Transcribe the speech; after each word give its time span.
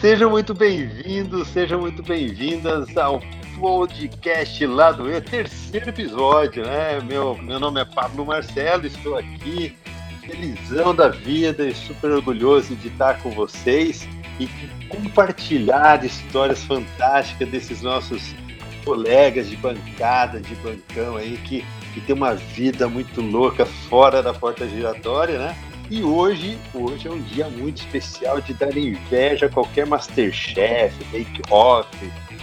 Sejam 0.00 0.30
muito 0.30 0.54
bem-vindos, 0.54 1.48
sejam 1.48 1.80
muito 1.80 2.04
bem-vindas 2.04 2.96
ao 2.96 3.20
podcast 3.58 4.64
lá 4.64 4.92
do 4.92 5.10
E, 5.10 5.20
terceiro 5.20 5.88
episódio, 5.88 6.64
né? 6.64 7.00
Meu, 7.00 7.36
meu 7.38 7.58
nome 7.58 7.80
é 7.80 7.84
Pablo 7.84 8.24
Marcelo, 8.24 8.86
estou 8.86 9.18
aqui, 9.18 9.76
felizão 10.20 10.94
da 10.94 11.08
vida 11.08 11.66
e 11.66 11.74
super 11.74 12.12
orgulhoso 12.12 12.76
de 12.76 12.86
estar 12.86 13.20
com 13.20 13.32
vocês 13.32 14.08
e 14.38 14.46
compartilhar 14.88 16.04
histórias 16.04 16.62
fantásticas 16.62 17.48
desses 17.48 17.82
nossos 17.82 18.36
colegas 18.84 19.50
de 19.50 19.56
bancada, 19.56 20.40
de 20.40 20.54
bancão 20.56 21.16
aí, 21.16 21.36
que, 21.38 21.64
que 21.92 22.00
tem 22.02 22.14
uma 22.14 22.36
vida 22.36 22.88
muito 22.88 23.20
louca 23.20 23.66
fora 23.66 24.22
da 24.22 24.32
porta 24.32 24.64
giratória, 24.68 25.40
né? 25.40 25.56
E 25.90 26.02
hoje, 26.02 26.58
hoje 26.74 27.08
é 27.08 27.10
um 27.10 27.20
dia 27.22 27.48
muito 27.48 27.78
especial 27.78 28.42
de 28.42 28.52
dar 28.52 28.76
inveja 28.76 29.46
a 29.46 29.48
qualquer 29.48 29.86
Masterchef, 29.86 30.94
Bake 31.04 31.40
Off, 31.50 31.88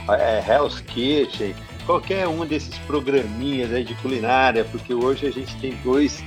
é, 0.10 0.44
Hell's 0.48 0.82
Kitchen, 0.82 1.54
qualquer 1.86 2.28
um 2.28 2.44
desses 2.44 2.76
programinhas 2.80 3.72
aí 3.72 3.84
de 3.84 3.94
culinária, 3.96 4.66
porque 4.66 4.96
hoje 4.96 5.28
a 5.28 5.32
gente 5.32 5.56
tem 5.58 5.76
dois 5.84 6.24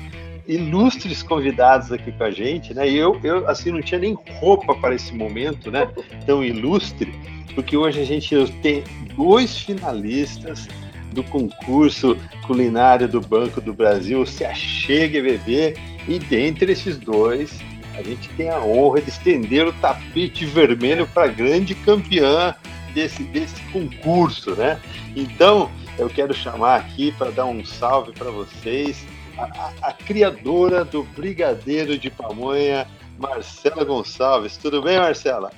ilustres 0.47 1.21
convidados 1.21 1.91
aqui 1.91 2.13
com 2.13 2.23
a 2.23 2.31
gente, 2.31 2.73
né? 2.73 2.89
E 2.89 2.97
eu, 2.97 3.19
eu 3.25 3.49
assim, 3.49 3.73
não 3.73 3.83
tinha 3.83 3.99
nem 3.99 4.17
roupa 4.39 4.73
para 4.77 4.95
esse 4.95 5.13
momento, 5.13 5.73
né? 5.73 5.89
Tão 6.25 6.45
ilustre, 6.45 7.13
porque 7.53 7.77
hoje 7.77 8.01
a 8.01 8.05
gente 8.05 8.35
tem 8.63 8.85
dois 9.17 9.59
finalistas 9.59 10.69
do 11.13 11.25
concurso 11.25 12.17
culinário 12.47 13.09
do 13.09 13.21
Banco 13.21 13.61
do 13.61 13.75
Brasil, 13.75 14.25
Se 14.25 14.45
Achegue 14.45 15.21
Bebê, 15.21 15.75
e 16.09 16.19
dentre 16.19 16.73
esses 16.73 16.97
dois, 16.97 17.61
a 17.95 18.03
gente 18.03 18.29
tem 18.31 18.49
a 18.49 18.59
honra 18.61 19.03
de 19.03 19.11
estender 19.11 19.67
o 19.67 19.73
tapete 19.75 20.47
vermelho 20.47 21.07
para 21.07 21.25
a 21.25 21.29
grande 21.29 21.75
campeã 21.75 22.57
desse, 22.95 23.23
desse 23.25 23.61
concurso, 23.71 24.57
né? 24.57 24.81
Então, 25.15 25.71
eu 25.99 26.09
quero 26.09 26.33
chamar 26.33 26.77
aqui 26.77 27.13
para 27.13 27.31
dar 27.31 27.45
um 27.45 27.63
salve 27.63 28.13
para 28.13 28.31
vocês, 28.31 29.05
a, 29.37 29.43
a, 29.43 29.73
a, 29.89 29.93
criadora 29.93 30.83
do 30.83 31.03
Brigadeiro 31.03 31.99
de 31.99 32.11
Pamonha, 32.11 32.89
Marcela 33.19 33.85
Gonçalves. 33.85 34.57
Tudo 34.57 34.81
bem, 34.81 34.99
Marcela? 34.99 35.53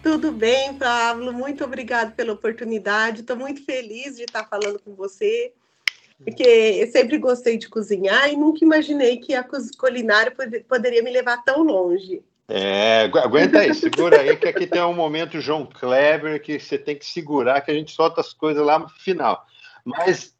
Tudo 0.00 0.30
bem, 0.30 0.74
Pablo. 0.74 1.32
Muito 1.32 1.64
obrigado 1.64 2.14
pela 2.14 2.32
oportunidade. 2.32 3.22
Estou 3.22 3.36
muito 3.36 3.64
feliz 3.64 4.16
de 4.16 4.22
estar 4.22 4.44
falando 4.44 4.78
com 4.78 4.94
você 4.94 5.52
porque 6.24 6.42
eu 6.44 6.86
sempre 6.88 7.18
gostei 7.18 7.58
de 7.58 7.68
cozinhar 7.68 8.30
e 8.30 8.36
nunca 8.36 8.64
imaginei 8.64 9.18
que 9.18 9.34
a 9.34 9.44
culinária 9.78 10.32
poderia 10.68 11.02
me 11.02 11.10
levar 11.10 11.42
tão 11.44 11.62
longe. 11.62 12.22
É, 12.48 13.04
aguenta 13.04 13.60
aí, 13.60 13.74
segura 13.74 14.20
aí, 14.20 14.36
que 14.36 14.48
aqui 14.48 14.66
tem 14.66 14.82
um 14.82 14.92
momento 14.92 15.40
João 15.40 15.64
Kleber 15.64 16.42
que 16.42 16.58
você 16.58 16.76
tem 16.76 16.96
que 16.96 17.06
segurar, 17.06 17.60
que 17.60 17.70
a 17.70 17.74
gente 17.74 17.92
solta 17.92 18.20
as 18.20 18.32
coisas 18.32 18.64
lá 18.64 18.78
no 18.78 18.88
final. 18.88 19.46
Mas 19.84 20.34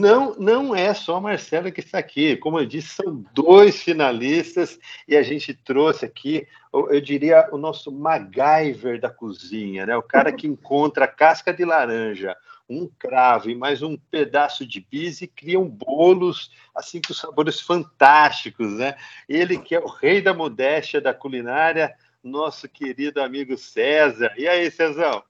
não, 0.00 0.34
não 0.36 0.74
é 0.74 0.94
só 0.94 1.16
a 1.16 1.20
Marcela 1.20 1.70
que 1.70 1.80
está 1.80 1.98
aqui. 1.98 2.36
Como 2.36 2.58
eu 2.58 2.64
disse, 2.64 2.94
são 2.94 3.24
dois 3.34 3.82
finalistas 3.82 4.78
e 5.06 5.16
a 5.16 5.22
gente 5.22 5.52
trouxe 5.52 6.04
aqui, 6.06 6.46
eu 6.72 7.00
diria, 7.00 7.48
o 7.52 7.58
nosso 7.58 7.92
MacGyver 7.92 9.00
da 9.00 9.10
cozinha, 9.10 9.84
né? 9.84 9.96
O 9.96 10.02
cara 10.02 10.32
que 10.32 10.46
encontra 10.46 11.06
casca 11.06 11.52
de 11.52 11.64
laranja, 11.64 12.34
um 12.72 12.90
cravo 12.98 13.50
e 13.50 13.54
mais 13.54 13.82
um 13.82 13.96
pedaço 14.10 14.66
de 14.66 14.80
bis 14.80 15.20
e 15.20 15.26
criam 15.26 15.68
bolos 15.68 16.50
assim 16.74 17.00
com 17.06 17.12
sabores 17.12 17.60
fantásticos, 17.60 18.72
né? 18.72 18.94
Ele 19.28 19.58
que 19.58 19.74
é 19.74 19.80
o 19.80 19.86
rei 19.86 20.22
da 20.22 20.32
modéstia 20.32 21.00
da 21.00 21.12
culinária, 21.12 21.92
nosso 22.24 22.68
querido 22.68 23.20
amigo 23.20 23.58
César. 23.58 24.32
E 24.38 24.48
aí, 24.48 24.70
Cezão? 24.70 25.22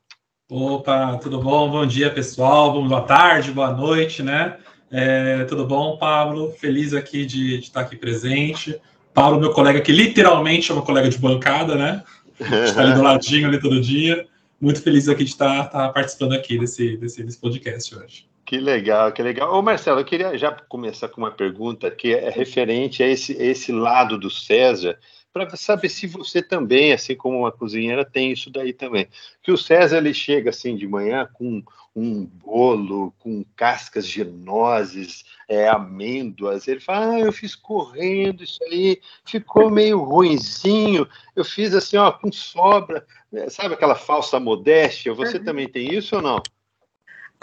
Opa, 0.51 1.19
tudo 1.20 1.41
bom? 1.41 1.70
Bom 1.70 1.86
dia, 1.86 2.13
pessoal. 2.13 2.73
Boa 2.86 3.03
tarde, 3.03 3.51
boa 3.51 3.73
noite, 3.73 4.23
né? 4.23 4.59
É, 4.91 5.45
tudo 5.45 5.67
bom, 5.67 5.97
Pablo? 5.97 6.53
Feliz 6.53 6.92
aqui 6.92 7.24
de, 7.24 7.59
de, 7.59 7.64
estar 7.64 7.80
aqui 7.80 7.97
presente. 7.97 8.80
Pablo, 9.13 9.41
meu 9.41 9.53
colega, 9.53 9.80
que 9.80 9.91
literalmente 9.91 10.70
é 10.70 10.74
meu 10.74 10.85
colega 10.85 11.09
de 11.09 11.19
bancada, 11.19 11.74
né? 11.74 12.05
Está 12.64 12.83
ali 12.83 12.95
do 12.95 13.03
ladinho 13.03 13.48
ali 13.48 13.61
todo 13.61 13.80
dia 13.80 14.27
muito 14.62 14.80
feliz 14.80 15.08
aqui 15.08 15.24
de 15.24 15.30
estar, 15.30 15.67
estar 15.67 15.89
participando 15.92 16.34
aqui 16.34 16.56
desse, 16.56 16.96
desse, 16.96 17.24
desse, 17.24 17.39
podcast 17.39 17.95
hoje. 17.96 18.28
Que 18.46 18.58
legal, 18.58 19.11
que 19.12 19.20
legal. 19.23 19.52
Ô 19.52 19.61
Marcelo, 19.61 20.00
eu 20.00 20.05
queria 20.05 20.39
já 20.39 20.52
começar 20.52 21.08
com 21.08 21.20
uma 21.20 21.33
pergunta 21.33 21.90
que 21.90 22.14
é 22.14 22.30
referente 22.30 23.02
a 23.02 23.08
esse, 23.08 23.33
esse 23.33 23.73
lado 23.73 24.17
do 24.17 24.30
César, 24.30 24.96
para 25.33 25.57
saber 25.57 25.89
se 25.89 26.07
você 26.07 26.43
também, 26.43 26.93
assim 26.93 27.17
como 27.17 27.39
uma 27.39 27.53
cozinheira, 27.53 28.05
tem 28.05 28.33
isso 28.33 28.51
daí 28.51 28.73
também. 28.73 29.09
Que 29.43 29.51
o 29.51 29.57
César 29.57 29.98
ele 29.98 30.13
chega 30.13 30.51
assim 30.51 30.77
de 30.77 30.87
manhã 30.87 31.29
com 31.33 31.63
um 31.95 32.25
bolo 32.25 33.13
com 33.19 33.45
cascas 33.55 34.07
de 34.07 34.25
nozes, 34.25 35.25
é, 35.48 35.69
amêndoas. 35.69 36.69
Ele 36.69 36.81
fala: 36.81 37.15
ah, 37.15 37.21
eu 37.21 37.33
fiz 37.33 37.55
correndo 37.55 38.42
isso 38.42 38.63
aí, 38.65 39.01
ficou 39.25 39.71
meio 39.71 40.01
ruinzinho. 40.01 41.09
Eu 41.35 41.45
fiz 41.45 41.75
assim, 41.75 41.97
ó, 41.97 42.11
com 42.13 42.31
sobra. 42.31 43.07
Sabe 43.48 43.75
aquela 43.75 43.95
falsa 43.95 44.39
modéstia? 44.39 45.15
Você 45.15 45.39
uhum. 45.39 45.45
também 45.45 45.69
tem 45.69 45.95
isso 45.95 46.17
ou 46.17 46.23
não? 46.23 46.42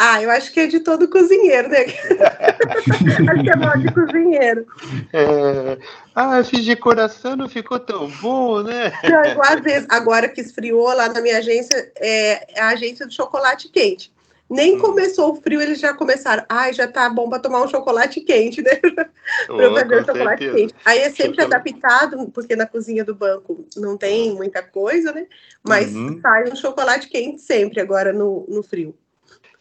Ah, 0.02 0.24
eu 0.24 0.32
acho 0.32 0.54
que 0.54 0.62
é 0.62 0.66
de 0.66 0.80
todo 0.80 1.10
cozinheiro, 1.10 1.68
né? 1.68 1.80
acho 3.30 3.44
que 3.44 3.50
é 3.50 3.56
mal 3.58 3.78
de 3.78 3.94
cozinheiro. 3.94 4.66
É... 5.12 5.78
Ah, 6.16 6.42
fiz 6.42 6.66
decoração, 6.66 7.36
não 7.36 7.50
ficou 7.50 7.78
tão 7.78 8.10
bom, 8.22 8.64
né? 8.64 8.94
Não, 9.04 9.44
às 9.44 9.60
vezes, 9.60 9.86
agora 9.90 10.30
que 10.30 10.40
esfriou 10.40 10.88
lá 10.96 11.10
na 11.10 11.20
minha 11.20 11.40
agência, 11.40 11.92
é 11.98 12.62
a 12.62 12.70
agência 12.70 13.06
de 13.06 13.14
chocolate 13.14 13.68
quente. 13.68 14.10
Nem 14.50 14.78
hum. 14.78 14.80
começou 14.80 15.34
o 15.34 15.36
frio, 15.36 15.62
eles 15.62 15.82
já 15.82 15.94
começaram. 15.94 16.46
Ai, 16.48 16.72
já 16.72 16.88
tá 16.88 17.10
bom 17.10 17.30
para 17.30 17.40
tomar 17.40 17.62
um 17.62 17.68
chocolate 17.68 18.22
quente, 18.22 18.62
né? 18.62 18.76
para 19.48 19.74
fazer 19.82 20.02
um 20.02 20.06
chocolate 20.06 20.44
certeza. 20.46 20.56
quente. 20.56 20.76
Aí 20.86 21.00
é 21.00 21.10
sempre 21.10 21.44
adaptado, 21.44 22.32
porque 22.34 22.56
na 22.56 22.66
cozinha 22.66 23.04
do 23.04 23.14
banco 23.14 23.68
não 23.76 23.98
tem 23.98 24.34
muita 24.34 24.64
coisa, 24.64 25.12
né? 25.12 25.28
Mas 25.62 25.94
uhum. 25.94 26.22
sai 26.22 26.50
um 26.50 26.56
chocolate 26.56 27.10
quente 27.10 27.42
sempre 27.42 27.82
agora 27.82 28.14
no, 28.14 28.46
no 28.48 28.64
frio. 28.64 28.96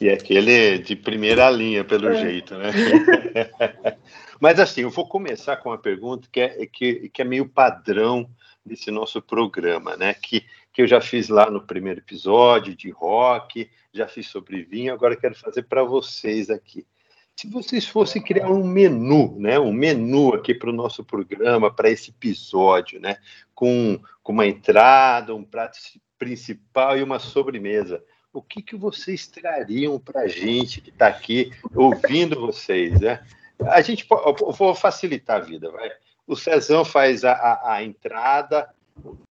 E 0.00 0.08
aquele 0.08 0.78
de 0.78 0.94
primeira 0.94 1.50
linha, 1.50 1.84
pelo 1.84 2.08
é. 2.08 2.20
jeito, 2.20 2.54
né? 2.56 2.70
Mas 4.40 4.60
assim, 4.60 4.82
eu 4.82 4.90
vou 4.90 5.08
começar 5.08 5.56
com 5.56 5.70
uma 5.70 5.78
pergunta 5.78 6.28
que 6.30 6.40
é, 6.40 6.66
que, 6.66 7.08
que 7.08 7.22
é 7.22 7.24
meio 7.24 7.48
padrão 7.48 8.30
desse 8.64 8.90
nosso 8.90 9.20
programa, 9.20 9.96
né? 9.96 10.14
Que, 10.14 10.44
que 10.72 10.82
eu 10.82 10.86
já 10.86 11.00
fiz 11.00 11.28
lá 11.28 11.50
no 11.50 11.66
primeiro 11.66 11.98
episódio 11.98 12.76
de 12.76 12.90
rock, 12.90 13.68
já 13.92 14.06
fiz 14.06 14.28
sobre 14.28 14.62
vinho, 14.62 14.92
agora 14.92 15.16
quero 15.16 15.34
fazer 15.34 15.64
para 15.64 15.82
vocês 15.82 16.48
aqui. 16.48 16.86
Se 17.34 17.48
vocês 17.48 17.86
fossem 17.86 18.22
criar 18.22 18.50
um 18.50 18.64
menu, 18.64 19.36
né? 19.38 19.58
Um 19.58 19.72
menu 19.72 20.34
aqui 20.34 20.54
para 20.54 20.70
o 20.70 20.72
nosso 20.72 21.04
programa, 21.04 21.72
para 21.72 21.90
esse 21.90 22.10
episódio, 22.10 23.00
né? 23.00 23.16
Com, 23.54 24.00
com 24.22 24.32
uma 24.32 24.46
entrada, 24.46 25.34
um 25.34 25.44
prato 25.44 25.78
principal 26.16 26.96
e 26.96 27.02
uma 27.02 27.18
sobremesa. 27.18 28.02
O 28.32 28.42
que, 28.42 28.62
que 28.62 28.76
vocês 28.76 29.26
trariam 29.26 29.98
para 29.98 30.22
a 30.22 30.28
gente 30.28 30.80
que 30.80 30.90
está 30.90 31.08
aqui 31.08 31.52
ouvindo 31.74 32.40
vocês, 32.40 33.00
né? 33.00 33.24
A 33.62 33.80
gente 33.80 34.06
vou 34.06 34.74
facilitar 34.74 35.38
a 35.38 35.44
vida, 35.44 35.70
vai. 35.70 35.90
O 36.26 36.36
Cezão 36.36 36.84
faz 36.84 37.24
a, 37.24 37.32
a, 37.32 37.74
a 37.74 37.82
entrada, 37.82 38.68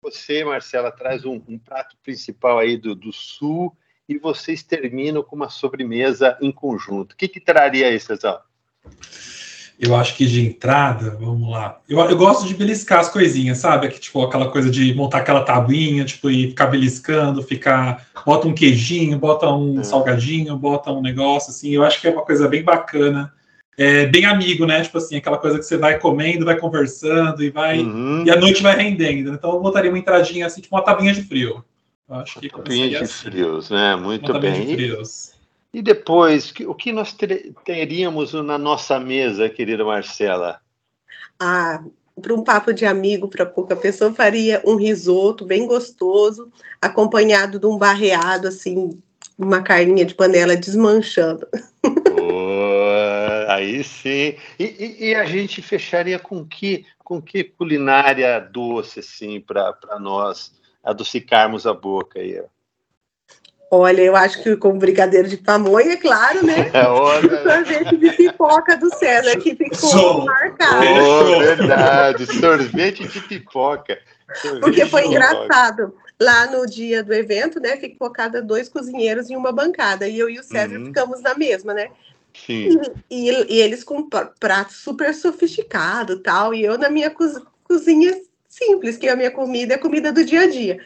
você, 0.03 0.43
Marcela, 0.45 0.91
traz 0.91 1.25
um, 1.25 1.41
um 1.47 1.59
prato 1.59 1.97
principal 2.03 2.59
aí 2.59 2.77
do, 2.77 2.95
do, 2.95 3.13
Sul 3.13 3.77
e 4.09 4.19
vocês 4.19 4.63
terminam 4.63 5.23
com 5.23 5.37
uma 5.37 5.49
sobremesa 5.49 6.37
em 6.41 6.51
conjunto. 6.51 7.13
O 7.13 7.17
que, 7.17 7.29
que 7.29 7.41
traria 7.41 7.87
aí, 7.87 8.01
Cezão? 8.01 8.41
Eu 9.81 9.97
acho 9.97 10.15
que 10.15 10.27
de 10.27 10.47
entrada, 10.47 11.17
vamos 11.19 11.51
lá. 11.51 11.81
Eu, 11.89 11.99
eu 12.01 12.17
gosto 12.17 12.47
de 12.47 12.55
beliscar 12.55 13.01
as 13.01 13.09
coisinhas, 13.09 13.59
sabe? 13.59 13.89
Que, 13.89 13.99
tipo, 13.99 14.23
aquela 14.23 14.51
coisa 14.51 14.71
de 14.71 14.95
montar 14.95 15.19
aquela 15.19 15.43
tabuinha, 15.43 16.05
tipo, 16.05 16.31
e 16.31 16.49
ficar 16.49 16.67
beliscando, 16.67 17.43
ficar. 17.43 18.07
Bota 18.27 18.47
um 18.47 18.53
queijinho, 18.53 19.19
bota 19.19 19.49
um 19.51 19.81
é. 19.81 19.83
salgadinho, 19.83 20.57
bota 20.57 20.93
um 20.93 21.01
negócio, 21.01 21.51
assim. 21.51 21.71
Eu 21.71 21.83
acho 21.83 22.01
que 22.01 22.07
é 22.07 22.11
uma 22.11 22.23
coisa 22.23 22.47
bem 22.47 22.63
bacana 22.63 23.33
é, 23.81 24.05
bem 24.05 24.27
amigo, 24.27 24.67
né? 24.67 24.83
Tipo 24.83 24.99
assim, 24.99 25.17
aquela 25.17 25.39
coisa 25.39 25.59
que 25.59 25.65
você 25.65 25.79
vai 25.79 25.99
comendo, 25.99 26.45
vai 26.45 26.59
conversando 26.59 27.43
e 27.43 27.49
vai. 27.49 27.79
Uhum. 27.79 28.25
E 28.27 28.31
a 28.31 28.37
noite 28.37 28.63
vai 28.63 28.77
rendendo. 28.77 29.33
Então 29.33 29.55
eu 29.55 29.61
botaria 29.61 29.91
uma 29.91 29.99
entradinha 29.99 30.45
assim, 30.45 30.61
tipo 30.61 30.77
uma 30.77 30.85
tabinha 30.85 31.15
de 31.15 31.23
frio. 31.23 31.65
Eu 32.07 32.17
acho 32.17 32.39
que 32.39 32.51
tabinha 32.51 32.91
de 32.91 32.97
assim. 32.97 33.31
frios, 33.31 33.71
né? 33.71 33.97
Muito 33.97 34.39
bem. 34.39 34.79
E, 34.79 34.93
e 35.73 35.81
depois, 35.81 36.53
o 36.67 36.75
que 36.75 36.93
nós 36.93 37.17
teríamos 37.65 38.33
na 38.35 38.59
nossa 38.59 38.99
mesa, 38.99 39.49
querida 39.49 39.85
Marcela? 39.85 40.61
Ah, 41.39 41.83
para 42.21 42.35
um 42.35 42.43
papo 42.43 42.73
de 42.73 42.85
amigo, 42.85 43.29
para 43.29 43.47
pouca 43.47 43.77
pessoa, 43.77 44.13
faria 44.13 44.61
um 44.67 44.75
risoto 44.75 45.45
bem 45.45 45.67
gostoso, 45.67 46.53
acompanhado 46.83 47.59
de 47.59 47.67
um 47.67 47.79
barreado, 47.79 48.49
assim, 48.49 49.01
uma 49.39 49.63
carninha 49.63 50.05
de 50.05 50.15
panela 50.15 50.57
desmanchando. 50.57 51.47
Aí 53.49 53.83
sim. 53.85 54.37
E, 54.59 54.65
e, 54.65 54.97
e, 55.09 55.15
a 55.15 55.25
gente 55.25 55.63
fecharia 55.63 56.19
com 56.19 56.45
que, 56.45 56.85
com 56.99 57.23
que 57.23 57.45
culinária 57.45 58.41
doce, 58.41 59.01
assim, 59.01 59.41
para 59.41 59.99
nós 60.01 60.53
adocicarmos 60.83 61.67
a 61.67 61.73
boca 61.73 62.19
aí. 62.19 62.43
Olha, 63.73 64.03
eu 64.03 64.17
acho 64.17 64.43
que 64.43 64.57
com 64.57 64.77
brigadeiro 64.77 65.29
de 65.29 65.37
pamonha, 65.37 65.93
é 65.93 65.97
claro, 65.97 66.45
né? 66.45 66.69
É, 66.75 66.89
olha. 66.89 67.43
sorvete 67.43 67.97
de 67.97 68.11
pipoca 68.13 68.77
do 68.77 68.93
César, 68.97 69.39
que 69.39 69.55
ficou 69.55 69.79
Sou. 69.79 70.25
marcado. 70.25 70.87
Oh, 70.87 71.39
verdade, 71.39 72.27
sorvete 72.41 73.07
de 73.07 73.21
pipoca. 73.21 73.97
Sorvete 74.35 74.61
Porque 74.61 74.87
foi 74.87 75.07
engraçado. 75.07 75.95
Lá 76.21 76.51
no 76.51 76.67
dia 76.67 77.03
do 77.03 77.15
evento, 77.15 77.61
né, 77.61 77.77
ficou 77.77 78.11
cada 78.11 78.43
dois 78.43 78.69
cozinheiros 78.69 79.31
em 79.31 79.37
uma 79.37 79.53
bancada. 79.53 80.07
E 80.09 80.19
eu 80.19 80.29
e 80.29 80.39
o 80.39 80.43
César 80.43 80.77
uhum. 80.77 80.87
ficamos 80.87 81.23
na 81.23 81.35
mesma, 81.35 81.73
né? 81.73 81.91
Sim. 82.35 82.77
E, 83.09 83.31
e, 83.31 83.55
e 83.55 83.61
eles 83.61 83.85
com 83.85 84.09
prato 84.09 84.73
super 84.73 85.15
sofisticado 85.15 86.19
tal. 86.19 86.53
E 86.53 86.65
eu 86.65 86.77
na 86.77 86.91
minha 86.91 87.11
cozinha 87.65 88.21
simples, 88.49 88.99
que 88.99 89.09
a 89.09 89.17
minha 89.17 89.31
comida 89.31 89.75
é 89.75 89.79
comida 89.79 90.13
do 90.13 90.25
dia 90.25 90.43
a 90.43 90.51
dia. 90.51 90.79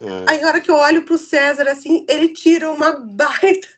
É. 0.00 0.24
Aí, 0.30 0.40
na 0.40 0.48
hora 0.48 0.60
que 0.60 0.70
eu 0.70 0.76
olho 0.76 1.02
pro 1.02 1.18
César, 1.18 1.68
assim, 1.68 2.06
ele 2.08 2.28
tira 2.28 2.70
uma 2.70 2.92
baita 2.92 3.68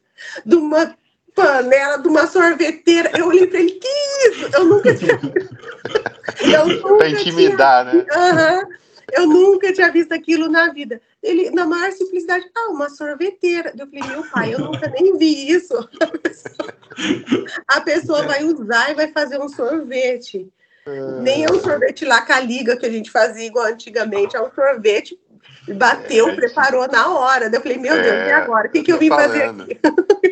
de 0.45 0.57
uma 0.57 0.95
panela, 1.35 1.99
de 1.99 2.09
uma 2.09 2.27
sorveteira. 2.27 3.11
Eu 3.17 3.29
olhei 3.29 3.47
pra 3.47 3.61
ele, 3.61 3.73
que 3.73 3.89
isso? 4.29 4.51
Eu 4.55 4.65
nunca 4.65 4.95
tinha. 4.95 5.19
eu 6.55 6.67
nunca 6.67 6.97
pra 6.97 7.09
intimidar, 7.09 7.91
tinha... 7.91 8.05
né? 8.35 8.59
Uhum. 8.63 8.81
Eu 9.13 9.27
nunca 9.27 9.73
tinha 9.73 9.91
visto 9.91 10.13
aquilo 10.13 10.49
na 10.49 10.73
vida. 10.73 11.01
Ele, 11.23 11.51
na 11.51 11.67
maior 11.67 11.91
simplicidade, 11.93 12.49
ah, 12.57 12.71
uma 12.71 12.89
sorveteira. 12.89 13.73
Eu 13.77 13.87
falei, 13.87 14.09
meu 14.09 14.31
pai, 14.31 14.55
eu 14.55 14.61
nunca 14.61 14.89
nem 14.89 15.17
vi 15.17 15.51
isso. 15.51 15.75
A 17.67 17.81
pessoa 17.81 18.23
vai 18.23 18.45
usar 18.45 18.91
e 18.91 18.95
vai 18.95 19.11
fazer 19.11 19.41
um 19.41 19.49
sorvete. 19.49 20.49
É... 20.87 21.21
Nem 21.21 21.45
é 21.45 21.51
um 21.51 21.61
sorvete 21.61 22.05
lá 22.05 22.23
com 22.23 22.33
a 22.33 22.41
liga 22.41 22.77
que 22.77 22.87
a 22.87 22.91
gente 22.91 23.11
fazia 23.11 23.47
igual 23.47 23.67
antigamente, 23.67 24.37
é 24.37 24.41
um 24.41 24.51
sorvete 24.53 25.19
bateu, 25.69 26.29
é, 26.29 26.37
preparou 26.37 26.87
na 26.89 27.09
hora. 27.09 27.51
Eu 27.53 27.61
falei, 27.61 27.79
meu 27.79 27.95
é, 27.95 28.03
Deus, 28.03 28.29
e 28.29 28.33
agora? 28.33 28.69
O 28.69 28.71
que, 28.71 28.83
que 28.83 28.93
eu 28.93 28.99
vim 28.99 29.09
falando. 29.09 29.61
fazer 29.61 29.73
aqui? 29.73 29.81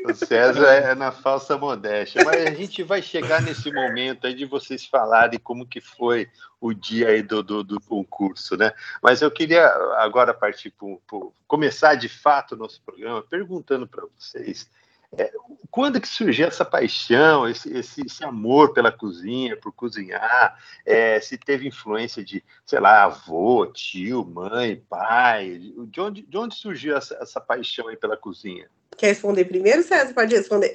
O 0.05 0.15
César 0.15 0.73
é 0.73 0.95
na 0.95 1.13
falsa 1.13 1.57
modéstia, 1.59 2.25
mas 2.25 2.47
a 2.47 2.51
gente 2.51 2.83
vai 2.83 3.03
chegar 3.03 3.43
nesse 3.43 3.71
momento 3.71 4.27
aí 4.27 4.35
de 4.35 4.45
vocês 4.45 4.87
falarem 4.87 5.39
como 5.39 5.67
que 5.67 5.81
foi 5.81 6.29
o 6.61 6.73
dia 6.73 7.09
aí 7.09 7.23
do, 7.23 7.43
do, 7.43 7.63
do 7.63 7.81
concurso, 7.81 8.57
né? 8.57 8.73
Mas 9.03 9.23
eu 9.23 9.31
queria 9.31 9.67
agora 9.99 10.33
partir 10.33 10.73
para 11.07 11.21
começar 11.47 11.95
de 11.95 12.09
fato 12.09 12.53
o 12.53 12.59
nosso 12.59 12.81
programa 12.83 13.23
perguntando 13.23 13.87
para 13.87 14.05
vocês 14.19 14.69
é, 15.17 15.31
quando 15.71 16.01
que 16.01 16.09
surgiu 16.09 16.47
essa 16.47 16.65
paixão, 16.65 17.49
esse, 17.49 17.73
esse, 17.77 18.03
esse 18.05 18.25
amor 18.25 18.73
pela 18.73 18.93
cozinha, 18.93 19.57
por 19.57 19.73
cozinhar? 19.73 20.59
É, 20.85 21.21
se 21.21 21.39
teve 21.39 21.69
influência 21.69 22.25
de, 22.25 22.43
sei 22.67 22.81
lá, 22.81 23.05
avô, 23.05 23.67
tio, 23.67 24.25
mãe, 24.25 24.83
pai? 24.89 25.61
De 25.87 26.01
onde, 26.01 26.23
de 26.23 26.37
onde 26.37 26.55
surgiu 26.55 26.97
essa, 26.97 27.19
essa 27.21 27.41
paixão 27.41 27.89
aí 27.89 27.97
pela 27.97 28.17
cozinha? 28.17 28.69
Quer 28.97 29.09
responder 29.09 29.45
primeiro, 29.45 29.83
César? 29.83 30.13
Pode 30.13 30.35
responder. 30.35 30.73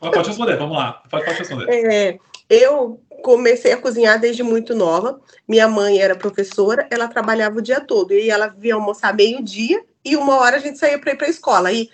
Pode 0.00 0.28
responder, 0.28 0.56
vamos 0.56 0.76
lá. 0.76 1.02
Pode, 1.10 1.24
pode 1.24 1.38
responder. 1.38 1.66
É, 1.70 2.18
eu 2.48 3.00
comecei 3.22 3.72
a 3.72 3.76
cozinhar 3.76 4.20
desde 4.20 4.42
muito 4.42 4.74
nova. 4.74 5.20
Minha 5.48 5.66
mãe 5.68 6.00
era 6.00 6.14
professora, 6.14 6.86
ela 6.90 7.08
trabalhava 7.08 7.58
o 7.58 7.62
dia 7.62 7.80
todo. 7.80 8.12
E 8.12 8.30
ela 8.30 8.48
via 8.48 8.74
almoçar 8.74 9.14
meio-dia 9.14 9.84
e 10.04 10.16
uma 10.16 10.36
hora 10.36 10.56
a 10.56 10.60
gente 10.60 10.78
saía 10.78 10.98
para 10.98 11.12
ir 11.12 11.16
para 11.16 11.26
a 11.26 11.30
escola. 11.30 11.72
E 11.72 11.88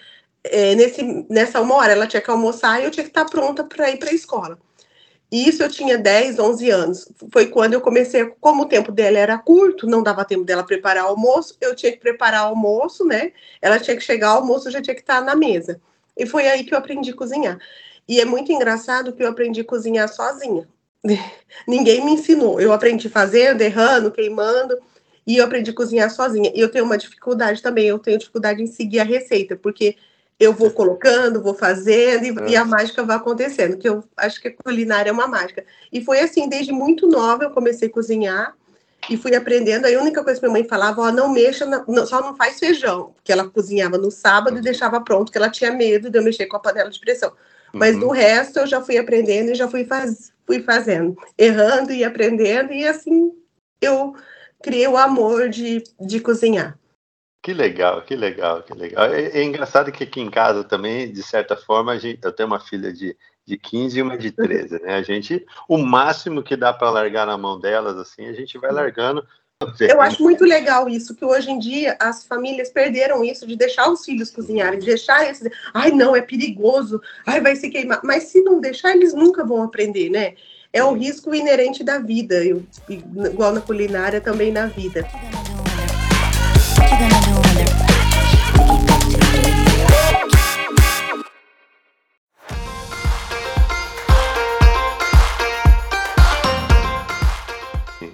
é, 0.45 0.75
nesse, 0.75 1.03
nessa 1.29 1.61
uma 1.61 1.77
hora 1.77 1.93
ela 1.93 2.07
tinha 2.07 2.21
que 2.21 2.31
almoçar 2.31 2.81
e 2.81 2.85
eu 2.85 2.91
tinha 2.91 3.05
que 3.05 3.11
estar 3.11 3.25
pronta 3.25 3.65
para 3.65 3.91
ir 3.91 3.99
para 3.99 4.11
a 4.11 4.15
escola. 4.15 4.59
E 5.31 5.49
isso 5.49 5.63
eu 5.63 5.71
tinha 5.71 5.97
10, 5.97 6.39
11 6.41 6.71
anos. 6.71 7.09
Foi 7.33 7.47
quando 7.47 7.75
eu 7.75 7.81
comecei, 7.81 8.25
como 8.41 8.63
o 8.63 8.67
tempo 8.67 8.91
dela 8.91 9.19
era 9.19 9.39
curto, 9.39 9.87
não 9.87 10.03
dava 10.03 10.25
tempo 10.25 10.45
dela 10.45 10.65
preparar 10.65 11.05
almoço, 11.05 11.57
eu 11.61 11.75
tinha 11.77 11.93
que 11.93 11.99
preparar 11.99 12.43
almoço, 12.43 13.05
né? 13.05 13.33
Ela 13.63 13.79
tinha 13.79 13.97
que 13.97 14.03
chegar 14.03 14.31
ao 14.31 14.39
almoço, 14.39 14.71
já 14.71 14.83
tinha 14.83 14.95
que 14.95 15.03
estar 15.03 15.23
na 15.23 15.37
mesa. 15.37 15.81
E 16.17 16.27
foi 16.27 16.49
aí 16.49 16.65
que 16.65 16.75
eu 16.75 16.79
aprendi 16.79 17.11
a 17.11 17.15
cozinhar. 17.15 17.59
E 18.09 18.21
é 18.21 18.25
muito 18.25 18.51
engraçado 18.51 19.13
que 19.13 19.23
eu 19.23 19.29
aprendi 19.29 19.61
a 19.61 19.65
cozinhar 19.65 20.09
sozinha. 20.09 20.69
Ninguém 21.67 22.05
me 22.05 22.13
ensinou. 22.13 22.61
Eu 22.61 22.73
aprendi 22.73 23.09
fazendo, 23.09 23.61
errando, 23.61 24.11
queimando, 24.11 24.77
e 25.25 25.37
eu 25.37 25.45
aprendi 25.45 25.71
a 25.71 25.75
cozinhar 25.75 26.11
sozinha. 26.11 26.51
E 26.53 26.61
eu 26.61 26.69
tenho 26.69 26.85
uma 26.85 26.99
dificuldade 26.99 27.63
também, 27.63 27.87
eu 27.87 28.01
tenho 28.01 28.19
dificuldade 28.19 28.61
em 28.61 28.67
seguir 28.67 28.99
a 28.99 29.05
receita, 29.05 29.55
porque 29.55 29.97
eu 30.41 30.55
vou 30.55 30.71
colocando, 30.71 31.43
vou 31.43 31.53
fazendo 31.53 32.25
e, 32.25 32.53
e, 32.53 32.57
a 32.57 32.65
mágica 32.65 33.05
vai 33.05 33.17
acontecendo, 33.17 33.77
que 33.77 33.87
eu 33.87 34.03
acho 34.17 34.41
que 34.41 34.49
a 34.49 34.55
culinária 34.55 35.11
é 35.11 35.13
uma 35.13 35.29
mágica. 35.29 35.63
E 35.93 36.03
foi 36.03 36.21
assim, 36.21 36.49
desde 36.49 36.73
muito 36.73 37.07
nova 37.07 37.45
eu 37.45 37.51
comecei 37.51 37.89
a 37.89 37.93
cozinhar 37.93 38.57
e 39.11 39.19
fui 39.19 39.37
aprendendo. 39.37 39.85
Aí 39.85 39.95
a 39.95 40.01
única 40.01 40.25
coisa 40.25 40.41
que 40.41 40.47
minha 40.47 40.59
mãe 40.59 40.67
falava, 40.67 41.03
ó, 41.03 41.13
não 41.13 41.31
mexa, 41.31 41.67
na, 41.67 41.85
não, 41.87 42.07
só 42.07 42.23
não 42.23 42.35
faz 42.35 42.59
feijão, 42.59 43.13
porque 43.15 43.31
ela 43.31 43.47
cozinhava 43.51 43.99
no 43.99 44.11
sábado 44.11 44.57
e 44.57 44.63
deixava 44.63 44.99
pronto, 45.03 45.27
porque 45.27 45.37
ela 45.37 45.51
tinha 45.51 45.73
medo 45.73 46.09
de 46.09 46.19
eu 46.19 46.23
mexer 46.23 46.47
com 46.47 46.57
a 46.57 46.61
panela 46.61 46.89
de 46.89 46.99
pressão. 46.99 47.33
Mas 47.71 47.95
uhum. 47.95 48.01
do 48.01 48.09
resto 48.09 48.61
eu 48.61 48.67
já 48.67 48.81
fui 48.81 48.97
aprendendo 48.97 49.51
e 49.51 49.55
já 49.55 49.69
fui, 49.69 49.85
faz, 49.85 50.33
fui 50.47 50.63
fazendo, 50.63 51.15
errando 51.37 51.93
e 51.93 52.03
aprendendo, 52.03 52.73
e 52.73 52.87
assim 52.87 53.31
eu 53.79 54.15
criei 54.63 54.89
o 54.89 54.97
amor 54.97 55.51
de, 55.51 55.85
de 56.01 56.19
cozinhar. 56.19 56.80
Que 57.43 57.55
legal, 57.55 58.03
que 58.03 58.15
legal, 58.15 58.63
que 58.63 58.75
legal. 58.75 59.07
É, 59.07 59.29
é, 59.29 59.43
engraçado 59.43 59.91
que 59.91 60.05
aqui 60.05 60.21
em 60.21 60.31
casa 60.31 60.63
também, 60.63 61.11
de 61.11 61.23
certa 61.23 61.57
forma, 61.57 61.93
a 61.93 61.99
gente, 61.99 62.21
eu 62.23 62.33
tenho 62.33 62.47
uma 62.47 62.61
filha 62.61 62.93
de, 62.93 63.17
de 63.47 63.57
15 63.57 63.99
e 63.99 64.03
uma 64.03 64.19
de 64.19 64.31
13, 64.31 64.83
né? 64.83 64.97
A 64.97 65.03
gente, 65.03 65.47
o 65.67 65.79
máximo 65.79 66.43
que 66.43 66.55
dá 66.55 66.71
para 66.71 66.91
largar 66.91 67.27
na 67.27 67.39
mão 67.39 67.59
delas, 67.59 67.97
assim, 67.97 68.27
a 68.27 68.33
gente 68.35 68.59
vai 68.59 68.71
largando. 68.71 69.27
Eu 69.81 70.03
acho 70.03 70.23
muito 70.23 70.45
legal 70.45 70.89
isso, 70.89 71.15
que 71.15 71.25
hoje 71.25 71.51
em 71.51 71.59
dia 71.59 71.97
as 71.99 72.25
famílias 72.27 72.71
perderam 72.71 73.25
isso 73.25 73.47
de 73.47 73.57
deixar 73.57 73.91
os 73.91 74.05
filhos 74.05 74.31
cozinharem, 74.31 74.79
de 74.79 74.87
deixar 74.87 75.31
esse. 75.31 75.51
Ai, 75.73 75.91
não, 75.91 76.15
é 76.15 76.21
perigoso, 76.21 77.01
ai, 77.27 77.41
vai 77.41 77.57
se 77.57 77.71
queimar. 77.71 78.01
Mas 78.05 78.25
se 78.25 78.43
não 78.43 78.61
deixar, 78.61 78.95
eles 78.95 79.15
nunca 79.15 79.45
vão 79.45 79.63
aprender, 79.63 80.11
né? 80.11 80.35
É 80.73 80.85
um 80.85 80.97
risco 80.97 81.35
inerente 81.35 81.83
da 81.83 81.99
vida, 81.99 82.45
eu, 82.45 82.63
igual 82.89 83.53
na 83.53 83.61
culinária, 83.61 84.21
também 84.21 84.53
na 84.53 84.67
vida. 84.67 85.07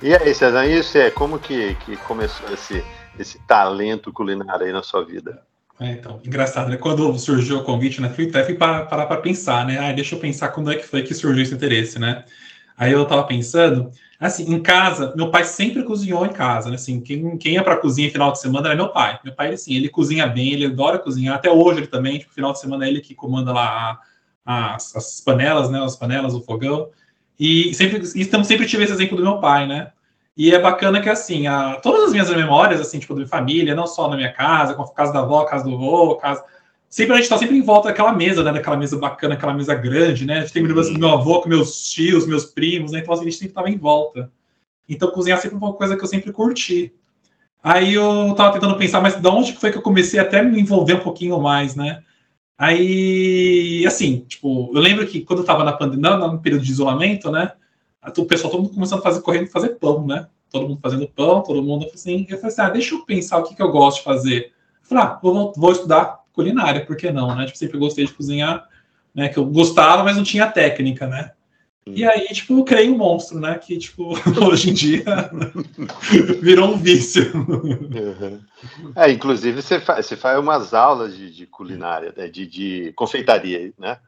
E 0.06 0.14
aí, 0.14 0.32
César, 0.32 0.64
isso 0.68 0.96
é 0.96 1.10
como 1.10 1.36
que, 1.36 1.74
que 1.74 1.96
começou 1.96 2.48
esse, 2.54 2.80
esse 3.18 3.40
talento 3.40 4.12
culinário 4.12 4.64
aí 4.64 4.72
na 4.72 4.80
sua 4.80 5.04
vida? 5.04 5.42
É, 5.80 5.90
então, 5.90 6.20
engraçado, 6.24 6.70
né? 6.70 6.76
Quando 6.76 7.18
surgiu 7.18 7.58
o 7.58 7.64
convite, 7.64 8.00
né? 8.00 8.08
Fui 8.10 8.28
até 8.28 8.44
fui 8.44 8.54
parar 8.54 8.86
para 8.86 9.20
pensar, 9.20 9.66
né? 9.66 9.78
Ah, 9.78 9.90
deixa 9.90 10.14
eu 10.14 10.20
pensar 10.20 10.50
quando 10.50 10.70
é 10.70 10.76
que 10.76 10.86
foi 10.86 11.02
que 11.02 11.12
surgiu 11.12 11.42
esse 11.42 11.52
interesse, 11.52 11.98
né? 11.98 12.24
Aí 12.78 12.92
eu 12.92 13.04
tava 13.04 13.24
pensando, 13.24 13.90
assim, 14.20 14.44
em 14.48 14.62
casa, 14.62 15.12
meu 15.16 15.28
pai 15.28 15.42
sempre 15.42 15.82
cozinhou 15.82 16.24
em 16.24 16.32
casa, 16.32 16.68
né? 16.68 16.76
Assim, 16.76 17.00
quem, 17.00 17.36
quem 17.36 17.54
ia 17.54 17.64
pra 17.64 17.76
cozinha 17.76 18.08
final 18.08 18.30
de 18.30 18.38
semana 18.38 18.68
era 18.68 18.76
meu 18.76 18.90
pai. 18.90 19.18
Meu 19.24 19.34
pai, 19.34 19.54
assim, 19.54 19.74
ele 19.74 19.88
cozinha 19.88 20.28
bem, 20.28 20.52
ele 20.52 20.66
adora 20.66 21.00
cozinhar, 21.00 21.34
até 21.34 21.50
hoje 21.50 21.80
ele 21.80 21.88
também, 21.88 22.20
tipo, 22.20 22.32
final 22.32 22.52
de 22.52 22.60
semana 22.60 22.86
é 22.86 22.90
ele 22.90 23.00
que 23.00 23.12
comanda 23.12 23.52
lá 23.52 23.98
a, 24.44 24.76
as, 24.76 24.94
as 24.94 25.20
panelas, 25.20 25.68
né? 25.68 25.82
As 25.82 25.96
panelas, 25.96 26.32
o 26.32 26.40
fogão. 26.42 26.90
E 27.40 27.74
sempre, 27.74 27.98
e 27.98 28.44
sempre 28.44 28.66
tive 28.66 28.84
esse 28.84 28.92
exemplo 28.92 29.16
do 29.16 29.24
meu 29.24 29.40
pai, 29.40 29.66
né? 29.66 29.90
E 30.36 30.54
é 30.54 30.58
bacana 30.58 31.00
que, 31.00 31.08
assim, 31.08 31.46
a, 31.46 31.76
todas 31.76 32.04
as 32.04 32.12
minhas 32.12 32.28
memórias, 32.30 32.80
assim, 32.80 32.98
tipo, 32.98 33.14
de 33.14 33.26
família, 33.26 33.74
não 33.74 33.86
só 33.86 34.08
na 34.08 34.16
minha 34.16 34.32
casa, 34.32 34.74
com 34.74 34.82
a 34.82 34.92
casa 34.92 35.12
da 35.12 35.20
avó, 35.20 35.44
casa 35.44 35.64
do 35.64 35.74
avô, 35.74 36.16
casa 36.16 36.44
sempre 36.88 37.14
a 37.14 37.16
gente 37.18 37.28
tá 37.28 37.38
sempre 37.38 37.56
em 37.56 37.62
volta 37.62 37.88
daquela 37.88 38.12
mesa, 38.12 38.42
né? 38.42 38.52
Daquela 38.52 38.76
mesa 38.76 38.96
bacana, 38.96 39.34
aquela 39.34 39.52
mesa 39.52 39.74
grande, 39.74 40.24
né? 40.24 40.38
A 40.38 40.40
gente 40.40 40.52
tem 40.52 40.62
lembrança 40.62 40.92
do 40.92 40.98
meu 40.98 41.10
avô 41.10 41.40
com 41.40 41.48
meus 41.48 41.90
tios, 41.90 42.26
meus 42.26 42.44
primos, 42.46 42.92
né? 42.92 43.00
Então 43.00 43.12
assim, 43.12 43.22
a 43.22 43.30
gente 43.30 43.38
sempre 43.38 43.54
tava 43.54 43.70
em 43.70 43.76
volta. 43.76 44.30
Então 44.88 45.10
cozinhar 45.10 45.38
sempre 45.38 45.58
foi 45.58 45.68
uma 45.68 45.74
coisa 45.76 45.96
que 45.96 46.02
eu 46.02 46.08
sempre 46.08 46.32
curti. 46.32 46.94
Aí 47.62 47.94
eu 47.94 48.34
tava 48.34 48.52
tentando 48.52 48.76
pensar, 48.76 49.00
mas 49.00 49.20
de 49.20 49.28
onde 49.28 49.52
foi 49.54 49.70
que 49.72 49.78
eu 49.78 49.82
comecei 49.82 50.20
até 50.20 50.42
me 50.42 50.60
envolver 50.60 50.94
um 50.94 51.00
pouquinho 51.00 51.40
mais, 51.40 51.74
né? 51.74 52.02
Aí, 52.58 53.84
assim, 53.86 54.20
tipo, 54.20 54.70
eu 54.74 54.80
lembro 54.80 55.06
que 55.06 55.20
quando 55.20 55.40
eu 55.40 55.44
tava 55.44 55.64
na 55.64 55.72
pandemia, 55.72 56.16
no 56.16 56.40
período 56.40 56.64
de 56.64 56.70
isolamento, 56.70 57.30
né? 57.30 57.52
O 58.16 58.24
pessoal, 58.24 58.50
todo 58.50 58.62
mundo 58.62 58.74
começando 58.74 59.00
a 59.00 59.02
fazer, 59.02 59.20
correndo 59.20 59.48
fazer 59.48 59.70
pão, 59.70 60.06
né? 60.06 60.26
Todo 60.50 60.68
mundo 60.68 60.80
fazendo 60.80 61.08
pão, 61.08 61.42
todo 61.42 61.62
mundo 61.62 61.86
assim. 61.92 62.26
Eu 62.28 62.36
falei 62.38 62.52
assim, 62.52 62.60
ah, 62.62 62.70
deixa 62.70 62.94
eu 62.94 63.04
pensar 63.04 63.38
o 63.38 63.44
que, 63.44 63.54
que 63.54 63.62
eu 63.62 63.70
gosto 63.70 63.98
de 63.98 64.04
fazer. 64.04 64.52
Eu 64.82 64.88
falei, 64.88 65.04
ah, 65.04 65.18
vou, 65.22 65.52
vou 65.56 65.72
estudar 65.72 66.20
culinária, 66.32 66.84
por 66.84 66.96
que 66.96 67.10
não, 67.10 67.34
né? 67.34 67.46
Tipo, 67.46 67.58
sempre 67.58 67.78
gostei 67.78 68.04
de 68.04 68.12
cozinhar, 68.12 68.68
né? 69.14 69.28
Que 69.28 69.38
eu 69.38 69.44
gostava, 69.46 70.04
mas 70.04 70.16
não 70.16 70.22
tinha 70.22 70.50
técnica, 70.50 71.06
né? 71.06 71.32
E 71.88 72.04
aí, 72.04 72.26
tipo, 72.32 72.58
eu 72.58 72.64
criei 72.64 72.90
um 72.90 72.96
monstro, 72.96 73.38
né? 73.38 73.56
Que, 73.58 73.78
tipo, 73.78 74.14
hoje 74.44 74.70
em 74.70 74.74
dia 74.74 75.04
virou 76.42 76.74
um 76.74 76.76
vício. 76.76 77.30
Uhum. 77.32 78.40
É, 78.96 79.10
inclusive, 79.12 79.62
você 79.62 79.78
faz, 79.78 80.04
você 80.04 80.16
faz 80.16 80.36
umas 80.38 80.74
aulas 80.74 81.16
de, 81.16 81.30
de 81.30 81.46
culinária, 81.46 82.12
né? 82.16 82.26
de, 82.28 82.44
de 82.44 82.92
confeitaria, 82.96 83.72
né? 83.78 83.98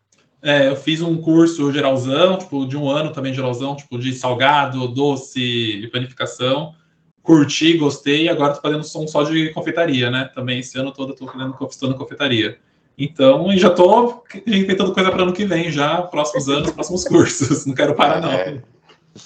É, 0.40 0.68
eu 0.68 0.76
fiz 0.76 1.02
um 1.02 1.16
curso 1.20 1.72
geralzão, 1.72 2.38
tipo, 2.38 2.64
de 2.66 2.76
um 2.76 2.88
ano 2.88 3.12
também 3.12 3.34
geralzão, 3.34 3.74
tipo, 3.74 3.98
de 3.98 4.12
salgado, 4.12 4.86
doce 4.88 5.40
e 5.40 5.88
panificação. 5.88 6.74
curti, 7.22 7.76
gostei, 7.76 8.24
e 8.24 8.28
agora 8.28 8.54
tô 8.54 8.60
fazendo 8.60 8.84
som 8.84 9.06
só 9.06 9.22
de 9.22 9.50
confeitaria, 9.50 10.10
né? 10.10 10.30
Também 10.34 10.60
esse 10.60 10.78
ano 10.78 10.92
todo 10.92 11.12
eu 11.12 11.16
tô 11.16 11.26
fazendo 11.26 11.56
estudando 11.68 11.98
confeitaria. 11.98 12.58
Então, 12.96 13.52
e 13.52 13.58
já 13.58 13.70
tô 13.70 14.24
inventando 14.44 14.92
coisa 14.92 15.10
para 15.10 15.22
ano 15.22 15.32
que 15.32 15.44
vem, 15.44 15.70
já, 15.70 16.02
próximos 16.02 16.48
anos, 16.48 16.72
próximos 16.72 17.04
cursos. 17.04 17.64
Não 17.66 17.74
quero 17.74 17.94
parar, 17.94 18.20
não. 18.20 18.32
É, 18.32 18.60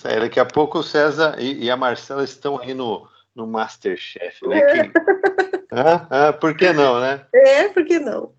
é, 0.05 0.21
daqui 0.21 0.39
a 0.39 0.45
pouco 0.45 0.79
o 0.81 0.83
César 0.83 1.37
e, 1.39 1.65
e, 1.65 1.71
a 1.71 1.77
Marcela 1.77 2.23
estão 2.23 2.61
aí 2.61 2.75
no, 2.75 3.09
no 3.35 3.47
Masterchef, 3.47 4.47
né? 4.47 4.59
É. 4.59 4.85
Que... 4.85 4.93
ah, 5.73 6.07
ah, 6.11 6.33
por 6.35 6.55
que 6.55 6.71
não, 6.73 7.01
né? 7.01 7.23
É, 7.35 7.69
por 7.69 7.85
que 7.85 7.99
não? 7.99 8.33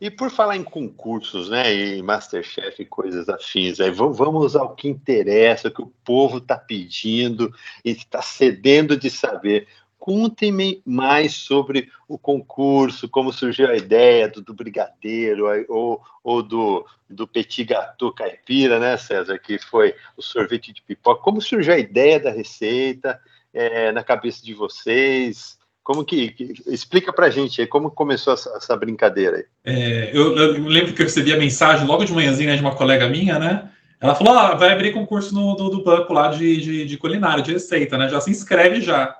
E 0.00 0.10
por 0.10 0.30
falar 0.30 0.56
em 0.56 0.64
concursos, 0.64 1.50
né, 1.50 1.74
e 1.74 2.02
Masterchef 2.02 2.80
e 2.80 2.86
coisas 2.86 3.28
afins, 3.28 3.78
aí 3.80 3.90
vamos 3.90 4.56
ao 4.56 4.74
que 4.74 4.88
interessa, 4.88 5.68
o 5.68 5.70
que 5.70 5.82
o 5.82 5.92
povo 6.02 6.38
está 6.38 6.56
pedindo 6.56 7.54
e 7.84 7.90
está 7.90 8.22
cedendo 8.22 8.96
de 8.96 9.10
saber. 9.10 9.68
Contem-me 9.98 10.80
mais 10.86 11.34
sobre 11.34 11.90
o 12.08 12.16
concurso, 12.16 13.10
como 13.10 13.30
surgiu 13.30 13.68
a 13.68 13.76
ideia 13.76 14.26
do, 14.26 14.40
do 14.40 14.54
brigadeiro 14.54 15.44
ou, 15.68 16.02
ou 16.24 16.42
do, 16.42 16.86
do 17.06 17.28
petit 17.28 17.64
gâteau 17.64 18.10
caipira, 18.10 18.78
né, 18.78 18.96
César, 18.96 19.38
que 19.38 19.58
foi 19.58 19.94
o 20.16 20.22
sorvete 20.22 20.72
de 20.72 20.80
pipoca. 20.80 21.20
Como 21.20 21.42
surgiu 21.42 21.74
a 21.74 21.78
ideia 21.78 22.18
da 22.18 22.30
receita 22.30 23.20
é, 23.52 23.92
na 23.92 24.02
cabeça 24.02 24.42
de 24.42 24.54
vocês? 24.54 25.59
Como 25.90 26.04
que, 26.04 26.30
que 26.30 26.54
explica 26.68 27.12
pra 27.12 27.30
gente 27.30 27.60
aí 27.60 27.66
como 27.66 27.90
começou 27.90 28.32
essa, 28.32 28.48
essa 28.50 28.76
brincadeira 28.76 29.38
aí? 29.38 29.44
É, 29.64 30.10
eu, 30.16 30.36
eu, 30.36 30.62
lembro 30.62 30.92
que 30.92 31.02
eu 31.02 31.06
recebi 31.06 31.32
a 31.32 31.36
mensagem 31.36 31.84
logo 31.84 32.04
de 32.04 32.12
manhãzinha 32.12 32.54
de 32.54 32.62
uma 32.62 32.76
colega 32.76 33.08
minha, 33.08 33.40
né? 33.40 33.68
Ela 34.00 34.14
falou: 34.14 34.34
ah, 34.34 34.54
vai 34.54 34.70
abrir 34.70 34.92
concurso 34.92 35.34
no, 35.34 35.56
do, 35.56 35.68
do 35.68 35.82
banco 35.82 36.12
lá 36.12 36.28
de, 36.28 36.60
de, 36.60 36.84
de, 36.84 36.96
culinária, 36.96 37.42
de 37.42 37.52
receita, 37.52 37.98
né? 37.98 38.08
Já 38.08 38.20
se 38.20 38.30
inscreve 38.30 38.80
já. 38.80 39.18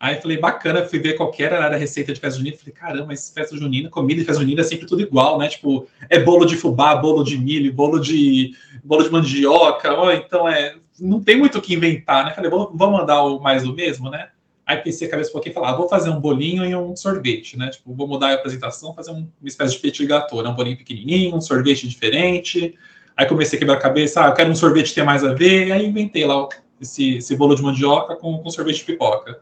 Aí 0.00 0.20
falei, 0.20 0.36
bacana, 0.36 0.84
fui 0.84 0.98
ver 0.98 1.14
qual 1.14 1.32
era 1.38 1.64
a 1.64 1.76
receita 1.76 2.12
de 2.12 2.18
festa 2.18 2.38
junina. 2.38 2.56
Falei, 2.56 2.74
caramba, 2.74 3.06
mas 3.06 3.30
festa 3.30 3.56
junina, 3.56 3.88
comida 3.88 4.18
de 4.18 4.26
festa 4.26 4.42
junina 4.42 4.62
é 4.62 4.64
sempre 4.64 4.88
tudo 4.88 5.02
igual, 5.02 5.38
né? 5.38 5.46
Tipo, 5.46 5.86
é 6.08 6.18
bolo 6.18 6.44
de 6.44 6.56
fubá, 6.56 6.96
bolo 6.96 7.22
de 7.22 7.38
milho, 7.38 7.72
bolo 7.72 8.00
de 8.00 8.50
bolo 8.82 9.04
de 9.04 9.10
mandioca, 9.10 9.94
ó, 9.94 10.10
então 10.10 10.48
é. 10.48 10.74
Não 10.98 11.22
tem 11.22 11.38
muito 11.38 11.58
o 11.58 11.62
que 11.62 11.72
inventar, 11.72 12.24
né? 12.24 12.34
Falei, 12.34 12.50
vamos, 12.50 12.76
mandar 12.76 13.22
o 13.22 13.38
mais 13.38 13.62
do 13.62 13.72
mesmo, 13.72 14.10
né? 14.10 14.30
Aí 14.70 14.76
pensei 14.76 15.08
a 15.08 15.10
cabeça 15.10 15.30
um 15.30 15.32
pouquinho 15.32 15.50
e 15.50 15.54
falei, 15.54 15.70
ah, 15.70 15.74
vou 15.74 15.88
fazer 15.88 16.10
um 16.10 16.20
bolinho 16.20 16.64
e 16.64 16.76
um 16.76 16.94
sorvete, 16.94 17.58
né? 17.58 17.70
Tipo, 17.70 17.92
vou 17.92 18.06
mudar 18.06 18.28
a 18.28 18.34
apresentação, 18.34 18.94
fazer 18.94 19.10
uma 19.10 19.28
espécie 19.44 19.74
de 19.74 19.80
petit 19.80 20.06
gâteau, 20.06 20.44
né? 20.44 20.48
Um 20.48 20.54
bolinho 20.54 20.76
pequenininho, 20.76 21.34
um 21.34 21.40
sorvete 21.40 21.88
diferente. 21.88 22.78
Aí 23.16 23.26
comecei 23.26 23.56
a 23.56 23.58
quebrar 23.58 23.78
a 23.78 23.80
cabeça, 23.80 24.24
ah, 24.24 24.28
eu 24.28 24.32
quero 24.32 24.48
um 24.48 24.54
sorvete 24.54 24.90
que 24.90 24.94
tenha 24.94 25.04
mais 25.04 25.24
a 25.24 25.34
ver. 25.34 25.72
Aí 25.72 25.84
inventei 25.84 26.24
lá 26.24 26.48
esse, 26.80 27.16
esse 27.16 27.34
bolo 27.34 27.56
de 27.56 27.62
mandioca 27.62 28.14
com, 28.14 28.38
com 28.38 28.48
sorvete 28.48 28.76
de 28.76 28.84
pipoca. 28.84 29.40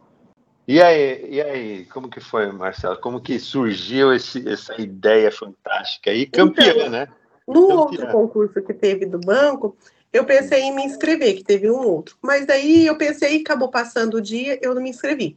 E 0.67 0.81
aí, 0.81 1.27
e 1.29 1.43
aí, 1.43 1.85
como 1.93 2.09
que 2.09 2.21
foi, 2.21 2.51
Marcelo? 2.51 2.97
Como 2.97 3.21
que 3.21 3.39
surgiu 3.39 4.15
esse, 4.15 4.49
essa 4.49 4.81
ideia 4.81 5.31
fantástica 5.31 6.11
aí? 6.11 6.25
Campeã, 6.25 6.73
então, 6.75 6.89
né? 6.89 7.09
No 7.47 7.69
Campeã. 7.69 7.77
outro 7.77 8.07
concurso 8.13 8.63
que 8.63 8.73
teve 8.73 9.05
do 9.05 9.21
banco, 9.21 9.77
eu 10.13 10.25
pensei 10.25 10.63
em 10.63 10.75
me 10.75 10.85
inscrever, 10.85 11.37
que 11.37 11.45
teve 11.45 11.71
um 11.71 11.87
outro. 11.87 12.17
Mas 12.23 12.47
daí 12.47 12.87
eu 12.87 12.97
pensei, 12.97 13.41
acabou 13.41 13.69
passando 13.69 14.15
o 14.15 14.23
dia, 14.23 14.59
eu 14.63 14.75
não 14.75 14.83
me 14.83 14.91
inscrevi. 14.91 15.37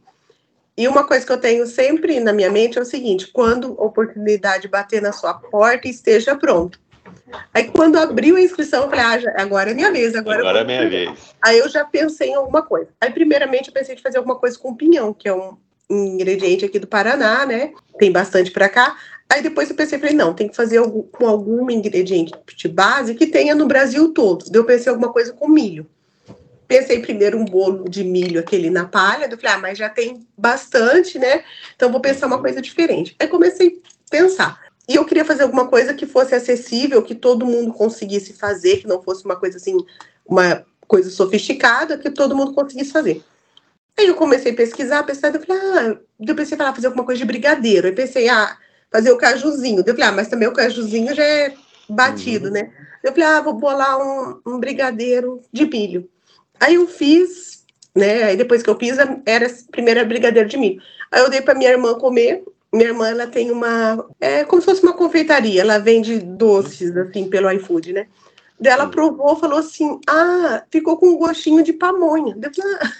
E 0.76 0.88
uma 0.88 1.06
coisa 1.06 1.26
que 1.26 1.32
eu 1.32 1.40
tenho 1.40 1.66
sempre 1.66 2.18
na 2.18 2.32
minha 2.32 2.50
mente 2.50 2.78
é 2.78 2.80
o 2.80 2.84
seguinte: 2.84 3.30
quando 3.32 3.76
a 3.78 3.84
oportunidade 3.84 4.68
bater 4.68 5.02
na 5.02 5.12
sua 5.12 5.34
porta, 5.34 5.86
esteja 5.86 6.34
pronto. 6.36 6.80
Aí 7.52 7.68
quando 7.70 7.96
abriu 7.96 8.36
a 8.36 8.40
inscrição, 8.40 8.84
eu 8.84 8.90
falei, 8.90 9.04
ah, 9.04 9.42
agora 9.42 9.70
é 9.70 9.74
minha 9.74 9.92
vez. 9.92 10.14
Agora, 10.14 10.40
agora 10.40 10.60
é 10.60 10.64
minha 10.64 10.88
vez. 10.88 11.34
Aí 11.42 11.58
eu 11.58 11.68
já 11.68 11.84
pensei 11.84 12.30
em 12.30 12.34
alguma 12.34 12.62
coisa. 12.62 12.88
Aí 13.00 13.10
primeiramente 13.10 13.68
eu 13.68 13.74
pensei 13.74 13.94
em 13.94 13.98
fazer 13.98 14.18
alguma 14.18 14.36
coisa 14.36 14.58
com 14.58 14.74
pinhão, 14.74 15.12
que 15.12 15.28
é 15.28 15.34
um 15.34 15.56
ingrediente 15.90 16.64
aqui 16.64 16.78
do 16.78 16.86
Paraná, 16.86 17.44
né? 17.44 17.72
Tem 17.98 18.10
bastante 18.10 18.50
para 18.50 18.68
cá. 18.68 18.96
Aí 19.28 19.42
depois 19.42 19.70
eu 19.70 19.76
pensei, 19.76 19.98
falei, 19.98 20.14
não, 20.14 20.34
tem 20.34 20.48
que 20.48 20.56
fazer 20.56 20.78
algum, 20.78 21.02
com 21.02 21.26
algum 21.26 21.70
ingrediente 21.70 22.32
de 22.56 22.68
base 22.68 23.14
que 23.14 23.26
tenha 23.26 23.54
no 23.54 23.66
Brasil 23.66 24.12
todo. 24.12 24.44
Daí 24.50 24.60
eu 24.60 24.66
pensei 24.66 24.90
alguma 24.90 25.12
coisa 25.12 25.32
com 25.32 25.48
milho. 25.48 25.86
Pensei 26.68 27.00
primeiro 27.00 27.38
um 27.38 27.44
bolo 27.44 27.88
de 27.88 28.04
milho, 28.04 28.40
aquele 28.40 28.70
na 28.70 28.84
palha. 28.84 29.28
Eu 29.30 29.38
falei, 29.38 29.54
ah, 29.54 29.58
mas 29.58 29.78
já 29.78 29.88
tem 29.88 30.26
bastante, 30.36 31.18
né? 31.18 31.44
Então 31.74 31.90
vou 31.90 32.00
pensar 32.00 32.26
uma 32.26 32.40
coisa 32.40 32.60
diferente. 32.60 33.14
Aí 33.18 33.26
comecei 33.26 33.80
a 34.06 34.10
pensar. 34.10 34.60
E 34.88 34.96
eu 34.96 35.04
queria 35.04 35.24
fazer 35.24 35.44
alguma 35.44 35.68
coisa 35.68 35.94
que 35.94 36.06
fosse 36.06 36.34
acessível, 36.34 37.02
que 37.02 37.14
todo 37.14 37.46
mundo 37.46 37.72
conseguisse 37.72 38.32
fazer, 38.32 38.78
que 38.78 38.86
não 38.86 39.02
fosse 39.02 39.24
uma 39.24 39.36
coisa 39.36 39.56
assim, 39.56 39.76
uma 40.26 40.64
coisa 40.86 41.10
sofisticada, 41.10 41.96
que 41.96 42.10
todo 42.10 42.36
mundo 42.36 42.52
conseguisse 42.52 42.90
fazer. 42.90 43.22
Aí 43.98 44.06
eu 44.06 44.14
comecei 44.14 44.52
a 44.52 44.56
pesquisar, 44.56 45.02
pesquisar, 45.04 45.34
eu 45.34 45.40
falei, 45.40 45.62
ah, 45.62 45.98
eu 46.26 46.34
pensei 46.34 46.56
falar, 46.56 46.74
fazer 46.74 46.86
alguma 46.86 47.04
coisa 47.04 47.18
de 47.18 47.24
brigadeiro. 47.24 47.86
Aí 47.86 47.94
pensei, 47.94 48.28
ah, 48.28 48.56
fazer 48.92 49.10
o 49.10 49.16
cajuzinho. 49.16 49.82
Eu 49.84 49.94
falei, 49.94 50.10
ah, 50.10 50.12
mas 50.12 50.28
também 50.28 50.46
o 50.46 50.52
cajuzinho 50.52 51.14
já 51.14 51.24
é 51.24 51.54
batido, 51.88 52.46
uhum. 52.46 52.52
né? 52.52 52.70
Eu 53.02 53.12
falei, 53.12 53.26
ah, 53.26 53.40
vou 53.40 53.54
bolar 53.54 53.98
um, 53.98 54.40
um 54.46 54.60
brigadeiro 54.60 55.40
de 55.52 55.64
milho. 55.66 56.08
Aí 56.60 56.74
eu 56.74 56.86
fiz, 56.86 57.64
né? 57.94 58.24
Aí 58.24 58.36
depois 58.36 58.62
que 58.62 58.70
eu 58.70 58.78
fiz, 58.78 58.96
era 59.26 59.50
primeiro 59.70 60.06
brigadeiro 60.06 60.48
de 60.48 60.56
milho. 60.56 60.82
Aí 61.10 61.20
eu 61.20 61.30
dei 61.30 61.40
para 61.40 61.54
minha 61.54 61.70
irmã 61.70 61.94
comer, 61.94 62.44
minha 62.72 62.88
irmã, 62.88 63.08
ela 63.08 63.26
tem 63.26 63.50
uma. 63.50 64.06
É 64.20 64.44
como 64.44 64.62
se 64.62 64.66
fosse 64.66 64.82
uma 64.82 64.94
confeitaria. 64.94 65.60
Ela 65.60 65.78
vende 65.78 66.18
doces, 66.18 66.96
assim, 66.96 67.28
pelo 67.28 67.50
iFood, 67.50 67.92
né? 67.92 68.06
Daí 68.58 68.72
ela 68.72 68.86
provou, 68.88 69.36
falou 69.36 69.58
assim: 69.58 70.00
Ah, 70.08 70.62
ficou 70.70 70.96
com 70.96 71.08
um 71.08 71.18
gostinho 71.18 71.62
de 71.62 71.72
pamonha. 71.72 72.34
Daí, 72.36 72.50
ah. 72.80 72.92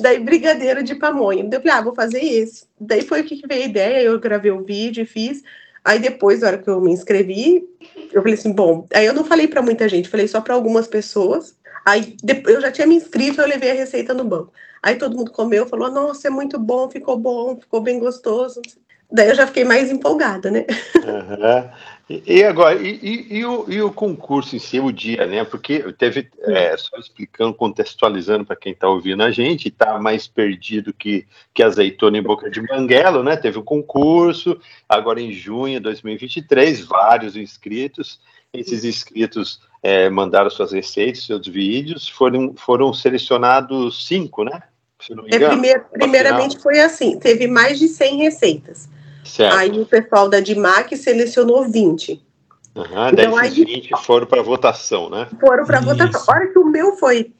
Daí, 0.00 0.18
brigadeiro 0.18 0.82
de 0.82 0.94
pamonha. 0.94 1.44
Eu 1.44 1.60
falei: 1.60 1.76
Ah, 1.76 1.80
vou 1.80 1.94
fazer 1.94 2.22
esse. 2.22 2.66
Daí 2.80 3.02
foi 3.02 3.20
o 3.20 3.24
que 3.24 3.40
veio 3.46 3.62
a 3.62 3.66
ideia. 3.66 4.02
Eu 4.02 4.18
gravei 4.18 4.50
o 4.50 4.64
vídeo 4.64 5.02
e 5.02 5.06
fiz. 5.06 5.42
Aí 5.84 5.98
depois, 5.98 6.40
na 6.40 6.48
hora 6.48 6.58
que 6.58 6.68
eu 6.68 6.80
me 6.80 6.90
inscrevi, 6.90 7.64
eu 8.12 8.20
falei 8.20 8.34
assim: 8.34 8.52
Bom, 8.52 8.86
aí 8.92 9.06
eu 9.06 9.14
não 9.14 9.24
falei 9.24 9.48
para 9.48 9.62
muita 9.62 9.88
gente, 9.88 10.08
falei 10.08 10.28
só 10.28 10.40
para 10.40 10.54
algumas 10.54 10.86
pessoas. 10.86 11.56
Aí 11.84 12.16
eu 12.46 12.60
já 12.60 12.70
tinha 12.70 12.86
me 12.86 12.96
inscrito, 12.96 13.40
eu 13.40 13.48
levei 13.48 13.70
a 13.70 13.74
receita 13.74 14.12
no 14.12 14.24
banco. 14.24 14.52
Aí 14.82 14.96
todo 14.96 15.16
mundo 15.16 15.30
comeu, 15.30 15.66
falou: 15.66 15.90
Nossa, 15.90 16.28
é 16.28 16.30
muito 16.30 16.58
bom, 16.58 16.90
ficou 16.90 17.16
bom, 17.16 17.56
ficou 17.56 17.80
bem 17.80 17.98
gostoso. 17.98 18.60
Daí 19.10 19.28
eu 19.30 19.34
já 19.34 19.46
fiquei 19.46 19.64
mais 19.64 19.90
empolgada, 19.90 20.50
né? 20.50 20.66
Uhum. 20.96 21.70
E, 22.08 22.22
e, 22.38 22.44
agora, 22.44 22.80
e, 22.80 23.26
e, 23.30 23.44
o, 23.44 23.66
e 23.68 23.82
o 23.82 23.92
concurso 23.92 24.56
em 24.56 24.58
si, 24.58 24.80
o 24.80 24.90
dia, 24.90 25.26
né? 25.26 25.44
Porque 25.44 25.92
teve, 25.92 26.30
é, 26.42 26.74
só 26.76 26.96
explicando, 26.96 27.52
contextualizando 27.52 28.46
para 28.46 28.56
quem 28.56 28.72
está 28.72 28.88
ouvindo 28.88 29.22
a 29.22 29.30
gente, 29.30 29.68
está 29.68 29.98
mais 29.98 30.26
perdido 30.26 30.94
que, 30.94 31.26
que 31.52 31.62
azeitona 31.62 32.16
em 32.16 32.22
boca 32.22 32.50
de 32.50 32.62
banguelo, 32.62 33.22
né? 33.22 33.36
Teve 33.36 33.58
o 33.58 33.62
concurso, 33.62 34.58
agora 34.88 35.20
em 35.20 35.32
junho 35.32 35.74
de 35.74 35.80
2023, 35.80 36.80
vários 36.86 37.36
inscritos. 37.36 38.18
Esses 38.54 38.84
inscritos 38.84 39.60
é, 39.82 40.08
mandaram 40.08 40.48
suas 40.48 40.72
receitas, 40.72 41.26
seus 41.26 41.46
vídeos, 41.46 42.08
foram, 42.08 42.54
foram 42.56 42.94
selecionados 42.94 44.06
cinco, 44.06 44.44
né? 44.44 44.62
É, 45.30 45.78
primeiramente 45.78 46.58
foi 46.58 46.80
assim, 46.80 47.18
teve 47.18 47.46
mais 47.46 47.78
de 47.78 47.86
100 47.86 48.16
receitas. 48.16 48.88
Certo. 49.28 49.54
Aí 49.54 49.78
o 49.78 49.86
pessoal 49.86 50.28
da 50.28 50.40
DIMAC 50.40 50.96
selecionou 50.96 51.68
20. 51.68 52.20
Uhum, 52.74 52.84
então, 53.12 53.36
aí, 53.36 53.50
20 53.50 53.90
foram 54.04 54.26
para 54.26 54.42
votação, 54.42 55.10
né? 55.10 55.28
Foram 55.40 55.64
para 55.64 55.80
votação. 55.80 56.22
A 56.26 56.36
hora 56.36 56.46
que 56.46 56.58
o 56.58 56.64
meu 56.64 56.96
foi, 56.96 57.32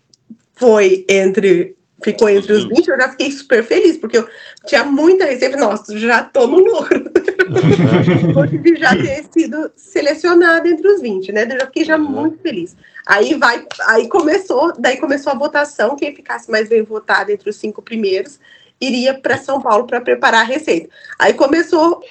foi 0.54 1.06
entre 1.08 1.76
ficou 2.02 2.28
entre 2.28 2.52
os 2.52 2.64
20, 2.64 2.88
eu 2.88 2.96
já 2.96 3.08
fiquei 3.10 3.30
super 3.32 3.64
feliz, 3.64 3.96
porque 3.96 4.18
eu 4.18 4.28
tinha 4.66 4.84
muita 4.84 5.24
receita. 5.24 5.56
Nossa, 5.56 5.98
já 5.98 6.22
tô 6.22 6.46
no 6.46 6.58
lucro. 6.58 7.10
de 8.62 8.76
já 8.76 8.94
ter 8.94 9.24
sido 9.32 9.70
selecionado 9.76 10.68
entre 10.68 10.86
os 10.86 11.00
20, 11.00 11.32
né? 11.32 11.44
Eu 11.44 11.58
já 11.58 11.66
fiquei 11.66 11.84
já 11.84 11.96
uhum. 11.96 12.04
muito 12.04 12.38
feliz. 12.38 12.76
Aí 13.06 13.34
vai, 13.34 13.66
aí 13.86 14.08
começou, 14.08 14.72
daí 14.78 14.98
começou 14.98 15.32
a 15.32 15.36
votação, 15.36 15.96
quem 15.96 16.14
ficasse 16.14 16.50
mais 16.50 16.68
bem 16.68 16.82
votado 16.82 17.30
entre 17.32 17.48
os 17.48 17.56
cinco 17.56 17.82
primeiros 17.82 18.38
iria 18.80 19.14
para 19.14 19.38
São 19.38 19.60
Paulo 19.60 19.86
para 19.86 20.00
preparar 20.00 20.42
a 20.42 20.44
receita. 20.44 20.88
Aí 21.18 21.34
começou 21.34 22.02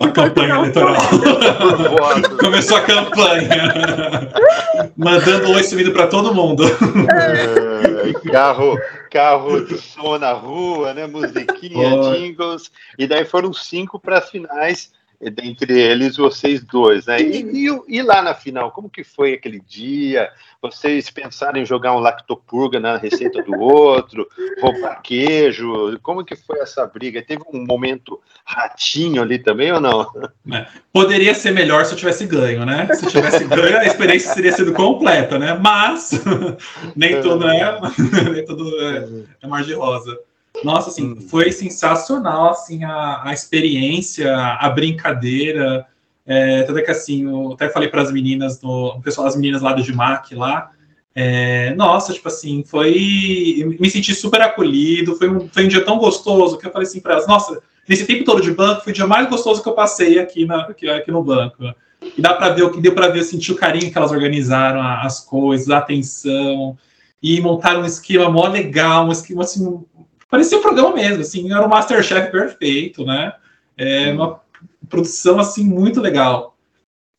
a 0.00 0.08
campanha 0.10 0.56
eleitoral. 0.56 0.96
Começou 2.40 2.76
a 2.78 2.80
campanha. 2.80 4.28
Mandando 4.96 5.52
oi 5.52 5.62
subindo 5.62 5.92
para 5.92 6.08
todo 6.08 6.34
mundo. 6.34 6.64
É, 6.66 8.30
carro, 8.30 8.76
carro 9.08 9.62
de 9.66 9.78
som 9.78 10.18
na 10.18 10.32
rua, 10.32 10.92
né? 10.94 11.06
Musiquinha, 11.06 11.94
oh. 11.94 12.12
jingles. 12.12 12.72
E 12.98 13.06
daí 13.06 13.24
foram 13.24 13.52
cinco 13.52 14.00
para 14.00 14.18
as 14.18 14.30
finais. 14.30 14.90
Dentre 15.30 15.80
eles 15.80 16.16
vocês 16.16 16.62
dois, 16.62 17.06
né? 17.06 17.20
E, 17.20 17.66
e, 17.66 17.82
e, 17.88 18.02
lá 18.02 18.22
na 18.22 18.34
final, 18.34 18.70
como 18.70 18.90
que 18.90 19.02
foi 19.02 19.34
aquele 19.34 19.60
dia? 19.60 20.30
Vocês 20.60 21.10
pensaram 21.10 21.58
em 21.58 21.66
jogar 21.66 21.94
um 21.94 21.98
lactopurga 21.98 22.80
na 22.80 22.96
receita 22.96 23.42
do 23.42 23.58
outro, 23.58 24.26
roubar 24.60 25.02
queijo? 25.02 25.98
Como 26.02 26.24
que 26.24 26.36
foi 26.36 26.58
essa 26.60 26.86
briga? 26.86 27.22
Teve 27.22 27.42
um 27.52 27.64
momento 27.64 28.20
ratinho 28.44 29.22
ali 29.22 29.38
também 29.38 29.72
ou 29.72 29.80
não? 29.80 30.06
É, 30.52 30.66
poderia 30.92 31.34
ser 31.34 31.52
melhor 31.52 31.84
se 31.84 31.92
eu 31.92 31.98
tivesse 31.98 32.26
ganho, 32.26 32.64
né? 32.64 32.86
Se 32.94 33.06
eu 33.06 33.10
tivesse 33.10 33.44
ganho, 33.44 33.78
a 33.78 33.84
experiência 33.84 34.34
teria 34.34 34.52
sido 34.52 34.72
completa, 34.72 35.38
né? 35.38 35.54
Mas 35.54 36.10
nem 36.94 37.20
tudo 37.20 37.48
é, 37.48 37.80
nem 38.32 38.44
tudo 38.44 38.80
é, 38.80 39.08
é 39.42 39.46
mar 39.46 39.62
de 39.64 39.74
rosa. 39.74 40.18
Nossa, 40.64 40.90
assim, 40.90 41.12
hum. 41.12 41.20
foi 41.28 41.52
sensacional, 41.52 42.50
assim, 42.50 42.82
a, 42.84 43.22
a 43.24 43.32
experiência, 43.32 44.34
a 44.36 44.68
brincadeira. 44.70 45.86
É, 46.26 46.62
tanto 46.62 46.78
é 46.78 46.82
que, 46.82 46.90
assim, 46.90 47.24
eu 47.24 47.52
até 47.52 47.68
falei 47.68 47.88
para 47.88 48.02
as 48.02 48.10
meninas, 48.10 48.60
no, 48.62 48.96
o 48.96 49.02
pessoal 49.02 49.26
das 49.26 49.36
meninas 49.36 49.60
lá 49.60 49.72
do 49.72 49.82
GIMAC, 49.82 50.34
lá, 50.34 50.70
é, 51.14 51.72
nossa, 51.74 52.12
tipo 52.12 52.26
assim, 52.26 52.64
foi. 52.64 53.76
Me 53.78 53.88
senti 53.88 54.14
super 54.14 54.42
acolhido, 54.42 55.14
foi 55.14 55.30
um, 55.30 55.48
foi 55.48 55.64
um 55.64 55.68
dia 55.68 55.84
tão 55.84 55.96
gostoso 55.96 56.58
que 56.58 56.66
eu 56.66 56.72
falei 56.72 56.88
assim 56.88 57.00
para 57.00 57.12
elas: 57.12 57.26
nossa, 57.28 57.62
nesse 57.88 58.04
tempo 58.04 58.24
todo 58.24 58.42
de 58.42 58.50
banco, 58.50 58.82
foi 58.82 58.92
o 58.92 58.94
dia 58.94 59.06
mais 59.06 59.28
gostoso 59.28 59.62
que 59.62 59.68
eu 59.68 59.74
passei 59.74 60.18
aqui, 60.18 60.44
na, 60.44 60.62
aqui, 60.62 60.88
aqui 60.88 61.12
no 61.12 61.22
banco. 61.22 61.62
E 62.16 62.20
dá 62.20 62.34
para 62.34 62.50
ver 62.50 62.64
o 62.64 62.70
que 62.70 62.80
deu 62.80 62.94
para 62.94 63.08
ver, 63.08 63.22
sentir 63.22 63.52
o 63.52 63.56
carinho 63.56 63.90
que 63.90 63.96
elas 63.96 64.10
organizaram 64.10 64.82
as 64.82 65.20
coisas, 65.20 65.70
a 65.70 65.78
atenção, 65.78 66.76
e 67.22 67.40
montaram 67.40 67.82
um 67.82 67.86
esquema 67.86 68.28
mó 68.28 68.48
legal, 68.48 69.06
um 69.06 69.12
esquema 69.12 69.42
assim, 69.42 69.84
parecia 70.34 70.58
um 70.58 70.62
programa 70.62 70.96
mesmo, 70.96 71.20
assim, 71.20 71.52
era 71.52 71.64
um 71.64 71.68
Masterchef 71.68 72.32
perfeito, 72.32 73.06
né? 73.06 73.36
É 73.78 74.10
uma 74.10 74.40
produção, 74.88 75.38
assim, 75.38 75.64
muito 75.64 76.00
legal. 76.00 76.56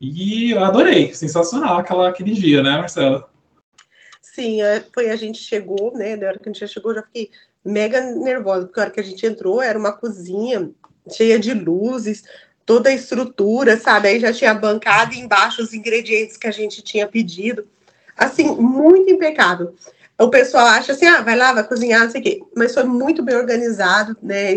E 0.01 0.51
eu 0.51 0.61
adorei, 0.61 1.13
sensacional 1.13 1.77
aquela, 1.77 2.09
aquele 2.09 2.33
dia, 2.33 2.61
né, 2.61 2.71
Marcela? 2.71 3.29
Sim, 4.21 4.61
é, 4.61 4.83
foi 4.93 5.09
a 5.09 5.15
gente 5.15 5.37
chegou, 5.37 5.93
né? 5.95 6.17
Na 6.17 6.27
hora 6.27 6.37
que 6.37 6.49
a 6.49 6.51
gente 6.51 6.59
já 6.59 6.67
chegou, 6.67 6.93
já 6.93 7.03
fiquei 7.03 7.31
mega 7.63 8.01
nervosa, 8.01 8.65
porque 8.65 8.81
a 8.81 8.83
hora 8.83 8.91
que 8.91 8.99
a 8.99 9.03
gente 9.03 9.25
entrou 9.25 9.61
era 9.61 9.79
uma 9.79 9.93
cozinha 9.93 10.69
cheia 11.09 11.39
de 11.39 11.53
luzes, 11.53 12.25
toda 12.65 12.89
a 12.89 12.93
estrutura, 12.93 13.77
sabe? 13.77 14.09
Aí 14.09 14.19
já 14.19 14.33
tinha 14.33 14.53
bancada 14.53 15.13
e 15.13 15.19
embaixo 15.19 15.61
os 15.61 15.73
ingredientes 15.73 16.35
que 16.35 16.47
a 16.47 16.51
gente 16.51 16.81
tinha 16.81 17.07
pedido. 17.07 17.65
Assim, 18.17 18.43
muito 18.57 19.09
impecável 19.09 19.73
o 20.17 20.29
pessoal 20.29 20.67
acha 20.67 20.93
assim, 20.93 21.05
ah, 21.05 21.21
vai 21.21 21.35
lá, 21.35 21.53
vai 21.53 21.67
cozinhar, 21.67 22.03
não 22.03 22.09
sei 22.09 22.21
o 22.21 22.23
quê. 22.23 22.41
Mas 22.55 22.73
foi 22.73 22.83
muito 22.83 23.21
bem 23.21 23.35
organizado, 23.35 24.15
né? 24.21 24.55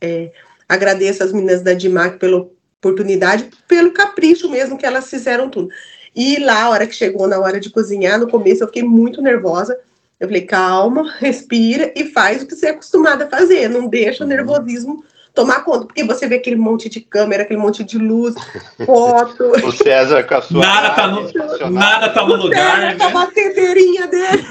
É, 0.00 0.32
agradeço 0.68 1.22
as 1.22 1.32
meninas 1.32 1.62
da 1.62 1.74
DIMAC 1.74 2.18
pela 2.18 2.48
oportunidade, 2.78 3.50
pelo 3.68 3.92
capricho 3.92 4.50
mesmo 4.50 4.78
que 4.78 4.86
elas 4.86 5.08
fizeram 5.08 5.48
tudo. 5.50 5.68
E 6.14 6.38
lá, 6.38 6.64
a 6.64 6.70
hora 6.70 6.86
que 6.86 6.94
chegou 6.94 7.26
na 7.26 7.38
hora 7.38 7.58
de 7.58 7.70
cozinhar, 7.70 8.18
no 8.18 8.28
começo 8.28 8.62
eu 8.62 8.68
fiquei 8.68 8.82
muito 8.82 9.20
nervosa. 9.20 9.78
Eu 10.18 10.28
falei, 10.28 10.42
calma, 10.42 11.12
respira 11.18 11.92
e 11.94 12.04
faz 12.04 12.42
o 12.42 12.46
que 12.46 12.54
você 12.54 12.66
é 12.66 12.70
acostumada 12.70 13.24
a 13.24 13.28
fazer. 13.30 13.68
Não 13.68 13.88
deixa 13.88 14.24
o 14.24 14.26
nervosismo 14.26 15.04
tomar 15.34 15.64
conta, 15.64 15.86
porque 15.86 16.04
você 16.04 16.26
vê 16.28 16.36
aquele 16.36 16.56
monte 16.56 16.88
de 16.88 17.00
câmera, 17.00 17.42
aquele 17.42 17.60
monte 17.60 17.82
de 17.82 17.98
luz, 17.98 18.34
foto. 18.86 19.50
o 19.66 19.72
César 19.72 20.22
com 20.22 20.34
a 20.36 20.42
sua. 20.42 20.60
Nada 20.60 20.90
tá 20.90 21.06
no, 21.08 21.70
nada 21.70 22.08
tá 22.08 22.24
no 22.24 22.36
lugar. 22.36 22.80
César 22.80 22.86
né? 22.86 22.96
com 22.96 23.04
a 23.04 23.10
batedeirinha 23.10 24.06
dele. 24.06 24.44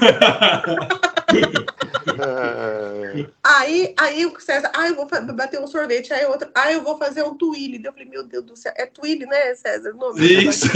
aí, 3.42 3.94
aí 3.98 4.26
o 4.26 4.38
César, 4.40 4.70
ah, 4.74 4.88
eu 4.88 4.94
vou 4.94 5.06
bater 5.34 5.60
um 5.60 5.66
sorvete, 5.66 6.12
aí 6.12 6.24
outro, 6.26 6.48
ah, 6.54 6.72
eu 6.72 6.82
vou 6.82 6.98
fazer 6.98 7.22
um 7.22 7.36
twilly. 7.36 7.82
Eu 7.84 7.92
falei, 7.92 8.08
meu 8.08 8.22
Deus 8.24 8.44
do 8.44 8.56
céu, 8.56 8.72
é 8.76 8.86
twilly, 8.86 9.26
né, 9.26 9.54
César? 9.54 9.92
O 9.92 9.96
nome, 9.96 10.24
Isso. 10.24 10.66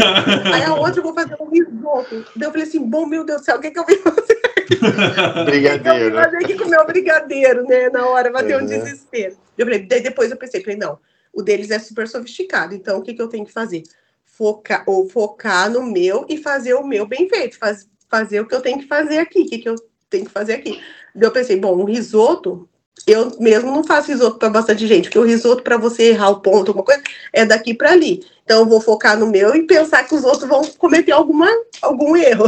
Aí 0.52 0.62
a 0.64 0.74
outra 0.74 1.00
eu 1.00 1.02
vou 1.02 1.14
fazer 1.14 1.36
um 1.40 1.50
risoto. 1.50 2.24
Eu 2.40 2.50
falei 2.50 2.66
assim, 2.66 2.80
bom, 2.80 3.06
meu 3.06 3.24
Deus 3.24 3.42
do 3.42 3.44
céu, 3.44 3.56
o 3.56 3.60
que, 3.60 3.70
que 3.70 3.78
eu 3.78 3.86
vim 3.86 3.98
fazer? 3.98 4.40
brigadeiro. 5.46 5.98
Eu 5.98 6.10
vim 6.10 6.16
fazer 6.16 6.46
que 6.46 6.54
comer 6.56 6.80
o 6.80 6.86
brigadeiro, 6.86 7.64
né? 7.66 7.88
Na 7.90 8.06
hora, 8.06 8.30
vai 8.30 8.44
ter 8.44 8.60
um 8.60 8.66
desespero. 8.66 9.36
Eu 9.56 9.66
falei, 9.66 9.80
depois 9.80 10.30
eu 10.30 10.36
pensei, 10.36 10.62
falei, 10.62 10.76
não, 10.76 10.98
o 11.32 11.42
deles 11.42 11.70
é 11.70 11.78
super 11.78 12.08
sofisticado, 12.08 12.74
então 12.74 12.98
o 12.98 13.02
que, 13.02 13.14
que 13.14 13.22
eu 13.22 13.28
tenho 13.28 13.44
que 13.44 13.52
fazer? 13.52 13.82
Focar, 14.24 14.84
ou 14.86 15.08
focar 15.08 15.70
no 15.70 15.82
meu 15.82 16.24
e 16.28 16.36
fazer 16.36 16.74
o 16.74 16.86
meu 16.86 17.06
bem 17.06 17.28
feito, 17.28 17.58
faz, 17.58 17.88
fazer 18.08 18.40
o 18.40 18.46
que 18.46 18.54
eu 18.54 18.60
tenho 18.60 18.78
que 18.78 18.86
fazer 18.86 19.18
aqui, 19.18 19.42
o 19.42 19.46
que, 19.46 19.58
que 19.58 19.68
eu 19.68 19.76
tenho 20.08 20.24
que 20.24 20.30
fazer 20.30 20.54
aqui. 20.54 20.80
Eu 21.14 21.30
pensei, 21.30 21.58
bom, 21.58 21.76
um 21.76 21.84
risoto, 21.84 22.68
eu 23.08 23.32
mesmo 23.40 23.72
não 23.72 23.82
faço 23.82 24.08
risoto 24.08 24.38
para 24.38 24.50
bastante 24.50 24.86
gente, 24.86 25.04
porque 25.04 25.18
o 25.18 25.24
risoto, 25.24 25.62
para 25.62 25.78
você 25.78 26.10
errar 26.10 26.28
o 26.28 26.40
ponto, 26.40 26.68
alguma 26.68 26.84
coisa, 26.84 27.02
é 27.32 27.44
daqui 27.46 27.72
para 27.72 27.92
ali. 27.92 28.22
Então, 28.44 28.60
eu 28.60 28.66
vou 28.66 28.80
focar 28.80 29.18
no 29.18 29.26
meu 29.26 29.54
e 29.54 29.64
pensar 29.64 30.04
que 30.04 30.14
os 30.14 30.24
outros 30.24 30.48
vão 30.48 30.62
cometer 30.78 31.12
alguma, 31.12 31.46
algum 31.82 32.16
erro. 32.16 32.46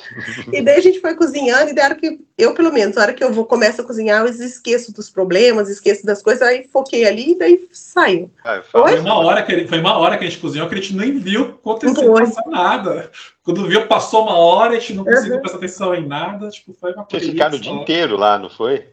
e 0.50 0.62
daí 0.62 0.78
a 0.78 0.82
gente 0.82 0.98
foi 0.98 1.14
cozinhando, 1.14 1.70
e 1.70 1.74
daí 1.74 1.94
que 1.94 2.20
eu, 2.38 2.54
pelo 2.54 2.72
menos, 2.72 2.96
na 2.96 3.02
hora 3.02 3.12
que 3.12 3.22
eu 3.22 3.32
vou, 3.32 3.44
começo 3.44 3.80
a 3.80 3.84
cozinhar, 3.84 4.24
eu 4.24 4.30
esqueço 4.30 4.94
dos 4.94 5.10
problemas, 5.10 5.68
esqueço 5.68 6.06
das 6.06 6.22
coisas, 6.22 6.42
aí 6.42 6.66
foquei 6.72 7.04
ali 7.04 7.32
e 7.32 7.38
daí 7.38 7.68
saiu. 7.70 8.30
Ah, 8.44 8.62
foi, 8.62 8.98
uma 8.98 9.18
hora 9.18 9.42
que, 9.42 9.66
foi 9.66 9.78
uma 9.78 9.98
hora 9.98 10.16
que 10.16 10.24
a 10.24 10.28
gente 10.28 10.40
cozinhou 10.40 10.68
que 10.68 10.74
a 10.74 10.78
gente 10.78 10.96
nem 10.96 11.18
viu 11.18 11.42
acontecer, 11.42 12.06
nada. 12.46 13.10
Quando 13.44 13.66
viu, 13.66 13.86
passou 13.86 14.22
uma 14.22 14.36
hora, 14.36 14.76
a 14.76 14.78
gente 14.78 14.94
não 14.94 15.04
conseguiu 15.04 15.34
uhum. 15.34 15.40
prestar 15.40 15.58
atenção 15.58 15.94
em 15.94 16.06
nada. 16.06 16.48
Tipo, 16.48 16.72
foi 16.72 16.92
uma 16.92 17.04
coisa. 17.04 17.24
Vocês 17.24 17.32
ficaram 17.32 17.56
o 17.56 17.60
dia 17.60 17.72
inteiro 17.72 18.16
lá, 18.16 18.38
não 18.38 18.48
foi? 18.48 18.86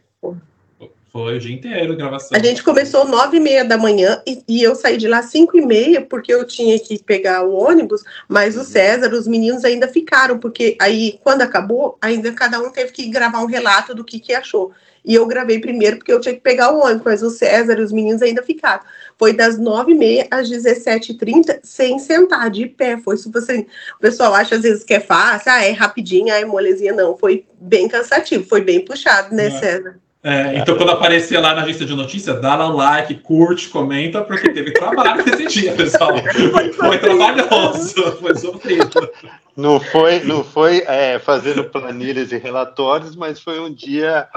Foi 1.12 1.36
o 1.36 1.40
dia 1.40 1.54
inteiro 1.54 1.96
gravação. 1.96 2.38
A 2.38 2.42
gente 2.42 2.62
começou 2.62 3.04
nove 3.04 3.38
e 3.38 3.40
meia 3.40 3.64
da 3.64 3.76
manhã 3.76 4.22
e, 4.24 4.42
e, 4.46 4.62
eu 4.62 4.76
saí 4.76 4.96
de 4.96 5.08
lá 5.08 5.22
cinco 5.22 5.58
e 5.58 5.60
meia 5.60 6.00
porque 6.00 6.32
eu 6.32 6.46
tinha 6.46 6.78
que 6.78 7.02
pegar 7.02 7.42
o 7.42 7.52
ônibus, 7.52 8.02
mas 8.28 8.56
o 8.56 8.62
César, 8.62 9.12
os 9.12 9.26
meninos 9.26 9.64
ainda 9.64 9.88
ficaram, 9.88 10.38
porque 10.38 10.76
aí, 10.80 11.18
quando 11.24 11.42
acabou, 11.42 11.98
ainda 12.00 12.32
cada 12.32 12.60
um 12.60 12.70
teve 12.70 12.92
que 12.92 13.08
gravar 13.08 13.40
um 13.40 13.46
relato 13.46 13.92
do 13.92 14.04
que, 14.04 14.20
que 14.20 14.32
achou. 14.32 14.72
E 15.04 15.14
eu 15.14 15.26
gravei 15.26 15.58
primeiro 15.58 15.96
porque 15.96 16.12
eu 16.12 16.20
tinha 16.20 16.34
que 16.34 16.40
pegar 16.40 16.72
o 16.72 16.80
ônibus, 16.80 17.02
mas 17.04 17.22
o 17.22 17.30
César 17.30 17.78
e 17.78 17.82
os 17.82 17.90
meninos 17.90 18.22
ainda 18.22 18.42
ficaram. 18.42 18.82
Foi 19.18 19.32
das 19.32 19.58
nove 19.58 19.92
e 19.92 19.94
meia 19.96 20.28
às 20.30 20.48
dezessete 20.48 21.12
e 21.12 21.16
trinta, 21.16 21.58
sem 21.64 21.98
sentar, 21.98 22.50
de 22.50 22.66
pé. 22.66 22.98
Foi 22.98 23.16
super 23.16 23.38
assim. 23.38 23.66
O 23.96 24.00
pessoal 24.00 24.34
acha 24.34 24.54
às 24.54 24.62
vezes 24.62 24.84
que 24.84 24.94
é 24.94 25.00
fácil, 25.00 25.50
ah, 25.50 25.64
é 25.64 25.72
rapidinho, 25.72 26.32
ah, 26.32 26.38
é 26.38 26.44
molezinha. 26.44 26.92
Não, 26.92 27.16
foi 27.16 27.44
bem 27.60 27.88
cansativo, 27.88 28.44
foi 28.44 28.60
bem 28.60 28.84
puxado, 28.84 29.34
né, 29.34 29.46
é. 29.46 29.50
César? 29.50 29.98
É, 30.22 30.58
então, 30.58 30.76
quando 30.76 30.90
aparecer 30.90 31.38
lá 31.38 31.54
na 31.54 31.64
lista 31.64 31.84
de 31.86 31.94
notícias, 31.94 32.40
dá 32.42 32.54
lá 32.54 32.68
um 32.68 32.76
like, 32.76 33.14
curte, 33.14 33.70
comenta, 33.70 34.22
porque 34.22 34.50
teve 34.50 34.70
trabalho 34.72 35.24
esse 35.26 35.46
dia, 35.46 35.72
pessoal. 35.72 36.12
Foi, 36.52 36.72
foi 36.72 36.98
trabalhoso, 36.98 38.16
foi 38.20 38.34
sofrido. 38.36 39.10
Não 39.56 39.80
foi, 39.80 40.20
não 40.20 40.44
foi 40.44 40.84
é, 40.86 41.18
fazendo 41.18 41.64
planilhas 41.64 42.32
e 42.32 42.38
relatórios, 42.38 43.16
mas 43.16 43.40
foi 43.40 43.60
um 43.60 43.72
dia, 43.72 44.28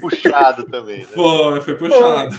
puxado 0.00 0.64
também. 0.66 0.98
Né? 0.98 1.08
Foi, 1.12 1.60
foi 1.62 1.74
puxado. 1.74 2.38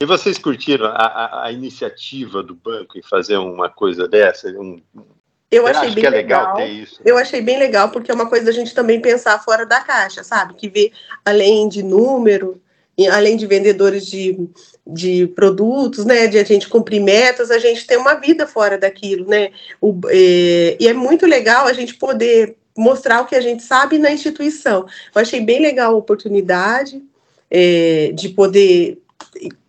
E 0.00 0.06
vocês 0.06 0.38
curtiram 0.38 0.86
a, 0.86 0.90
a, 0.90 1.44
a, 1.46 1.52
iniciativa 1.52 2.40
do 2.42 2.54
banco 2.54 2.96
em 2.96 3.02
fazer 3.02 3.36
uma 3.36 3.68
coisa 3.68 4.06
dessa? 4.06 4.48
Um, 4.50 4.80
eu 5.50 5.66
achei 5.66 5.90
bem 5.90 6.04
é 6.04 6.10
legal. 6.10 6.56
legal 6.56 6.68
isso, 6.68 6.94
né? 6.96 7.10
Eu 7.10 7.16
achei 7.16 7.40
bem 7.40 7.58
legal, 7.58 7.90
porque 7.90 8.10
é 8.10 8.14
uma 8.14 8.28
coisa 8.28 8.44
da 8.46 8.52
gente 8.52 8.74
também 8.74 9.00
pensar 9.00 9.42
fora 9.42 9.64
da 9.64 9.80
caixa, 9.80 10.22
sabe? 10.22 10.54
Que 10.54 10.68
vê 10.68 10.92
além 11.24 11.68
de 11.68 11.82
número, 11.82 12.60
além 13.10 13.36
de 13.36 13.46
vendedores 13.46 14.06
de, 14.06 14.48
de 14.86 15.26
produtos, 15.28 16.04
né? 16.04 16.26
De 16.26 16.38
a 16.38 16.44
gente 16.44 16.68
cumprir 16.68 17.00
metas, 17.00 17.50
a 17.50 17.58
gente 17.58 17.86
tem 17.86 17.96
uma 17.96 18.14
vida 18.14 18.46
fora 18.46 18.76
daquilo, 18.76 19.26
né? 19.26 19.50
O, 19.80 19.98
é, 20.08 20.76
e 20.78 20.86
é 20.86 20.92
muito 20.92 21.24
legal 21.24 21.66
a 21.66 21.72
gente 21.72 21.94
poder 21.94 22.56
mostrar 22.76 23.22
o 23.22 23.26
que 23.26 23.34
a 23.34 23.40
gente 23.40 23.62
sabe 23.62 23.98
na 23.98 24.10
instituição. 24.10 24.86
Eu 25.14 25.20
achei 25.20 25.40
bem 25.40 25.60
legal 25.60 25.94
a 25.94 25.98
oportunidade 25.98 27.02
é, 27.50 28.12
de 28.14 28.28
poder 28.28 28.98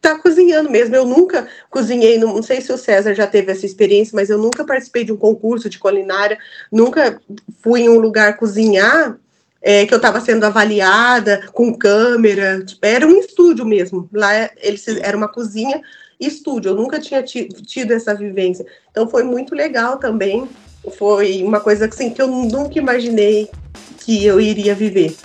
tá 0.01 0.17
cozinhando 0.19 0.69
mesmo. 0.69 0.95
Eu 0.95 1.05
nunca 1.05 1.47
cozinhei, 1.69 2.17
não, 2.17 2.41
sei 2.41 2.61
se 2.61 2.71
o 2.71 2.77
César 2.77 3.13
já 3.13 3.27
teve 3.27 3.51
essa 3.51 3.65
experiência, 3.65 4.15
mas 4.15 4.29
eu 4.29 4.37
nunca 4.37 4.65
participei 4.65 5.03
de 5.03 5.11
um 5.11 5.17
concurso 5.17 5.69
de 5.69 5.79
culinária, 5.79 6.37
nunca 6.71 7.21
fui 7.61 7.81
em 7.81 7.89
um 7.89 7.99
lugar 7.99 8.37
cozinhar 8.37 9.17
é, 9.61 9.85
que 9.85 9.93
eu 9.93 9.97
estava 9.97 10.21
sendo 10.21 10.45
avaliada 10.45 11.49
com 11.53 11.73
câmera, 11.73 12.63
tipo, 12.63 12.85
era 12.85 13.05
um 13.05 13.17
estúdio 13.19 13.65
mesmo. 13.65 14.09
Lá 14.13 14.49
eles 14.57 14.87
era 14.87 15.17
uma 15.17 15.27
cozinha 15.27 15.81
estúdio. 16.19 16.69
Eu 16.69 16.75
nunca 16.75 16.99
tinha 16.99 17.23
tido 17.23 17.91
essa 17.91 18.13
vivência. 18.13 18.65
Então 18.91 19.09
foi 19.09 19.23
muito 19.23 19.55
legal 19.55 19.97
também. 19.97 20.47
Foi 20.97 21.43
uma 21.43 21.59
coisa 21.59 21.85
assim, 21.85 22.09
que 22.09 22.21
eu 22.21 22.27
nunca 22.27 22.79
imaginei 22.79 23.49
que 23.99 24.25
eu 24.25 24.39
iria 24.39 24.73
viver. 24.73 25.15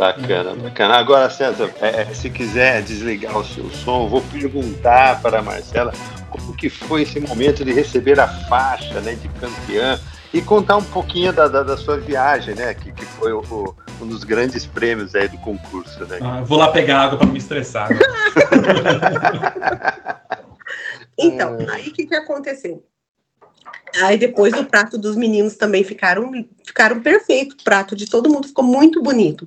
Bacana, 0.00 0.54
bacana. 0.54 0.94
Agora, 0.94 1.28
César, 1.28 1.70
é, 1.78 2.00
é, 2.00 2.06
se 2.14 2.30
quiser 2.30 2.80
desligar 2.80 3.36
o 3.36 3.44
seu 3.44 3.68
som, 3.68 4.08
vou 4.08 4.22
perguntar 4.32 5.20
para 5.20 5.40
a 5.40 5.42
Marcela 5.42 5.92
como 6.30 6.56
que 6.56 6.70
foi 6.70 7.02
esse 7.02 7.20
momento 7.20 7.62
de 7.62 7.70
receber 7.70 8.18
a 8.18 8.26
faixa 8.26 8.98
né, 9.02 9.14
de 9.14 9.28
campeã 9.28 10.00
e 10.32 10.40
contar 10.40 10.78
um 10.78 10.84
pouquinho 10.84 11.34
da, 11.34 11.48
da, 11.48 11.62
da 11.62 11.76
sua 11.76 11.98
viagem, 11.98 12.54
né? 12.54 12.72
Que, 12.72 12.90
que 12.92 13.04
foi 13.04 13.34
o, 13.34 13.40
o, 13.40 13.76
um 14.00 14.06
dos 14.06 14.24
grandes 14.24 14.64
prêmios 14.64 15.14
aí 15.14 15.28
do 15.28 15.36
concurso, 15.36 16.06
né? 16.06 16.18
Ah, 16.22 16.40
vou 16.40 16.56
lá 16.56 16.72
pegar 16.72 17.02
água 17.02 17.18
para 17.18 17.26
me 17.26 17.36
estressar. 17.36 17.90
então, 21.18 21.58
aí 21.68 21.88
o 21.88 21.92
que, 21.92 22.06
que 22.06 22.14
aconteceu? 22.14 22.82
Aí 24.02 24.16
depois 24.16 24.54
o 24.54 24.64
prato 24.64 24.96
dos 24.96 25.14
meninos 25.14 25.56
também 25.56 25.84
ficaram, 25.84 26.32
ficaram 26.64 27.02
perfeito. 27.02 27.52
O 27.52 27.62
prato 27.62 27.94
de 27.94 28.08
todo 28.08 28.30
mundo 28.30 28.48
ficou 28.48 28.64
muito 28.64 29.02
bonito. 29.02 29.46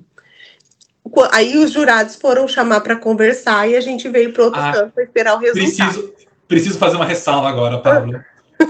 Aí 1.32 1.58
os 1.58 1.70
jurados 1.70 2.16
foram 2.16 2.48
chamar 2.48 2.80
para 2.80 2.96
conversar 2.96 3.68
e 3.68 3.76
a 3.76 3.80
gente 3.80 4.08
veio 4.08 4.32
para 4.32 4.44
outro 4.44 4.60
ah, 4.60 4.72
canto 4.72 4.92
para 4.92 5.04
esperar 5.04 5.34
o 5.34 5.38
resultado. 5.38 5.92
Preciso, 5.92 6.14
preciso 6.48 6.78
fazer 6.78 6.96
uma 6.96 7.04
ressalva 7.04 7.48
agora, 7.48 7.78
Pablo, 7.78 8.20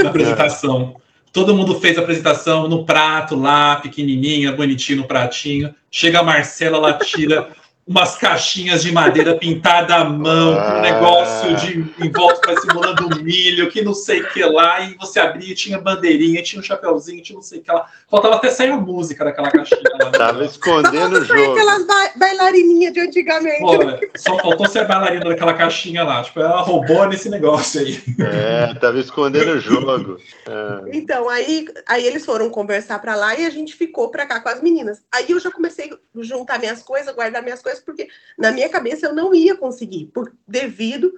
na 0.02 0.08
apresentação. 0.08 0.96
Todo 1.32 1.54
mundo 1.54 1.80
fez 1.80 1.98
a 1.98 2.00
apresentação 2.00 2.68
no 2.68 2.84
prato 2.84 3.34
lá, 3.34 3.76
pequenininha, 3.76 4.52
bonitinho 4.52 5.02
no 5.02 5.08
pratinho. 5.08 5.74
Chega 5.90 6.20
a 6.20 6.22
Marcela, 6.22 6.76
ela 6.76 6.92
tira 6.98 7.48
umas 7.86 8.16
caixinhas 8.16 8.82
de 8.82 8.90
madeira 8.90 9.34
pintada 9.36 9.96
à 9.96 10.04
mão, 10.04 10.58
ah. 10.58 10.78
um 10.78 10.80
negócio 10.80 11.56
de 11.56 11.84
em 12.02 12.10
volta 12.10 12.54
simulando 12.60 13.22
milho, 13.22 13.70
que 13.70 13.82
não 13.82 13.94
sei 13.94 14.22
o 14.22 14.28
que 14.28 14.42
lá, 14.44 14.80
e 14.80 14.94
você 14.94 15.20
abria, 15.20 15.54
tinha 15.54 15.78
bandeirinha, 15.78 16.42
tinha 16.42 16.60
um 16.60 16.62
chapéuzinho, 16.62 17.22
tinha 17.22 17.36
não 17.36 17.42
sei 17.42 17.58
o 17.58 17.62
que 17.62 17.70
lá. 17.70 17.86
Faltava 18.08 18.36
até 18.36 18.50
sair 18.50 18.70
a 18.70 18.76
música 18.76 19.24
daquela 19.24 19.50
caixinha 19.50 19.82
lá. 20.00 20.10
Tava 20.10 20.44
escondendo 20.44 21.18
o 21.18 21.24
jogo. 21.24 21.52
aquelas 21.52 21.86
ba 21.86 22.10
bailarininhas 22.16 22.92
de 22.92 23.00
antigamente. 23.00 23.60
Pô, 23.60 23.76
só 24.16 24.38
faltou 24.38 24.66
ser 24.68 24.86
bailarina 24.86 25.24
daquela 25.24 25.54
caixinha 25.54 26.04
lá. 26.04 26.22
Tipo, 26.22 26.40
ela 26.40 26.62
roubou 26.62 27.06
nesse 27.08 27.28
negócio 27.28 27.80
aí. 27.80 28.02
É, 28.20 28.74
tava 28.74 28.98
escondendo 28.98 29.52
o 29.52 29.60
jogo. 29.60 30.18
É. 30.46 30.96
Então, 30.96 31.28
aí, 31.28 31.66
aí 31.86 32.06
eles 32.06 32.24
foram 32.24 32.48
conversar 32.50 32.98
pra 33.00 33.14
lá 33.14 33.38
e 33.38 33.44
a 33.44 33.50
gente 33.50 33.74
ficou 33.74 34.10
pra 34.10 34.26
cá 34.26 34.40
com 34.40 34.48
as 34.48 34.62
meninas. 34.62 35.02
Aí 35.12 35.26
eu 35.28 35.40
já 35.40 35.50
comecei 35.50 35.90
a 35.92 36.22
juntar 36.22 36.58
minhas 36.58 36.82
coisas, 36.82 37.14
guardar 37.14 37.42
minhas 37.42 37.62
coisas, 37.62 37.73
porque 37.80 38.08
na 38.38 38.52
minha 38.52 38.68
cabeça 38.68 39.06
eu 39.06 39.14
não 39.14 39.34
ia 39.34 39.56
conseguir, 39.56 40.06
por, 40.12 40.32
devido 40.46 41.12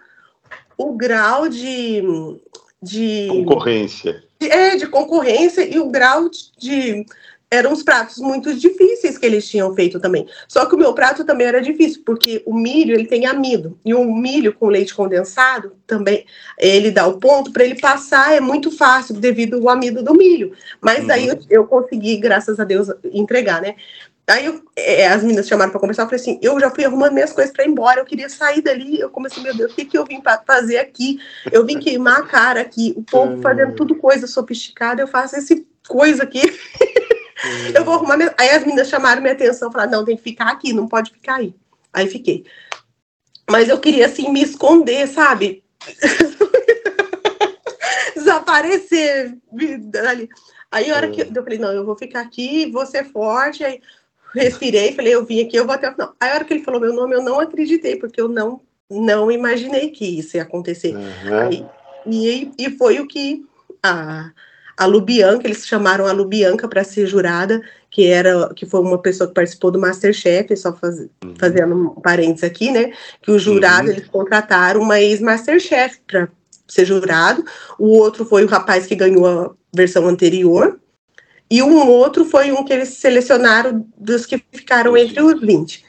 o 0.77 0.93
grau 0.93 1.49
de, 1.49 2.03
de 2.83 3.29
concorrência. 3.29 4.23
De, 4.39 4.51
é, 4.51 4.77
de 4.77 4.87
concorrência 4.87 5.67
e 5.67 5.79
o 5.79 5.89
grau 5.89 6.29
de, 6.29 6.53
de 6.59 7.07
eram 7.51 7.73
os 7.73 7.83
pratos 7.83 8.19
muito 8.19 8.53
difíceis 8.55 9.17
que 9.17 9.25
eles 9.25 9.49
tinham 9.49 9.75
feito 9.75 10.01
também. 10.01 10.27
Só 10.49 10.67
que 10.67 10.75
o 10.75 10.79
meu 10.79 10.93
prato 10.93 11.25
também 11.25 11.47
era 11.47 11.63
difícil, 11.63 12.03
porque 12.05 12.43
o 12.45 12.55
milho 12.55 12.95
ele 12.95 13.07
tem 13.07 13.25
amido 13.25 13.79
e 13.85 13.95
o 13.95 14.05
milho 14.05 14.53
com 14.53 14.67
leite 14.67 14.95
condensado 14.95 15.73
também 15.87 16.27
ele 16.59 16.91
dá 16.91 17.07
o 17.07 17.19
ponto 17.19 17.53
para 17.53 17.65
ele 17.65 17.81
passar 17.81 18.35
é 18.35 18.41
muito 18.41 18.71
fácil 18.71 19.15
devido 19.15 19.57
ao 19.57 19.69
amido 19.69 20.03
do 20.03 20.15
milho. 20.15 20.53
Mas 20.81 21.01
uhum. 21.01 21.07
daí 21.07 21.29
eu, 21.29 21.39
eu, 21.49 21.67
consegui, 21.67 22.17
graças 22.17 22.59
a 22.59 22.65
Deus, 22.65 22.89
entregar, 23.13 23.63
né? 23.63 23.77
Aí 24.29 24.45
eu, 24.45 24.61
é, 24.75 25.07
as 25.07 25.23
meninas 25.23 25.47
chamaram 25.47 25.71
para 25.71 25.81
conversar, 25.81 26.03
eu 26.03 26.07
falei 26.07 26.21
assim, 26.21 26.39
eu 26.43 26.59
já 26.59 26.69
fui 26.69 26.85
arrumando 26.85 27.13
minhas 27.13 27.33
coisas 27.33 27.53
para 27.53 27.65
ir 27.65 27.69
embora, 27.69 28.01
eu 28.01 28.05
queria 28.05 28.29
sair 28.29 28.61
dali, 28.61 28.99
eu 28.99 29.09
comecei, 29.09 29.41
meu 29.41 29.57
Deus, 29.57 29.73
o 29.73 29.77
que, 29.77 29.85
que 29.85 29.97
eu 29.97 30.05
vim 30.05 30.21
para 30.21 30.43
fazer 30.45 30.79
aqui? 30.79 31.21
Eu 31.53 31.65
vim 31.65 31.79
queimar 31.79 32.21
a 32.21 32.27
cara 32.27 32.61
aqui, 32.61 32.93
o 32.97 33.05
povo 33.05 33.41
fazendo 33.41 33.77
tudo 33.77 33.95
coisa 33.95 34.27
sofisticada, 34.27 35.01
eu 35.01 35.07
faço 35.07 35.37
esse 35.37 35.65
coisa 35.87 36.25
aqui. 36.25 36.43
eu 37.73 37.85
vou 37.85 37.95
arrumar 37.95 38.17
minha... 38.17 38.35
Aí 38.37 38.51
as 38.51 38.63
meninas 38.63 38.89
chamaram 38.89 39.23
minha 39.23 39.33
atenção, 39.33 39.71
falaram, 39.71 39.93
não, 39.93 40.05
tem 40.05 40.17
que 40.17 40.23
ficar 40.23 40.51
aqui, 40.51 40.73
não 40.73 40.89
pode 40.89 41.13
ficar 41.13 41.37
aí. 41.37 41.55
Aí 41.93 42.09
fiquei. 42.09 42.45
Mas 43.49 43.69
eu 43.69 43.79
queria, 43.79 44.07
assim, 44.07 44.33
me 44.33 44.43
esconder, 44.43 45.07
sabe? 45.07 45.63
Desaparecer. 48.15 49.39
Aí, 50.71 50.91
a 50.91 50.97
hora 50.97 51.11
que 51.11 51.21
eu 51.21 51.45
falei, 51.45 51.59
não, 51.59 51.73
eu 51.73 51.87
vou 51.87 51.97
ficar 51.97 52.23
aqui, 52.23 52.71
vou 52.73 52.85
ser 52.85 53.05
forte. 53.05 53.63
Aí, 53.63 53.81
respirei, 54.43 54.95
falei, 54.95 55.15
eu 55.15 55.25
vim 55.25 55.41
aqui, 55.41 55.57
eu 55.57 55.67
vou 55.67 55.75
até 55.75 55.89
o 55.89 55.93
final. 55.93 56.15
Aí 56.21 56.31
a 56.31 56.35
hora 56.35 56.45
que 56.45 56.55
ele 56.55 56.65
falou 56.65 56.81
meu 56.81 56.93
nome, 56.93 57.15
eu 57.15 57.23
não 57.23 57.41
acreditei, 57.41 57.97
porque 57.97 58.21
eu 58.21 58.29
não, 58.29 58.61
não 58.91 59.31
imaginei 59.31 59.91
que 59.91 60.19
isso 60.19 60.37
ia 60.37 60.43
acontecer. 60.43 60.95
Uhum. 60.95 61.39
Aí, 61.39 61.67
e, 62.07 62.53
e 62.59 62.71
foi 62.71 63.01
o 63.01 63.07
que 63.07 63.45
a, 63.83 64.31
a 64.77 64.87
Lubianca, 64.87 65.47
eles 65.47 65.67
chamaram 65.67 66.07
a 66.07 66.13
Lubianca 66.13 66.69
para 66.69 66.85
ser 66.85 67.07
jurada, 67.07 67.63
que 67.91 68.07
era 68.07 68.53
que 68.55 68.67
foi 68.67 68.81
uma 68.81 68.99
pessoa 68.99 69.27
que 69.27 69.35
participou 69.35 69.71
do 69.71 69.79
Masterchef, 69.79 70.55
só 70.57 70.73
faz, 70.73 71.01
uhum. 71.01 71.35
fazendo 71.39 71.75
um 71.75 72.01
parênteses 72.01 72.45
aqui, 72.45 72.71
né? 72.71 72.93
Que 73.23 73.31
o 73.31 73.39
jurado, 73.39 73.89
uhum. 73.89 73.95
eles 73.95 74.09
contrataram 74.09 74.81
uma 74.81 75.01
ex-Masterchef 75.01 76.01
para 76.07 76.29
ser 76.69 76.85
jurado. 76.85 77.45
O 77.79 77.97
outro 77.97 78.25
foi 78.25 78.45
o 78.45 78.49
rapaz 78.49 78.87
que 78.87 78.95
ganhou 78.95 79.27
a 79.27 79.51
versão 79.73 80.07
anterior. 80.07 80.79
E 81.51 81.63
um 81.63 81.89
outro 81.89 82.25
foi 82.25 82.51
um 82.51 82.65
que 82.65 82.73
eles 82.73 82.91
selecionaram 82.91 83.87
dos 83.97 84.27
que 84.27 84.43
ficaram 84.53 84.97
entre 84.97 85.23
os 85.23 85.41
20. 85.41 85.85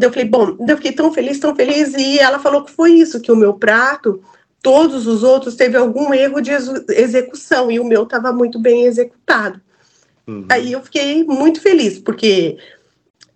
Eu 0.00 0.10
falei, 0.10 0.28
bom, 0.28 0.56
eu 0.68 0.76
fiquei 0.76 0.92
tão 0.92 1.12
feliz, 1.12 1.38
tão 1.38 1.54
feliz, 1.54 1.94
e 1.94 2.18
ela 2.18 2.38
falou 2.38 2.64
que 2.64 2.72
foi 2.72 2.92
isso, 2.92 3.20
que 3.20 3.32
o 3.32 3.36
meu 3.36 3.54
prato, 3.54 4.22
todos 4.60 5.06
os 5.06 5.22
outros 5.22 5.54
teve 5.54 5.76
algum 5.76 6.12
erro 6.12 6.40
de 6.40 6.50
execução, 6.90 7.70
e 7.70 7.80
o 7.80 7.84
meu 7.84 8.02
estava 8.02 8.32
muito 8.32 8.58
bem 8.58 8.84
executado. 8.84 9.60
Uhum. 10.26 10.44
Aí 10.50 10.72
eu 10.72 10.82
fiquei 10.82 11.24
muito 11.24 11.60
feliz, 11.60 11.98
porque 11.98 12.58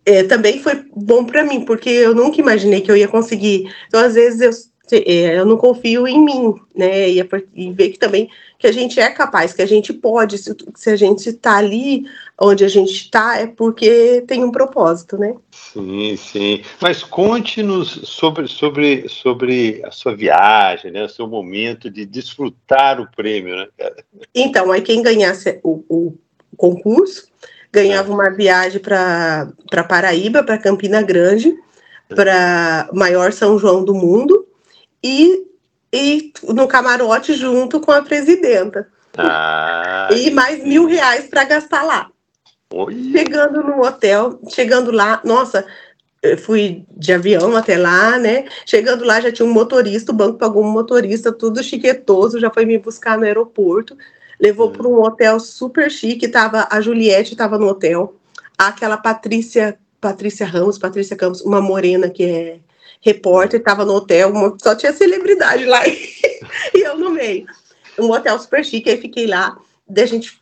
é, 0.04 0.24
também 0.24 0.60
foi 0.60 0.84
bom 0.94 1.24
para 1.24 1.44
mim, 1.44 1.64
porque 1.64 1.88
eu 1.88 2.14
nunca 2.14 2.40
imaginei 2.40 2.80
que 2.80 2.90
eu 2.90 2.96
ia 2.96 3.08
conseguir. 3.08 3.72
Então, 3.86 4.00
às 4.00 4.14
vezes, 4.14 4.40
eu 4.40 4.50
eu 4.96 5.46
não 5.46 5.56
confio 5.56 6.06
em 6.06 6.24
mim, 6.24 6.54
né? 6.74 7.08
E, 7.08 7.20
é 7.20 7.26
e 7.54 7.72
ver 7.72 7.90
que 7.90 7.98
também 7.98 8.28
que 8.58 8.66
a 8.66 8.72
gente 8.72 9.00
é 9.00 9.10
capaz, 9.10 9.52
que 9.52 9.62
a 9.62 9.66
gente 9.66 9.92
pode, 9.92 10.36
se, 10.36 10.54
se 10.74 10.90
a 10.90 10.96
gente 10.96 11.30
está 11.30 11.56
ali 11.56 12.04
onde 12.38 12.64
a 12.64 12.68
gente 12.68 12.92
está, 12.92 13.38
é 13.38 13.46
porque 13.46 14.22
tem 14.26 14.44
um 14.44 14.50
propósito, 14.50 15.16
né? 15.16 15.34
Sim, 15.50 16.16
sim. 16.16 16.62
Mas 16.80 17.02
conte-nos 17.02 17.88
sobre, 18.04 18.46
sobre, 18.48 19.08
sobre 19.08 19.80
a 19.84 19.90
sua 19.90 20.14
viagem, 20.14 20.90
né? 20.90 21.04
O 21.04 21.08
seu 21.08 21.26
momento 21.26 21.90
de 21.90 22.04
desfrutar 22.04 23.00
o 23.00 23.10
prêmio, 23.10 23.56
né? 23.56 23.68
Então, 24.34 24.70
aí 24.70 24.82
quem 24.82 25.02
ganhasse 25.02 25.58
o, 25.62 25.82
o 25.88 26.14
concurso 26.56 27.28
ganhava 27.72 28.10
é. 28.10 28.14
uma 28.14 28.30
viagem 28.30 28.80
para 28.80 29.84
Paraíba, 29.88 30.42
para 30.42 30.58
Campina 30.58 31.00
Grande, 31.00 31.54
para 32.08 32.90
maior 32.92 33.32
São 33.32 33.58
João 33.58 33.84
do 33.84 33.94
mundo 33.94 34.49
e, 35.02 35.46
e 35.92 36.32
no 36.44 36.66
camarote 36.68 37.34
junto 37.34 37.80
com 37.80 37.92
a 37.92 38.02
presidenta. 38.02 38.88
Ah, 39.16 40.08
e 40.12 40.30
mais 40.30 40.62
mil 40.64 40.86
reais 40.86 41.26
para 41.26 41.44
gastar 41.44 41.82
lá. 41.82 42.10
Oi. 42.72 43.10
Chegando 43.12 43.62
no 43.62 43.84
hotel, 43.84 44.40
chegando 44.48 44.92
lá, 44.92 45.20
nossa, 45.24 45.66
eu 46.22 46.38
fui 46.38 46.84
de 46.96 47.12
avião 47.12 47.56
até 47.56 47.76
lá, 47.76 48.18
né? 48.18 48.44
Chegando 48.64 49.04
lá 49.04 49.20
já 49.20 49.32
tinha 49.32 49.46
um 49.46 49.52
motorista, 49.52 50.12
o 50.12 50.14
banco 50.14 50.38
pagou 50.38 50.64
um 50.64 50.70
motorista, 50.70 51.32
tudo 51.32 51.62
chiquetoso, 51.62 52.38
já 52.38 52.50
foi 52.50 52.64
me 52.64 52.78
buscar 52.78 53.18
no 53.18 53.24
aeroporto, 53.24 53.96
levou 54.38 54.68
hum. 54.68 54.72
para 54.72 54.88
um 54.88 55.02
hotel 55.02 55.40
super 55.40 55.90
chique, 55.90 56.28
tava 56.28 56.68
a 56.70 56.80
Juliette 56.80 57.32
estava 57.32 57.58
no 57.58 57.66
hotel, 57.66 58.14
aquela 58.56 58.96
Patrícia, 58.96 59.78
Patrícia 60.00 60.46
Ramos, 60.46 60.78
Patrícia 60.78 61.16
Campos, 61.16 61.40
uma 61.40 61.60
morena 61.60 62.08
que 62.08 62.24
é 62.24 62.60
repórter, 63.00 63.60
estava 63.60 63.84
no 63.84 63.94
hotel, 63.94 64.32
só 64.62 64.74
tinha 64.74 64.92
celebridade 64.92 65.64
lá 65.64 65.86
e 65.88 66.80
eu 66.82 66.98
no 66.98 67.10
meio. 67.10 67.46
Um 67.98 68.10
hotel 68.10 68.38
super 68.38 68.64
chique, 68.64 68.90
aí 68.90 69.00
fiquei 69.00 69.26
lá, 69.26 69.56
daí 69.88 70.04
a 70.04 70.08
gente 70.08 70.40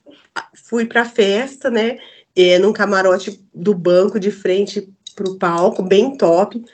fui 0.54 0.84
para 0.84 1.02
a 1.02 1.08
festa, 1.08 1.70
né, 1.70 1.98
é, 2.36 2.58
num 2.58 2.72
camarote 2.72 3.40
do 3.54 3.74
banco 3.74 4.18
de 4.18 4.30
frente 4.30 4.88
para 5.14 5.28
o 5.28 5.36
palco, 5.36 5.82
bem 5.82 6.16
top. 6.16 6.64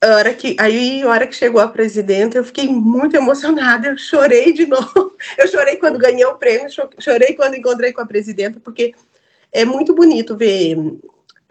A 0.00 0.16
hora 0.16 0.34
que, 0.34 0.56
aí, 0.58 1.02
a 1.02 1.08
hora 1.08 1.26
que 1.26 1.34
chegou 1.34 1.60
a 1.60 1.68
presidenta, 1.68 2.36
eu 2.36 2.44
fiquei 2.44 2.68
muito 2.68 3.16
emocionada, 3.16 3.88
eu 3.88 3.96
chorei 3.96 4.52
de 4.52 4.66
novo. 4.68 5.16
Eu 5.38 5.48
chorei 5.48 5.76
quando 5.76 5.98
ganhei 5.98 6.24
o 6.26 6.36
prêmio, 6.36 6.68
chorei 6.98 7.34
quando 7.34 7.54
encontrei 7.54 7.92
com 7.92 8.00
a 8.00 8.06
presidenta, 8.06 8.60
porque 8.60 8.92
é 9.52 9.64
muito 9.64 9.94
bonito 9.94 10.36
ver 10.36 10.76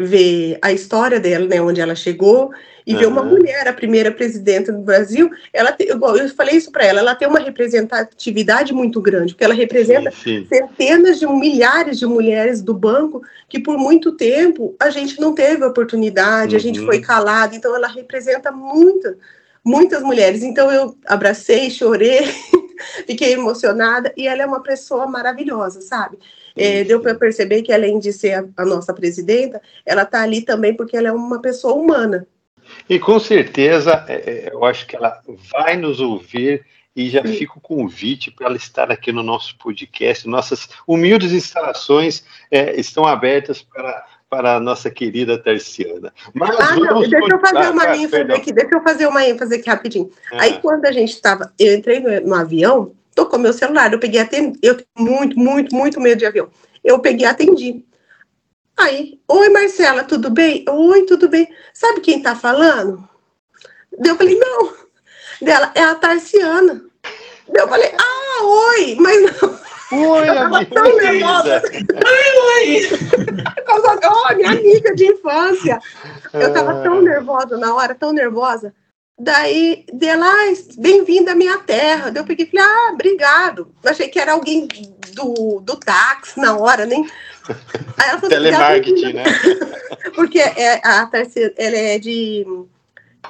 ver 0.04 0.58
a 0.62 0.72
história 0.72 1.20
dela, 1.20 1.48
né, 1.48 1.62
onde 1.62 1.82
ela 1.82 1.96
chegou, 1.96 2.52
e 2.86 2.94
uhum. 2.94 3.00
ver 3.00 3.06
uma 3.08 3.24
mulher, 3.24 3.68
a 3.68 3.74
primeira 3.74 4.12
presidenta 4.12 4.72
do 4.72 4.82
Brasil, 4.82 5.32
ela 5.52 5.72
tem, 5.72 5.88
eu 5.88 6.30
falei 6.36 6.56
isso 6.56 6.72
para 6.72 6.86
ela, 6.86 7.00
ela 7.00 7.16
tem 7.16 7.28
uma 7.28 7.39
representatividade 7.39 8.74
muito 8.74 9.00
grande, 9.02 9.34
porque 9.34 9.44
ela 9.44 9.54
representa 9.54 10.12
sim, 10.12 10.46
sim. 10.46 10.48
centenas 10.48 11.20
de 11.20 11.28
milhares 11.28 11.98
de 11.98 12.06
mulheres 12.06 12.62
do 12.62 12.74
banco 12.74 13.22
que 13.48 13.60
por 13.60 13.78
muito 13.78 14.12
tempo 14.12 14.76
a 14.80 14.89
gente 14.89 15.20
não 15.20 15.34
teve 15.34 15.63
oportunidade, 15.63 16.56
uhum. 16.56 16.58
a 16.58 16.62
gente 16.62 16.80
foi 16.82 16.98
uhum. 16.98 17.04
calado, 17.04 17.56
então 17.56 17.76
ela 17.76 17.88
representa 17.88 18.52
muita, 18.52 19.18
muitas 19.63 20.02
mulheres. 20.04 20.44
Então 20.44 20.72
eu 20.72 20.98
abracei, 21.06 21.70
chorei, 21.70 22.26
fiquei 23.08 23.34
emocionada, 23.34 24.13
e 24.18 24.28
ela 24.28 24.42
é 24.42 24.46
uma 24.46 24.62
pessoa 24.62 25.08
maravilhosa, 25.08 25.82
sabe? 25.82 26.18
É, 26.56 26.84
deu 26.84 27.00
para 27.00 27.16
perceber 27.16 27.62
que, 27.62 27.72
além 27.72 28.00
de 28.00 28.13
ser 28.13 28.34
a, 28.34 28.46
a 28.58 28.66
nossa 28.66 28.94
presidenta, 28.94 29.62
ela 29.86 30.04
está 30.04 30.22
ali 30.22 30.42
também 30.42 30.76
porque 30.76 30.96
ela 30.96 31.08
é 31.08 31.12
uma 31.12 31.42
pessoa 31.42 31.74
humana. 31.74 32.28
E 32.89 33.00
com 33.00 33.20
certeza, 33.20 34.06
é, 34.08 34.13
é, 34.13 34.50
eu 34.52 34.63
acho 34.66 34.88
que 34.88 34.96
ela 34.96 35.20
vai 35.52 35.76
nos 35.78 36.00
ouvir 36.00 36.66
e 36.96 37.10
já 37.10 37.26
Sim. 37.26 37.34
fica 37.34 37.54
o 37.58 37.62
convite 37.62 38.32
para 38.32 38.48
ela 38.48 38.56
estar 38.56 38.92
aqui 38.92 39.12
no 39.12 39.24
nosso 39.24 39.58
podcast. 39.58 40.28
Nossas 40.28 40.70
humildes 40.88 41.32
instalações 41.32 42.24
é, 42.52 42.80
estão 42.80 43.06
abertas 43.06 43.62
para, 43.63 44.06
para 44.30 44.56
a 44.56 44.60
nossa 44.60 44.92
querida 44.92 45.38
Terciana. 45.38 46.13
Mas 46.34 46.56
ah, 46.60 46.76
não, 46.76 47.00
deixa 47.00 47.18
eu 47.18 47.39
fazer 47.39 47.70
uma 47.70 47.84
ah, 47.84 47.98
ênfase 47.98 48.32
aqui, 48.32 48.54
deixa 48.54 48.76
eu 48.76 48.84
fazer 48.84 49.08
uma 49.08 49.26
ênfase 49.28 49.56
aqui 49.56 49.70
rapidinho. 49.70 50.12
Ah. 50.32 50.44
Aí 50.44 50.60
quando 50.60 50.86
a 50.86 50.92
gente 50.92 51.13
estava, 51.13 51.52
eu 51.58 51.76
entrei 51.76 52.00
no, 52.00 52.28
no, 52.28 52.36
avião, 52.36 52.94
tocou 53.15 53.39
meu 53.39 53.54
celular, 53.54 53.91
eu 53.91 53.99
peguei 53.99 54.21
atendi, 54.21 54.60
eu 54.62 54.76
tenho 54.76 54.88
muito, 54.97 55.39
muito, 55.39 55.76
muito 55.76 56.02
medo 56.02 56.19
de 56.19 56.26
avião. 56.26 56.49
Eu 56.84 56.99
peguei 56.99 57.26
atendi. 57.26 57.86
Aí, 58.78 59.19
oi 59.28 59.49
Marcela, 59.49 60.04
tudo 60.04 60.30
bem? 60.30 60.65
Oi, 60.67 61.06
tudo 61.06 61.30
bem. 61.30 61.47
Sabe 61.73 62.02
quem 62.02 62.21
tá 62.21 62.36
falando? 62.36 63.08
Eu 64.04 64.15
falei, 64.15 64.38
não 64.38 64.84
dela 65.43 65.71
é 65.76 65.84
a 65.84 65.95
Tarciana. 65.95 66.82
Eu 67.54 67.67
falei, 67.67 67.91
ah, 67.97 68.43
oi, 68.43 68.95
mas 68.99 69.21
não. 69.21 69.60
Oi, 69.91 70.30
eu 70.30 70.34
tava 70.34 70.65
tão 70.65 70.97
nervosa. 70.97 71.62
Oi, 71.63 72.67
oi. 72.67 72.89
oh, 74.10 74.36
minha 74.36 74.52
amiga 74.52 74.95
de 74.95 75.06
infância. 75.06 75.80
Eu 76.34 76.52
tava 76.52 76.82
tão 76.82 77.02
nervosa 77.02 77.58
na 77.58 77.76
hora, 77.76 77.93
tão 77.93 78.12
nervosa. 78.12 78.73
Daí, 79.19 79.86
dela, 79.93 80.26
ah, 80.26 80.54
bem-vinda 80.78 81.34
à 81.34 81.36
minha 81.36 81.60
terra. 81.60 82.10
Daí 82.10 82.21
eu 82.21 82.26
peguei 82.26 82.47
e 82.47 82.49
falei, 82.49 82.65
ah, 82.65 82.91
obrigado. 82.93 83.73
Eu 83.84 83.91
achei 83.91 84.08
que 84.08 84.19
era 84.19 84.34
alguém 84.34 84.67
do, 85.13 85.60
do 85.62 85.76
táxi 85.76 86.39
na 86.39 86.58
hora, 86.58 86.86
nem. 86.86 87.06
Aí 87.97 88.10
ela 88.10 88.19
falou, 88.19 88.30
Telemarketing, 88.30 89.13
né? 89.13 89.23
Porque 90.15 90.39
é, 90.39 90.82
a 90.84 91.06
Tarciana, 91.06 91.54
ela 91.58 91.78
é 91.78 91.99
de, 91.99 92.45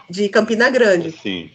de 0.10 0.30
Campina 0.30 0.70
Grande. 0.70 1.12
Sim. 1.12 1.52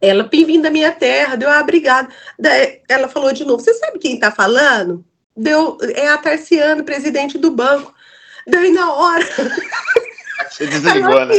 Ela, 0.00 0.22
bem-vinda 0.22 0.68
à 0.68 0.70
minha 0.70 0.92
terra, 0.92 1.36
deu, 1.36 1.50
ah, 1.50 1.60
obrigada. 1.60 2.08
Daí 2.38 2.80
ela 2.88 3.08
falou 3.08 3.32
de 3.32 3.44
novo, 3.44 3.60
você 3.60 3.74
sabe 3.74 3.98
quem 3.98 4.14
está 4.14 4.30
falando? 4.30 5.04
Deu, 5.36 5.78
é 5.94 6.08
a 6.08 6.18
Tarciano, 6.18 6.84
presidente 6.84 7.38
do 7.38 7.50
banco. 7.50 7.92
Daí 8.46 8.70
na 8.70 8.92
hora. 8.92 9.26
Você 10.50 10.66
desligou, 10.66 11.24
né? 11.26 11.34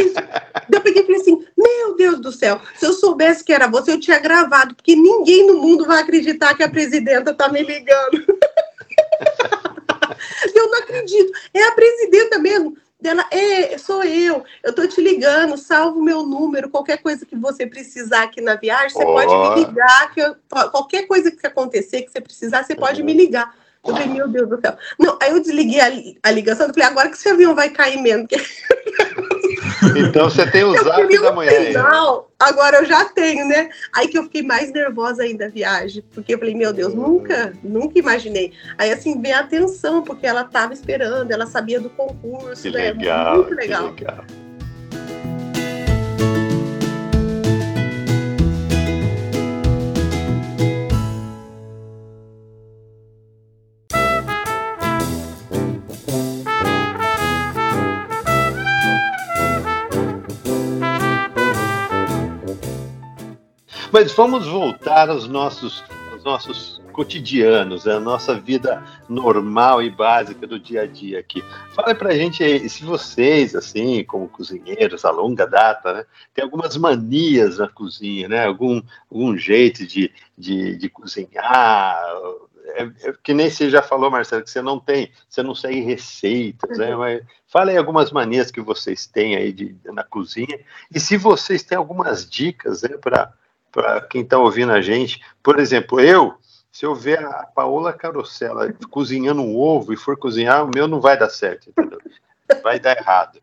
eu 0.72 0.82
peguei 0.82 1.02
e 1.02 1.06
falei 1.06 1.22
assim: 1.22 1.46
Meu 1.58 1.96
Deus 1.96 2.20
do 2.20 2.32
céu, 2.32 2.62
se 2.76 2.86
eu 2.86 2.94
soubesse 2.94 3.44
que 3.44 3.54
era 3.54 3.68
você, 3.68 3.92
eu 3.92 4.00
tinha 4.00 4.20
gravado, 4.20 4.76
porque 4.76 4.96
ninguém 4.96 5.48
no 5.48 5.62
mundo 5.62 5.86
vai 5.86 6.02
acreditar 6.02 6.56
que 6.56 6.64
a 6.64 6.70
presidenta 6.70 7.34
tá 7.34 7.50
me 7.50 7.62
ligando. 7.62 8.26
eu 10.56 10.70
não 10.70 10.80
acredito. 10.80 11.32
É 11.54 11.64
a 11.64 11.72
presidenta 11.72 12.40
mesmo 12.40 12.78
dela, 13.00 13.26
é, 13.30 13.78
sou 13.78 14.04
eu, 14.04 14.44
eu 14.64 14.74
tô 14.74 14.88
te 14.88 15.00
ligando, 15.00 15.58
salvo 15.58 16.02
meu 16.02 16.26
número, 16.26 16.70
qualquer 16.70 16.98
coisa 16.98 17.26
que 17.26 17.36
você 17.36 17.68
precisar 17.68 18.24
aqui 18.24 18.42
na 18.42 18.56
viagem, 18.56 18.90
você 18.90 19.04
oh. 19.04 19.14
pode 19.14 19.36
me 19.36 19.66
ligar, 19.66 20.14
que 20.14 20.22
eu, 20.22 20.36
qualquer 20.72 21.06
coisa 21.06 21.30
que 21.30 21.46
acontecer, 21.46 22.02
que 22.02 22.12
você 22.12 22.20
precisar, 22.20 22.64
você 22.64 22.76
pode 22.76 23.04
me 23.04 23.14
ligar. 23.14 23.54
Eu 23.86 23.94
falei, 23.94 24.08
meu 24.08 24.28
Deus 24.28 24.50
do 24.50 24.60
céu. 24.60 24.76
Não, 25.00 25.18
aí 25.22 25.32
eu 25.32 25.40
desliguei 25.40 25.80
a, 25.80 25.92
a 26.24 26.32
ligação, 26.32 26.68
eu 26.68 26.74
falei, 26.74 26.90
agora 26.90 27.10
que 27.10 27.16
esse 27.16 27.30
avião 27.30 27.54
vai 27.54 27.70
cair 27.70 28.02
mesmo. 28.02 28.28
Então 29.96 30.30
você 30.30 30.50
tem 30.50 30.64
o 30.64 30.74
zap 30.74 31.20
da. 31.20 31.32
Não, 31.74 32.26
agora 32.40 32.78
eu 32.78 32.86
já 32.86 33.06
tenho, 33.06 33.48
né? 33.48 33.70
Aí 33.94 34.08
que 34.08 34.18
eu 34.18 34.24
fiquei 34.24 34.42
mais 34.42 34.72
nervosa 34.72 35.24
ainda 35.24 35.46
a 35.46 35.50
viagem, 35.50 36.04
porque 36.14 36.34
eu 36.34 36.40
falei, 36.40 36.56
meu 36.56 36.74
Deus, 36.74 36.94
hum. 36.94 36.98
nunca, 36.98 37.54
nunca 37.64 38.00
imaginei. 38.00 38.52
Aí 38.78 38.92
assim, 38.92 39.22
veio 39.22 39.36
a 39.36 39.40
atenção, 39.40 40.02
porque 40.02 40.26
ela 40.26 40.42
estava 40.42 40.74
esperando, 40.74 41.32
ela 41.32 41.46
sabia 41.46 41.80
do 41.80 41.90
concurso, 41.90 42.64
que 42.64 42.72
né? 42.72 42.92
Legal, 42.92 43.38
Muito 43.38 43.54
legal. 43.54 43.94
Que 43.94 44.04
legal. 44.04 44.26
Mas 63.96 64.12
vamos 64.12 64.46
voltar 64.46 65.10
aos 65.10 65.26
nossos, 65.26 65.82
aos 66.12 66.22
nossos 66.22 66.82
cotidianos, 66.92 67.88
a 67.88 67.98
nossa 67.98 68.38
vida 68.38 68.84
normal 69.08 69.82
e 69.82 69.90
básica 69.90 70.46
do 70.46 70.60
dia 70.60 70.82
a 70.82 70.86
dia 70.86 71.18
aqui. 71.18 71.42
Fala 71.74 71.96
pra 71.96 72.14
gente 72.14 72.44
aí, 72.44 72.68
se 72.68 72.84
vocês, 72.84 73.56
assim, 73.56 74.04
como 74.04 74.28
cozinheiros 74.28 75.06
a 75.06 75.12
longa 75.12 75.48
data, 75.48 75.94
né, 75.94 76.06
tem 76.34 76.44
algumas 76.44 76.76
manias 76.76 77.58
na 77.58 77.70
cozinha, 77.70 78.28
né? 78.28 78.46
Algum, 78.46 78.82
algum 79.10 79.38
jeito 79.38 79.88
de, 79.88 80.12
de, 80.38 80.76
de 80.76 80.90
cozinhar, 80.90 81.98
é, 82.66 82.84
é, 83.02 83.14
que 83.24 83.34
nem 83.34 83.50
você 83.50 83.70
já 83.70 83.82
falou, 83.82 84.12
Marcelo, 84.12 84.44
que 84.44 84.52
você 84.52 84.62
não 84.62 84.78
tem, 84.78 85.10
você 85.30 85.42
não 85.42 85.56
segue 85.56 85.80
receitas, 85.80 86.78
né? 86.78 86.92
Uhum. 86.94 87.00
Mas 87.00 87.24
fala 87.48 87.72
aí 87.72 87.78
algumas 87.78 88.12
manias 88.12 88.52
que 88.52 88.60
vocês 88.60 89.08
têm 89.08 89.38
aí 89.38 89.54
de, 89.54 89.74
na 89.86 90.04
cozinha. 90.04 90.60
E 90.94 91.00
se 91.00 91.16
vocês 91.16 91.64
têm 91.64 91.78
algumas 91.78 92.30
dicas 92.30 92.82
né, 92.82 92.98
para 92.98 93.32
para 93.76 94.00
quem 94.00 94.22
está 94.22 94.40
ouvindo 94.40 94.72
a 94.72 94.80
gente. 94.82 95.20
Por 95.44 95.60
exemplo, 95.60 96.00
eu, 96.00 96.36
se 96.72 96.86
eu 96.86 96.96
ver 96.96 97.20
a 97.20 97.44
Paola 97.54 97.92
Carosella 97.92 98.74
cozinhando 98.90 99.42
um 99.42 99.58
ovo 99.58 99.92
e 99.92 99.98
for 99.98 100.16
cozinhar, 100.16 100.64
o 100.64 100.72
meu 100.74 100.88
não 100.88 101.02
vai 101.02 101.20
dar 101.20 101.30
certo, 101.30 101.70
entendeu? 101.70 102.00
Vai 102.64 102.80
dar 102.80 102.96
errado. 102.96 103.42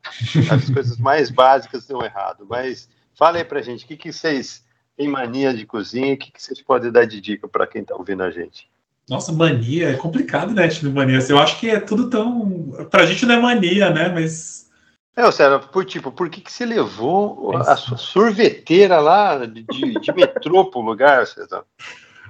As 0.50 0.70
coisas 0.70 0.96
mais 0.96 1.30
básicas 1.30 1.86
dão 1.86 2.02
errado. 2.02 2.46
Mas 2.48 2.88
fala 3.14 3.36
aí 3.36 3.44
para 3.44 3.58
a 3.58 3.62
gente, 3.62 3.84
o 3.84 3.86
que, 3.86 3.96
que 3.96 4.10
vocês 4.10 4.64
têm 4.96 5.06
mania 5.06 5.52
de 5.52 5.66
cozinha? 5.66 6.14
O 6.14 6.16
que, 6.16 6.32
que 6.32 6.42
vocês 6.42 6.62
podem 6.62 6.90
dar 6.90 7.04
de 7.04 7.20
dica 7.20 7.46
para 7.46 7.66
quem 7.66 7.82
está 7.82 7.94
ouvindo 7.94 8.22
a 8.22 8.30
gente? 8.30 8.70
Nossa, 9.10 9.32
mania 9.32 9.90
é 9.90 9.94
complicado, 9.94 10.54
né? 10.54 10.66
Tipo, 10.68 10.90
mania. 10.90 11.18
Eu 11.28 11.38
acho 11.38 11.60
que 11.60 11.68
é 11.68 11.78
tudo 11.78 12.08
tão. 12.08 12.70
Pra 12.90 13.04
gente 13.04 13.26
não 13.26 13.34
é 13.34 13.40
mania, 13.40 13.90
né? 13.90 14.08
Mas 14.08 14.70
é, 15.16 15.30
Sérgio, 15.30 15.68
por 15.68 15.84
tipo, 15.84 16.10
por 16.10 16.30
que, 16.30 16.40
que 16.40 16.50
você 16.50 16.64
levou 16.64 17.54
a 17.56 17.76
sua 17.76 17.98
sorveteira 17.98 18.98
lá 18.98 19.44
de, 19.44 19.62
de 19.64 20.12
metrô 20.12 20.64
pro 20.66 20.80
lugar, 20.80 21.26
César? 21.26 21.64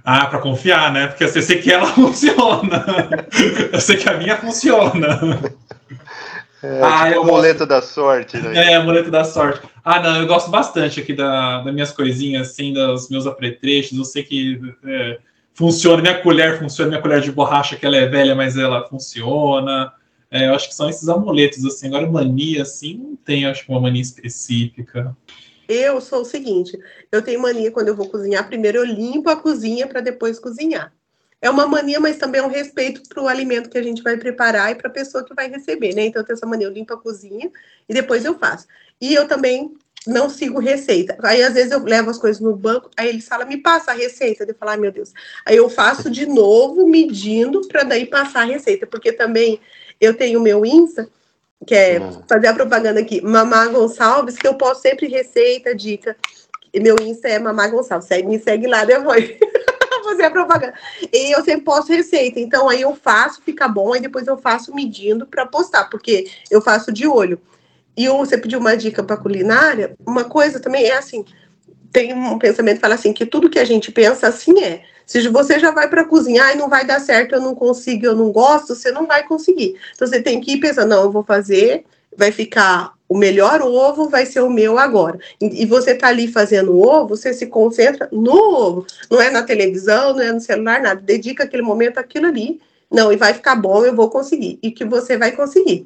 Ah, 0.04 0.26
para 0.26 0.40
confiar, 0.40 0.92
né? 0.92 1.06
Porque 1.06 1.24
eu 1.24 1.28
sei 1.28 1.62
que 1.62 1.72
ela 1.72 1.86
funciona. 1.94 2.84
eu 3.72 3.80
sei 3.80 3.96
que 3.96 4.08
a 4.08 4.16
minha 4.16 4.36
funciona. 4.36 5.20
É, 6.62 6.80
ah, 6.82 7.08
tipo 7.08 7.24
muleta 7.24 7.58
gosto... 7.60 7.66
da 7.68 7.82
sorte, 7.82 8.36
né? 8.38 8.72
É, 8.72 8.74
a 8.74 8.82
muleta 8.82 9.10
da 9.10 9.24
sorte. 9.24 9.60
Ah, 9.84 10.00
não, 10.00 10.20
eu 10.20 10.26
gosto 10.26 10.50
bastante 10.50 11.00
aqui 11.00 11.12
da, 11.12 11.62
das 11.62 11.72
minhas 11.72 11.92
coisinhas, 11.92 12.50
assim, 12.50 12.72
dos 12.72 13.08
meus 13.10 13.26
apetrechos. 13.26 13.96
Eu 13.96 14.04
sei 14.04 14.24
que 14.24 14.60
é, 14.84 15.18
funciona. 15.54 16.02
Minha 16.02 16.20
colher 16.20 16.58
funciona, 16.58 16.90
minha 16.90 17.02
colher 17.02 17.20
de 17.20 17.30
borracha, 17.30 17.76
que 17.76 17.86
ela 17.86 17.96
é 17.96 18.06
velha, 18.06 18.34
mas 18.34 18.56
ela 18.56 18.86
funciona. 18.88 19.92
É, 20.32 20.48
eu 20.48 20.54
acho 20.54 20.70
que 20.70 20.74
são 20.74 20.88
esses 20.88 21.10
amuletos, 21.10 21.62
assim. 21.66 21.88
Agora, 21.88 22.10
mania, 22.10 22.62
assim, 22.62 22.94
não 22.94 23.16
tem, 23.16 23.44
acho 23.44 23.66
que 23.66 23.70
uma 23.70 23.80
mania 23.80 24.00
específica. 24.00 25.14
Eu 25.68 26.00
sou 26.00 26.22
o 26.22 26.24
seguinte: 26.24 26.78
eu 27.12 27.20
tenho 27.20 27.38
mania 27.38 27.70
quando 27.70 27.88
eu 27.88 27.94
vou 27.94 28.08
cozinhar, 28.08 28.48
primeiro 28.48 28.78
eu 28.78 28.84
limpo 28.84 29.28
a 29.28 29.36
cozinha 29.36 29.86
para 29.86 30.00
depois 30.00 30.38
cozinhar. 30.38 30.90
É 31.38 31.50
uma 31.50 31.66
mania, 31.66 32.00
mas 32.00 32.16
também 32.16 32.40
é 32.40 32.44
um 32.44 32.48
respeito 32.48 33.02
para 33.08 33.22
o 33.22 33.28
alimento 33.28 33.68
que 33.68 33.76
a 33.76 33.82
gente 33.82 34.02
vai 34.02 34.16
preparar 34.16 34.70
e 34.70 34.76
para 34.76 34.88
a 34.88 34.92
pessoa 34.92 35.24
que 35.24 35.34
vai 35.34 35.50
receber, 35.50 35.94
né? 35.94 36.06
Então, 36.06 36.22
eu 36.22 36.26
tenho 36.26 36.36
essa 36.36 36.46
mania, 36.46 36.66
eu 36.66 36.72
limpo 36.72 36.94
a 36.94 36.96
cozinha 36.96 37.50
e 37.86 37.92
depois 37.92 38.24
eu 38.24 38.38
faço. 38.38 38.66
E 39.00 39.12
eu 39.12 39.26
também 39.26 39.74
não 40.06 40.30
sigo 40.30 40.60
receita. 40.60 41.18
Aí, 41.22 41.42
às 41.42 41.54
vezes, 41.54 41.72
eu 41.72 41.82
levo 41.82 42.10
as 42.10 42.18
coisas 42.18 42.40
no 42.40 42.54
banco, 42.54 42.90
aí 42.96 43.08
eles 43.08 43.26
falam, 43.26 43.48
me 43.48 43.56
passa 43.56 43.90
a 43.90 43.94
receita. 43.94 44.44
Eu 44.44 44.54
falo, 44.54 44.70
ai, 44.70 44.76
meu 44.78 44.92
Deus. 44.92 45.12
Aí 45.44 45.56
eu 45.56 45.68
faço 45.68 46.08
de 46.08 46.26
novo, 46.26 46.88
medindo, 46.88 47.60
para 47.66 47.82
daí 47.82 48.06
passar 48.06 48.42
a 48.42 48.44
receita, 48.44 48.86
porque 48.86 49.12
também 49.12 49.60
eu 50.02 50.14
tenho 50.14 50.40
o 50.40 50.42
meu 50.42 50.66
Insta, 50.66 51.08
que 51.66 51.74
é 51.74 52.00
hum. 52.00 52.22
fazer 52.28 52.48
a 52.48 52.54
propaganda 52.54 53.00
aqui, 53.00 53.20
Mamá 53.22 53.68
Gonçalves, 53.68 54.36
que 54.36 54.46
eu 54.46 54.54
posto 54.54 54.82
sempre 54.82 55.06
receita, 55.06 55.74
dica. 55.74 56.16
E 56.74 56.80
meu 56.80 56.96
Insta 57.00 57.28
é 57.28 57.38
Mamá 57.38 57.68
Gonçalves. 57.68 58.08
Segue, 58.08 58.28
me 58.28 58.38
segue 58.38 58.66
lá 58.66 58.84
depois. 58.84 59.30
fazer 60.02 60.24
a 60.24 60.30
propaganda. 60.30 60.74
E 61.12 61.30
eu 61.30 61.44
sempre 61.44 61.62
posto 61.62 61.92
receita. 61.92 62.40
Então 62.40 62.68
aí 62.68 62.82
eu 62.82 62.94
faço, 62.94 63.40
fica 63.42 63.68
bom, 63.68 63.92
aí 63.92 64.00
depois 64.00 64.26
eu 64.26 64.36
faço 64.36 64.74
medindo 64.74 65.26
para 65.26 65.46
postar, 65.46 65.88
porque 65.88 66.28
eu 66.50 66.60
faço 66.60 66.92
de 66.92 67.06
olho. 67.06 67.40
E 67.96 68.08
você 68.08 68.36
pediu 68.36 68.58
uma 68.58 68.76
dica 68.76 69.02
para 69.02 69.16
culinária, 69.16 69.94
uma 70.04 70.24
coisa 70.24 70.58
também 70.58 70.86
é 70.86 70.96
assim, 70.96 71.24
tem 71.92 72.14
um 72.14 72.38
pensamento 72.38 72.76
que 72.76 72.80
fala 72.80 72.94
assim, 72.94 73.12
que 73.12 73.26
tudo 73.26 73.50
que 73.50 73.58
a 73.58 73.64
gente 73.64 73.92
pensa 73.92 74.26
assim 74.26 74.62
é. 74.62 74.82
Se 75.06 75.28
você 75.28 75.58
já 75.58 75.70
vai 75.70 75.88
para 75.88 76.04
cozinhar 76.04 76.52
e 76.52 76.58
não 76.58 76.68
vai 76.68 76.84
dar 76.84 77.00
certo, 77.00 77.34
eu 77.34 77.40
não 77.40 77.54
consigo, 77.54 78.06
eu 78.06 78.16
não 78.16 78.30
gosto, 78.30 78.74
você 78.74 78.90
não 78.90 79.06
vai 79.06 79.26
conseguir. 79.26 79.76
Então 79.94 80.06
você 80.06 80.22
tem 80.22 80.40
que 80.40 80.52
ir 80.52 80.60
pensando, 80.60 80.90
não, 80.90 81.02
eu 81.04 81.10
vou 81.10 81.22
fazer, 81.22 81.84
vai 82.16 82.32
ficar 82.32 82.94
o 83.08 83.16
melhor 83.16 83.60
ovo, 83.60 84.08
vai 84.08 84.24
ser 84.24 84.40
o 84.40 84.48
meu 84.48 84.78
agora. 84.78 85.18
E, 85.40 85.66
você 85.66 85.94
tá 85.94 86.08
ali 86.08 86.26
fazendo 86.26 86.78
ovo, 86.78 87.10
você 87.10 87.34
se 87.34 87.46
concentra 87.46 88.08
no 88.10 88.32
ovo, 88.32 88.86
não 89.10 89.20
é 89.20 89.28
na 89.28 89.42
televisão, 89.42 90.14
não 90.14 90.22
é 90.22 90.32
no 90.32 90.40
celular, 90.40 90.80
nada. 90.80 91.00
Dedica 91.00 91.44
aquele 91.44 91.62
momento 91.62 91.98
aquilo 91.98 92.26
ali 92.26 92.58
Não, 92.90 93.12
e 93.12 93.16
vai 93.16 93.34
ficar 93.34 93.56
bom, 93.56 93.84
eu 93.84 93.94
vou 93.94 94.08
conseguir. 94.08 94.58
E 94.62 94.70
que 94.70 94.84
você 94.84 95.18
vai 95.18 95.32
conseguir. 95.32 95.84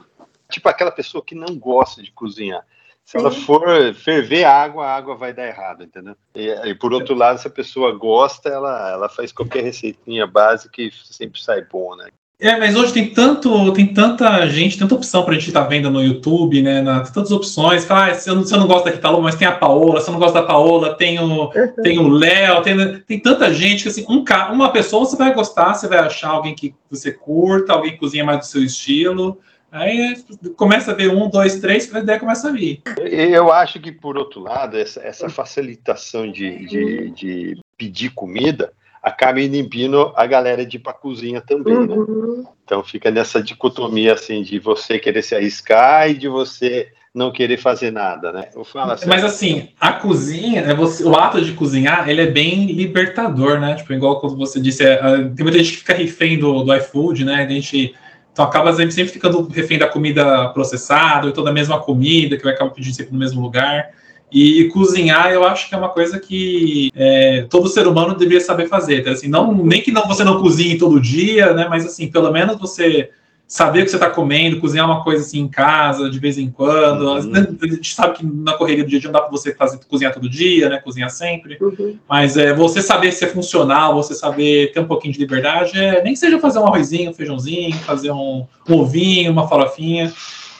Tipo 0.48 0.68
aquela 0.68 0.92
pessoa 0.92 1.24
que 1.24 1.34
não 1.34 1.58
gosta 1.58 2.00
de 2.00 2.12
cozinhar. 2.12 2.64
Se 3.06 3.16
ela 3.16 3.30
for 3.30 3.94
ferver 3.94 4.42
água, 4.42 4.84
a 4.84 4.96
água 4.96 5.14
vai 5.14 5.32
dar 5.32 5.46
errado, 5.46 5.84
entendeu? 5.84 6.16
E, 6.34 6.48
e, 6.48 6.74
por 6.74 6.92
outro 6.92 7.14
lado, 7.14 7.38
se 7.38 7.46
a 7.46 7.50
pessoa 7.50 7.92
gosta, 7.92 8.48
ela, 8.48 8.90
ela 8.90 9.08
faz 9.08 9.30
qualquer 9.30 9.62
receitinha 9.62 10.26
básica 10.26 10.82
e 10.82 10.90
sempre 10.90 11.40
sai 11.40 11.62
bom, 11.62 11.94
né? 11.94 12.08
É, 12.38 12.58
mas 12.58 12.74
hoje 12.74 12.92
tem 12.92 13.08
tanto, 13.08 13.72
tem 13.72 13.94
tanta 13.94 14.46
gente, 14.48 14.76
tanta 14.76 14.96
opção 14.96 15.22
para 15.22 15.34
a 15.34 15.38
gente 15.38 15.46
estar 15.46 15.62
tá 15.62 15.68
vendo 15.68 15.88
no 15.88 16.02
YouTube, 16.02 16.60
né? 16.60 16.82
Na, 16.82 17.00
tantas 17.00 17.30
opções. 17.30 17.88
Ah, 17.88 18.12
se, 18.12 18.28
eu 18.28 18.34
não, 18.34 18.44
se 18.44 18.52
eu 18.52 18.58
não 18.58 18.66
gosto 18.66 18.86
da 18.86 18.90
Rita 18.90 19.08
Lobo, 19.08 19.22
mas 19.22 19.36
tem 19.36 19.46
a 19.46 19.56
Paola, 19.56 20.00
se 20.00 20.08
eu 20.08 20.12
não 20.12 20.18
gosto 20.18 20.34
da 20.34 20.42
Paola, 20.42 20.94
tem 20.96 21.20
o, 21.20 21.48
tem 21.84 22.00
o 22.00 22.08
Léo, 22.08 22.60
tem, 22.62 23.00
tem 23.02 23.20
tanta 23.20 23.54
gente 23.54 23.84
que 23.84 23.88
assim, 23.88 24.04
um, 24.08 24.24
uma 24.52 24.72
pessoa 24.72 25.06
você 25.06 25.16
vai 25.16 25.32
gostar, 25.32 25.74
você 25.74 25.86
vai 25.86 25.98
achar 25.98 26.30
alguém 26.30 26.56
que 26.56 26.74
você 26.90 27.12
curta, 27.12 27.72
alguém 27.72 27.92
que 27.92 27.98
cozinha 27.98 28.24
mais 28.24 28.40
do 28.40 28.46
seu 28.46 28.64
estilo. 28.64 29.38
Aí 29.76 30.16
começa 30.56 30.92
a 30.92 30.94
ver 30.94 31.10
um, 31.10 31.28
dois, 31.28 31.60
três, 31.60 31.94
a 31.94 32.00
ideia 32.00 32.18
começa 32.18 32.48
a 32.48 32.52
vir. 32.52 32.80
Eu 32.98 33.52
acho 33.52 33.78
que, 33.78 33.92
por 33.92 34.16
outro 34.16 34.40
lado, 34.40 34.78
essa, 34.78 35.00
essa 35.00 35.28
facilitação 35.28 36.30
de, 36.30 36.66
de, 36.66 37.10
de 37.10 37.60
pedir 37.76 38.10
comida 38.10 38.72
acaba 39.02 39.40
inibindo 39.40 40.12
a 40.16 40.26
galera 40.26 40.64
de 40.64 40.78
ir 40.78 40.80
para 40.80 40.92
cozinha 40.92 41.40
também, 41.40 41.86
né? 41.86 41.94
uhum. 41.94 42.38
né? 42.38 42.44
Então 42.64 42.82
fica 42.82 43.10
nessa 43.10 43.40
dicotomia 43.40 44.14
assim 44.14 44.42
de 44.42 44.58
você 44.58 44.98
querer 44.98 45.22
se 45.22 45.34
arriscar 45.34 46.10
e 46.10 46.14
de 46.14 46.26
você 46.26 46.88
não 47.14 47.30
querer 47.30 47.56
fazer 47.56 47.92
nada, 47.92 48.32
né? 48.32 48.48
Assim, 48.92 49.08
Mas 49.08 49.24
assim, 49.24 49.68
a 49.80 49.92
cozinha, 49.92 50.62
é 50.62 50.74
você, 50.74 51.04
o 51.04 51.14
ato 51.14 51.40
de 51.40 51.52
cozinhar, 51.52 52.08
ele 52.08 52.20
é 52.20 52.26
bem 52.26 52.66
libertador, 52.66 53.60
né? 53.60 53.74
Tipo, 53.74 53.92
igual 53.92 54.20
quando 54.20 54.36
você 54.36 54.60
disse, 54.60 54.84
é, 54.84 54.96
tem 54.96 55.44
muita 55.44 55.58
gente 55.58 55.72
que 55.72 55.78
fica 55.78 55.94
refém 55.94 56.38
do, 56.38 56.64
do 56.64 56.74
iFood, 56.74 57.24
né? 57.24 57.44
A 57.44 57.48
gente 57.48 57.94
então 58.36 58.44
acaba 58.44 58.70
sempre, 58.74 58.92
sempre 58.92 59.14
ficando 59.14 59.48
refém 59.48 59.78
da 59.78 59.88
comida 59.88 60.50
processada, 60.50 61.26
ou 61.26 61.32
toda 61.32 61.48
a 61.48 61.52
mesma 61.54 61.80
comida, 61.80 62.36
que 62.36 62.44
vai 62.44 62.52
acabar 62.52 62.70
pedindo 62.70 62.94
sempre 62.94 63.14
no 63.14 63.18
mesmo 63.18 63.40
lugar. 63.40 63.92
E, 64.30 64.60
e, 64.60 64.68
cozinhar, 64.68 65.32
eu 65.32 65.42
acho 65.42 65.66
que 65.66 65.74
é 65.74 65.78
uma 65.78 65.88
coisa 65.88 66.20
que 66.20 66.90
é, 66.94 67.46
todo 67.48 67.66
ser 67.66 67.86
humano 67.86 68.14
deveria 68.14 68.42
saber 68.42 68.68
fazer. 68.68 69.00
Então, 69.00 69.14
assim, 69.14 69.26
não, 69.26 69.54
nem 69.54 69.80
que 69.80 69.90
não, 69.90 70.06
você 70.06 70.22
não 70.22 70.38
cozinhe 70.38 70.76
todo 70.76 71.00
dia, 71.00 71.54
né? 71.54 71.66
Mas 71.66 71.86
assim, 71.86 72.10
pelo 72.10 72.30
menos 72.30 72.58
você 72.58 73.08
saber 73.46 73.80
o 73.80 73.84
que 73.84 73.90
você 73.90 73.96
está 73.96 74.10
comendo, 74.10 74.60
cozinhar 74.60 74.86
uma 74.86 75.04
coisa 75.04 75.22
assim 75.22 75.40
em 75.40 75.48
casa, 75.48 76.10
de 76.10 76.18
vez 76.18 76.36
em 76.36 76.50
quando. 76.50 77.02
Uhum. 77.02 77.58
A 77.62 77.66
gente 77.66 77.94
sabe 77.94 78.18
que 78.18 78.26
na 78.26 78.54
correria 78.54 78.82
do 78.82 78.90
dia 78.90 78.98
a 78.98 79.00
dia 79.00 79.08
não 79.08 79.20
dá 79.20 79.20
para 79.20 79.30
você 79.30 79.54
fazer, 79.54 79.78
cozinhar 79.88 80.12
todo 80.12 80.28
dia, 80.28 80.68
né? 80.68 80.78
Cozinhar 80.78 81.10
sempre. 81.10 81.56
Uhum. 81.60 81.96
Mas 82.08 82.36
é, 82.36 82.52
você 82.52 82.82
saber 82.82 83.12
ser 83.12 83.28
funcional, 83.28 83.94
você 83.94 84.14
saber 84.14 84.72
ter 84.72 84.80
um 84.80 84.86
pouquinho 84.86 85.14
de 85.14 85.20
liberdade, 85.20 85.78
é, 85.78 86.02
nem 86.02 86.12
que 86.12 86.18
seja 86.18 86.40
fazer 86.40 86.58
um 86.58 86.66
arrozinho, 86.66 87.10
um 87.10 87.14
feijãozinho, 87.14 87.76
fazer 87.78 88.10
um, 88.10 88.46
um 88.68 88.74
ovinho, 88.74 89.30
uma 89.30 89.46
farofinha 89.46 90.12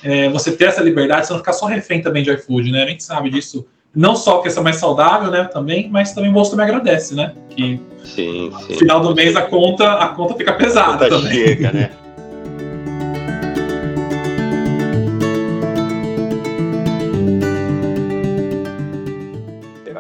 é, 0.07 0.29
você 0.29 0.53
ter 0.53 0.66
essa 0.66 0.83
liberdade, 0.83 1.27
você 1.27 1.33
não 1.33 1.40
ficar 1.40 1.53
só 1.53 1.66
refém 1.66 2.01
também 2.01 2.22
de 2.22 2.31
iFood, 2.31 2.70
né? 2.70 2.85
A 2.85 2.87
gente 2.87 3.03
sabe 3.03 3.29
disso. 3.29 3.66
Não 3.94 4.14
só 4.14 4.38
que 4.38 4.49
essa 4.49 4.61
é 4.61 4.62
mais 4.62 4.77
saudável, 4.77 5.31
né? 5.31 5.44
Também, 5.44 5.88
mas 5.90 6.12
também 6.12 6.31
o 6.31 6.33
bolso 6.33 6.51
também 6.51 6.66
agradece, 6.66 7.14
né? 7.14 7.33
Que 7.51 7.81
sim, 8.05 8.53
sim. 8.66 8.72
no 8.72 8.79
final 8.79 9.01
do 9.01 9.14
mês 9.14 9.35
a 9.35 9.42
conta, 9.42 9.94
a 9.94 10.09
conta 10.09 10.35
fica 10.35 10.53
pesada 10.53 11.09
conta 11.09 11.22
também. 11.22 11.33
Chega, 11.33 11.72
né? 11.72 11.90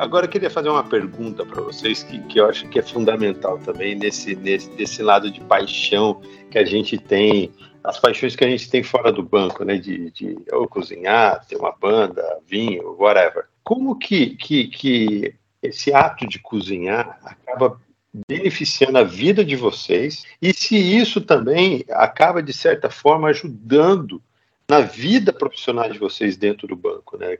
Agora 0.06 0.26
eu 0.26 0.30
queria 0.30 0.48
fazer 0.48 0.68
uma 0.68 0.84
pergunta 0.84 1.44
para 1.44 1.60
vocês 1.60 2.04
que, 2.04 2.20
que 2.28 2.38
eu 2.38 2.48
acho 2.48 2.68
que 2.68 2.78
é 2.78 2.82
fundamental 2.82 3.58
também 3.58 3.96
nesse, 3.96 4.36
nesse 4.36 4.70
desse 4.70 5.02
lado 5.02 5.28
de 5.28 5.40
paixão 5.40 6.22
que 6.48 6.56
a 6.56 6.64
gente 6.64 6.96
tem 6.96 7.52
as 7.82 7.98
paixões 7.98 8.36
que 8.36 8.44
a 8.44 8.48
gente 8.48 8.70
tem 8.70 8.84
fora 8.84 9.10
do 9.10 9.20
banco, 9.20 9.64
né? 9.64 9.76
De, 9.78 10.12
de 10.12 10.38
ou 10.52 10.68
cozinhar, 10.68 11.44
ter 11.46 11.56
uma 11.56 11.72
banda, 11.72 12.22
vinho, 12.46 12.94
whatever. 12.96 13.46
Como 13.64 13.98
que, 13.98 14.36
que, 14.36 14.68
que 14.68 15.34
esse 15.60 15.92
ato 15.92 16.24
de 16.24 16.38
cozinhar 16.38 17.18
acaba 17.24 17.80
beneficiando 18.28 18.98
a 18.98 19.02
vida 19.02 19.44
de 19.44 19.56
vocês 19.56 20.24
e 20.40 20.54
se 20.54 20.76
isso 20.76 21.20
também 21.20 21.84
acaba, 21.90 22.40
de 22.40 22.52
certa 22.52 22.88
forma, 22.88 23.30
ajudando 23.30 24.22
na 24.68 24.82
vida 24.82 25.32
profissional 25.32 25.90
de 25.90 25.98
vocês 25.98 26.36
dentro 26.36 26.68
do 26.68 26.76
banco, 26.76 27.18
né? 27.18 27.36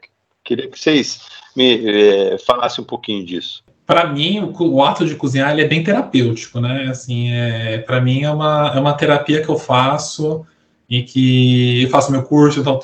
Queria 0.46 0.70
que 0.70 0.78
vocês 0.78 1.20
me 1.54 1.86
é, 1.86 2.38
falassem 2.38 2.82
um 2.82 2.86
pouquinho 2.86 3.26
disso 3.26 3.66
para 3.86 4.04
mim, 4.08 4.40
o, 4.40 4.74
o, 4.74 4.82
ato 4.82 5.06
de 5.06 5.14
cozinhar 5.14 5.52
ele 5.52 5.62
é 5.62 5.68
bem 5.68 5.82
terapêutico, 5.82 6.60
né? 6.60 6.88
Assim, 6.90 7.30
é, 7.32 7.78
para 7.78 8.00
mim 8.00 8.24
é 8.24 8.30
uma, 8.30 8.72
é 8.74 8.80
uma 8.80 8.94
terapia 8.94 9.40
que 9.40 9.48
eu 9.48 9.56
faço 9.56 10.44
e 10.90 11.02
que 11.02 11.84
eu 11.84 11.90
faço 11.90 12.10
meu 12.10 12.24
curso, 12.24 12.60
então 12.60 12.80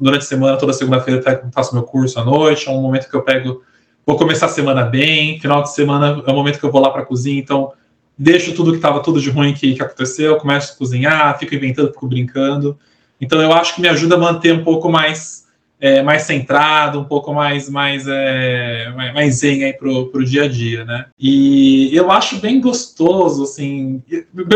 durante 0.00 0.22
a 0.22 0.26
semana, 0.26 0.56
toda 0.58 0.72
segunda-feira 0.72 1.50
faço 1.52 1.74
meu 1.74 1.82
curso 1.82 2.20
à 2.20 2.24
noite, 2.24 2.68
é 2.68 2.70
um 2.70 2.80
momento 2.80 3.08
que 3.08 3.16
eu 3.16 3.22
pego, 3.22 3.62
vou 4.06 4.16
começar 4.16 4.46
a 4.46 4.50
semana 4.50 4.82
bem, 4.82 5.40
final 5.40 5.62
de 5.62 5.72
semana 5.72 6.22
é 6.26 6.30
o 6.30 6.34
momento 6.34 6.58
que 6.58 6.64
eu 6.64 6.72
vou 6.72 6.80
lá 6.80 6.90
para 6.90 7.02
a 7.02 7.06
cozinha, 7.06 7.38
então 7.38 7.72
deixo 8.16 8.54
tudo 8.54 8.70
que 8.70 8.76
estava 8.76 9.00
tudo 9.00 9.20
de 9.20 9.30
ruim 9.30 9.54
que, 9.54 9.74
que 9.74 9.82
aconteceu, 9.82 10.36
começo 10.36 10.74
a 10.74 10.76
cozinhar, 10.76 11.38
fico 11.38 11.54
inventando, 11.54 11.88
fico 11.88 12.06
brincando. 12.06 12.78
Então 13.20 13.40
eu 13.40 13.52
acho 13.52 13.74
que 13.74 13.80
me 13.80 13.88
ajuda 13.88 14.14
a 14.14 14.18
manter 14.18 14.52
um 14.52 14.62
pouco 14.62 14.90
mais 14.90 15.43
é, 15.80 16.02
mais 16.02 16.22
centrado, 16.22 17.00
um 17.00 17.04
pouco 17.04 17.32
mais 17.32 17.68
mais 17.68 18.06
é, 18.08 18.92
mais 19.12 19.36
zen 19.36 19.64
aí 19.64 19.72
pro, 19.72 20.06
pro 20.06 20.24
dia 20.24 20.44
a 20.44 20.48
dia, 20.48 20.84
né? 20.84 21.06
E 21.18 21.94
eu 21.94 22.10
acho 22.10 22.38
bem 22.38 22.60
gostoso, 22.60 23.42
assim, 23.42 24.02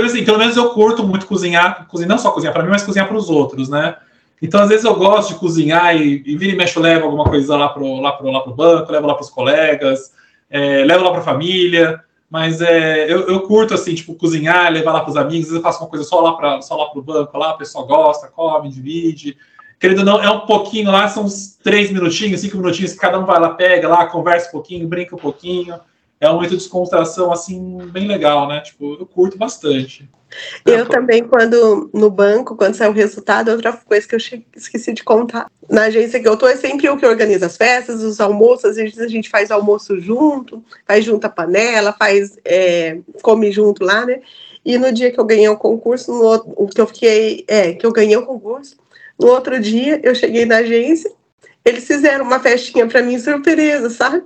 assim, 0.05 0.25
pelo 0.25 0.39
menos 0.39 0.57
eu 0.57 0.71
curto 0.71 1.07
muito 1.07 1.27
cozinhar, 1.27 1.87
cozinhar 1.89 2.09
não 2.09 2.19
só 2.19 2.31
cozinhar 2.31 2.55
para 2.55 2.63
mim, 2.63 2.71
mas 2.71 2.83
cozinhar 2.83 3.07
para 3.07 3.17
os 3.17 3.29
outros, 3.29 3.69
né? 3.69 3.97
Então, 4.41 4.61
às 4.61 4.69
vezes 4.69 4.85
eu 4.85 4.95
gosto 4.95 5.35
de 5.35 5.41
cozinhar 5.41 5.97
e, 5.97 6.23
e 6.25 6.37
vira 6.37 6.53
e 6.53 6.57
mexe, 6.57 6.77
eu 6.77 6.83
levo 6.83 7.07
alguma 7.07 7.25
coisa 7.25 7.57
lá 7.57 7.69
pro, 7.69 8.01
lá 8.01 8.13
pro, 8.13 8.31
lá 8.31 8.41
pro 8.41 8.55
banco, 8.55 8.93
levo 8.93 9.07
lá 9.07 9.15
para 9.15 9.23
os 9.25 9.31
colegas, 9.31 10.13
é, 10.49 10.85
levo 10.85 11.05
lá 11.05 11.11
para 11.11 11.21
a 11.21 11.25
família, 11.25 12.01
mas 12.31 12.61
é, 12.61 13.11
eu, 13.13 13.27
eu, 13.29 13.41
curto, 13.41 13.75
assim, 13.75 13.95
tipo, 13.95 14.15
cozinhar, 14.15 14.73
levar 14.73 14.93
lá 14.93 15.01
para 15.01 15.11
os 15.11 15.17
amigos, 15.17 15.47
às 15.47 15.51
vezes 15.51 15.57
eu 15.57 15.63
faço 15.63 15.83
uma 15.83 15.91
coisa 15.91 16.05
só 16.05 16.21
lá 16.21 16.35
para 16.35 16.63
só 16.63 16.77
lá 16.77 16.87
pro 16.91 17.03
banco, 17.03 17.37
lá, 17.37 17.51
a 17.51 17.57
pessoa 17.57 17.85
gosta, 17.85 18.29
come, 18.29 18.71
divide, 18.71 19.37
querido 19.79 20.05
não, 20.05 20.23
é 20.23 20.31
um 20.31 20.41
pouquinho 20.41 20.91
lá, 20.91 21.09
são 21.09 21.25
uns 21.25 21.57
três 21.63 21.91
minutinhos, 21.91 22.41
cinco 22.41 22.57
minutinhos, 22.57 22.93
que 22.93 22.99
cada 22.99 23.19
um 23.19 23.25
vai 23.25 23.41
lá, 23.41 23.51
pega 23.51 23.89
lá, 23.89 24.07
conversa 24.07 24.49
um 24.49 24.53
pouquinho, 24.53 24.89
brinca 24.89 25.15
um 25.15 25.19
pouquinho. 25.19 25.79
É 26.21 26.29
um 26.29 26.35
momento 26.35 26.51
de 26.51 26.57
descontração, 26.57 27.33
assim, 27.33 27.79
bem 27.93 28.09
legal, 28.09 28.49
né? 28.49 28.61
Tipo, 28.61 28.97
eu 28.99 29.07
curto 29.07 29.39
bastante. 29.39 30.09
Eu 30.65 30.81
é, 30.81 30.85
também, 30.85 31.23
quando 31.23 31.89
no 31.95 32.11
banco, 32.11 32.57
quando 32.57 32.75
sai 32.75 32.89
o 32.89 32.93
resultado, 32.93 33.51
outra 33.51 33.73
coisa 33.73 34.07
que 34.07 34.15
eu 34.15 34.19
esqueci 34.57 34.93
de 34.93 35.05
contar. 35.05 35.47
Na 35.71 35.85
agência 35.85 36.21
que 36.21 36.29
eu 36.29 36.37
tô, 36.37 36.47
é 36.47 36.57
sempre 36.57 36.87
eu 36.87 36.97
que 36.97 37.07
organizo 37.07 37.45
as 37.45 37.57
festas, 37.57 38.03
os 38.03 38.21
almoços, 38.21 38.65
às 38.67 38.77
vezes 38.77 38.99
a 38.99 39.09
gente 39.09 39.31
faz 39.31 39.51
almoço 39.51 39.99
junto, 40.01 40.63
faz 40.87 41.05
junto 41.05 41.25
a 41.25 41.31
panela, 41.31 41.93
faz, 41.93 42.37
é, 42.45 42.99
come 43.23 43.51
junto 43.53 43.85
lá, 43.85 44.05
né? 44.05 44.21
E 44.65 44.77
no 44.77 44.93
dia 44.93 45.11
que 45.11 45.19
eu 45.19 45.25
ganhei 45.25 45.49
o 45.49 45.57
concurso, 45.57 46.13
no, 46.13 46.69
que 46.69 46.81
eu 46.81 46.87
fiquei, 46.87 47.45
é, 47.49 47.73
que 47.73 47.87
eu 47.87 47.93
ganhei 47.93 48.17
o 48.17 48.27
concurso, 48.27 48.77
no 49.19 49.29
outro 49.29 49.59
dia, 49.61 50.01
eu 50.03 50.15
cheguei 50.15 50.45
na 50.45 50.59
agência, 50.59 51.11
eles 51.65 51.87
fizeram 51.87 52.25
uma 52.25 52.41
festinha 52.41 52.87
para 52.87 53.03
mim 53.03 53.19
surpresa, 53.19 53.91
sabe? 53.91 54.25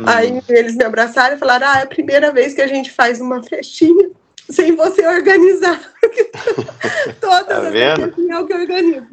Hum. 0.00 0.04
Aí 0.06 0.42
eles 0.48 0.74
me 0.74 0.84
abraçaram 0.84 1.36
e 1.36 1.38
falaram: 1.38 1.66
Ah, 1.68 1.80
é 1.80 1.82
a 1.82 1.86
primeira 1.86 2.32
vez 2.32 2.54
que 2.54 2.62
a 2.62 2.66
gente 2.66 2.90
faz 2.90 3.20
uma 3.20 3.42
festinha 3.42 4.10
sem 4.50 4.74
você 4.74 5.06
organizar. 5.06 5.80
Todas 7.20 7.46
tá 7.46 7.68
as 7.68 7.74
é 7.74 8.38
o 8.38 8.46
que 8.46 8.52
eu 8.52 8.60
organizo. 8.60 9.06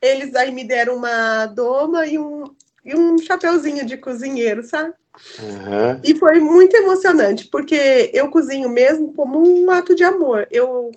Eles 0.00 0.34
aí 0.34 0.50
me 0.50 0.64
deram 0.64 0.96
uma 0.96 1.46
doma 1.46 2.06
e 2.06 2.18
um, 2.18 2.44
e 2.84 2.94
um 2.94 3.16
chapeuzinho 3.18 3.86
de 3.86 3.96
cozinheiro, 3.96 4.62
sabe? 4.64 4.92
Uhum. 5.38 6.00
E 6.02 6.14
foi 6.16 6.40
muito 6.40 6.74
emocionante, 6.74 7.46
porque 7.46 8.10
eu 8.12 8.28
cozinho 8.30 8.68
mesmo 8.68 9.12
como 9.12 9.38
um 9.38 9.70
ato 9.70 9.94
de 9.94 10.02
amor. 10.02 10.48
Eu 10.50 10.90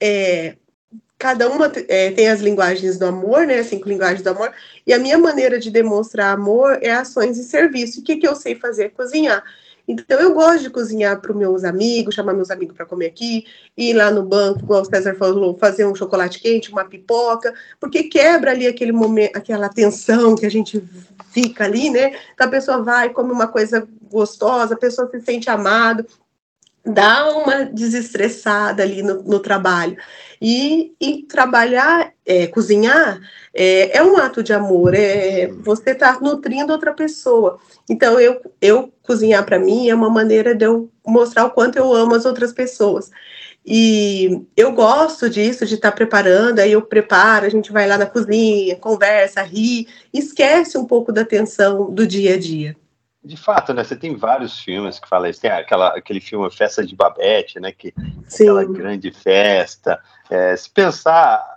é, 0.00 0.54
cada 1.20 1.50
uma 1.50 1.70
é, 1.86 2.10
tem 2.12 2.28
as 2.28 2.40
linguagens 2.40 2.98
do 2.98 3.04
amor, 3.04 3.46
né? 3.46 3.58
As 3.58 3.66
cinco 3.66 3.86
linguagens 3.86 4.22
do 4.22 4.30
amor. 4.30 4.50
E 4.86 4.92
a 4.94 4.98
minha 4.98 5.18
maneira 5.18 5.60
de 5.60 5.70
demonstrar 5.70 6.32
amor 6.32 6.78
é 6.80 6.90
ações 6.90 7.36
e 7.36 7.44
serviço. 7.44 8.00
O 8.00 8.02
que, 8.02 8.16
que 8.16 8.26
eu 8.26 8.34
sei 8.34 8.54
fazer? 8.54 8.88
Cozinhar. 8.92 9.44
Então, 9.86 10.18
eu 10.18 10.32
gosto 10.32 10.62
de 10.62 10.70
cozinhar 10.70 11.20
para 11.20 11.32
os 11.32 11.36
meus 11.36 11.62
amigos, 11.62 12.14
chamar 12.14 12.32
meus 12.32 12.50
amigos 12.50 12.74
para 12.74 12.86
comer 12.86 13.06
aqui, 13.06 13.44
ir 13.76 13.92
lá 13.92 14.10
no 14.10 14.22
banco, 14.22 14.60
igual 14.60 14.82
o 14.82 14.84
César 14.84 15.14
falou, 15.16 15.58
fazer 15.58 15.84
um 15.84 15.94
chocolate 15.94 16.38
quente, 16.38 16.70
uma 16.70 16.84
pipoca, 16.84 17.52
porque 17.78 18.04
quebra 18.04 18.52
ali 18.52 18.66
aquele 18.66 18.92
momento, 18.92 19.36
aquela 19.36 19.68
tensão 19.68 20.36
que 20.36 20.46
a 20.46 20.50
gente 20.50 20.82
fica 21.32 21.64
ali, 21.64 21.90
né? 21.90 22.14
Então, 22.32 22.46
a 22.46 22.50
pessoa 22.50 22.82
vai, 22.82 23.10
come 23.10 23.32
uma 23.32 23.48
coisa 23.48 23.86
gostosa, 24.10 24.74
a 24.74 24.78
pessoa 24.78 25.10
se 25.10 25.20
sente 25.20 25.50
amado, 25.50 26.06
dá 26.84 27.30
uma 27.36 27.64
desestressada 27.64 28.82
ali 28.82 29.02
no, 29.02 29.22
no 29.22 29.40
trabalho. 29.40 29.96
E, 30.40 30.94
e 31.00 31.24
trabalhar 31.24 32.12
é, 32.24 32.46
cozinhar 32.46 33.20
é, 33.52 33.98
é, 33.98 34.02
um 34.02 34.16
ato 34.16 34.42
de 34.42 34.52
amor, 34.52 34.94
é 34.94 35.48
você 35.48 35.90
estar 35.90 36.14
tá 36.14 36.20
nutrindo 36.20 36.72
outra 36.72 36.94
pessoa. 36.94 37.58
Então, 37.88 38.18
eu, 38.18 38.40
eu 38.60 38.92
cozinhar 39.02 39.44
para 39.44 39.58
mim 39.58 39.88
é 39.88 39.94
uma 39.94 40.08
maneira 40.08 40.54
de 40.54 40.64
eu 40.64 40.90
mostrar 41.06 41.44
o 41.44 41.50
quanto 41.50 41.76
eu 41.76 41.92
amo 41.92 42.14
as 42.14 42.24
outras 42.24 42.52
pessoas. 42.52 43.10
E 43.66 44.46
eu 44.56 44.72
gosto 44.72 45.28
disso, 45.28 45.66
de 45.66 45.74
estar 45.74 45.90
tá 45.90 45.96
preparando, 45.96 46.60
aí 46.60 46.72
eu 46.72 46.82
preparo, 46.82 47.44
a 47.44 47.50
gente 47.50 47.70
vai 47.70 47.86
lá 47.86 47.98
na 47.98 48.06
cozinha, 48.06 48.76
conversa, 48.76 49.42
ri, 49.42 49.86
esquece 50.12 50.78
um 50.78 50.86
pouco 50.86 51.12
da 51.12 51.24
tensão 51.24 51.92
do 51.92 52.06
dia 52.06 52.34
a 52.34 52.38
dia. 52.38 52.76
De 53.22 53.36
fato, 53.36 53.74
né? 53.74 53.84
Você 53.84 53.96
tem 53.96 54.16
vários 54.16 54.58
filmes 54.58 54.98
que 54.98 55.08
falam 55.08 55.28
isso. 55.28 55.42
Tem 55.42 55.50
aquela, 55.50 55.88
aquele 55.88 56.20
filme 56.20 56.50
Festa 56.50 56.86
de 56.86 56.96
Babette, 56.96 57.60
né? 57.60 57.70
Que, 57.70 57.92
Sim. 58.26 58.44
Aquela 58.44 58.64
grande 58.64 59.10
festa. 59.12 60.00
É, 60.30 60.56
se 60.56 60.70
pensar 60.70 61.49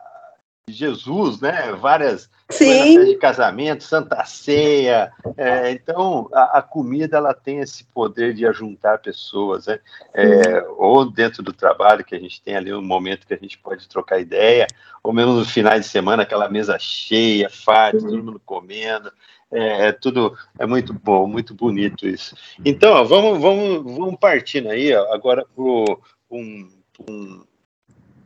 Jesus, 0.69 1.41
né? 1.41 1.73
Várias 1.73 2.29
Sim. 2.49 3.03
de 3.05 3.15
casamento, 3.15 3.83
Santa 3.83 4.23
Ceia. 4.25 5.11
É, 5.35 5.71
então, 5.71 6.29
a, 6.33 6.59
a, 6.59 6.61
comida 6.61 7.17
ela 7.17 7.33
tem 7.33 7.59
esse 7.59 7.83
poder 7.83 8.33
de 8.33 8.45
ajuntar 8.45 8.99
pessoas, 8.99 9.67
né? 9.67 9.79
É, 10.13 10.65
ou 10.77 11.09
dentro 11.09 11.43
do 11.43 11.51
trabalho, 11.51 12.05
que 12.05 12.15
a 12.15 12.19
gente 12.19 12.41
tem 12.41 12.55
ali 12.55 12.73
um 12.73 12.81
momento 12.81 13.27
que 13.27 13.33
a 13.33 13.37
gente 13.37 13.57
pode 13.57 13.87
trocar 13.89 14.19
ideia, 14.19 14.67
ou 15.03 15.11
mesmo 15.11 15.33
no 15.33 15.45
final 15.45 15.77
de 15.77 15.85
semana, 15.85 16.23
aquela 16.23 16.47
mesa 16.47 16.77
cheia, 16.79 17.49
farta, 17.49 17.99
todo 17.99 18.23
mundo 18.23 18.41
comendo. 18.45 19.11
É, 19.51 19.87
é, 19.87 19.91
tudo 19.91 20.35
é 20.57 20.65
muito 20.65 20.93
bom, 20.93 21.27
muito 21.27 21.53
bonito 21.53 22.07
isso. 22.07 22.35
Então, 22.65 22.93
ó, 22.93 23.03
vamos, 23.03 23.39
vamos, 23.39 23.83
vamos 23.83 24.15
partindo 24.19 24.69
aí 24.69 24.95
ó, 24.95 25.13
agora 25.13 25.45
para 25.55 25.63
um, 26.31 26.69
um 27.07 27.43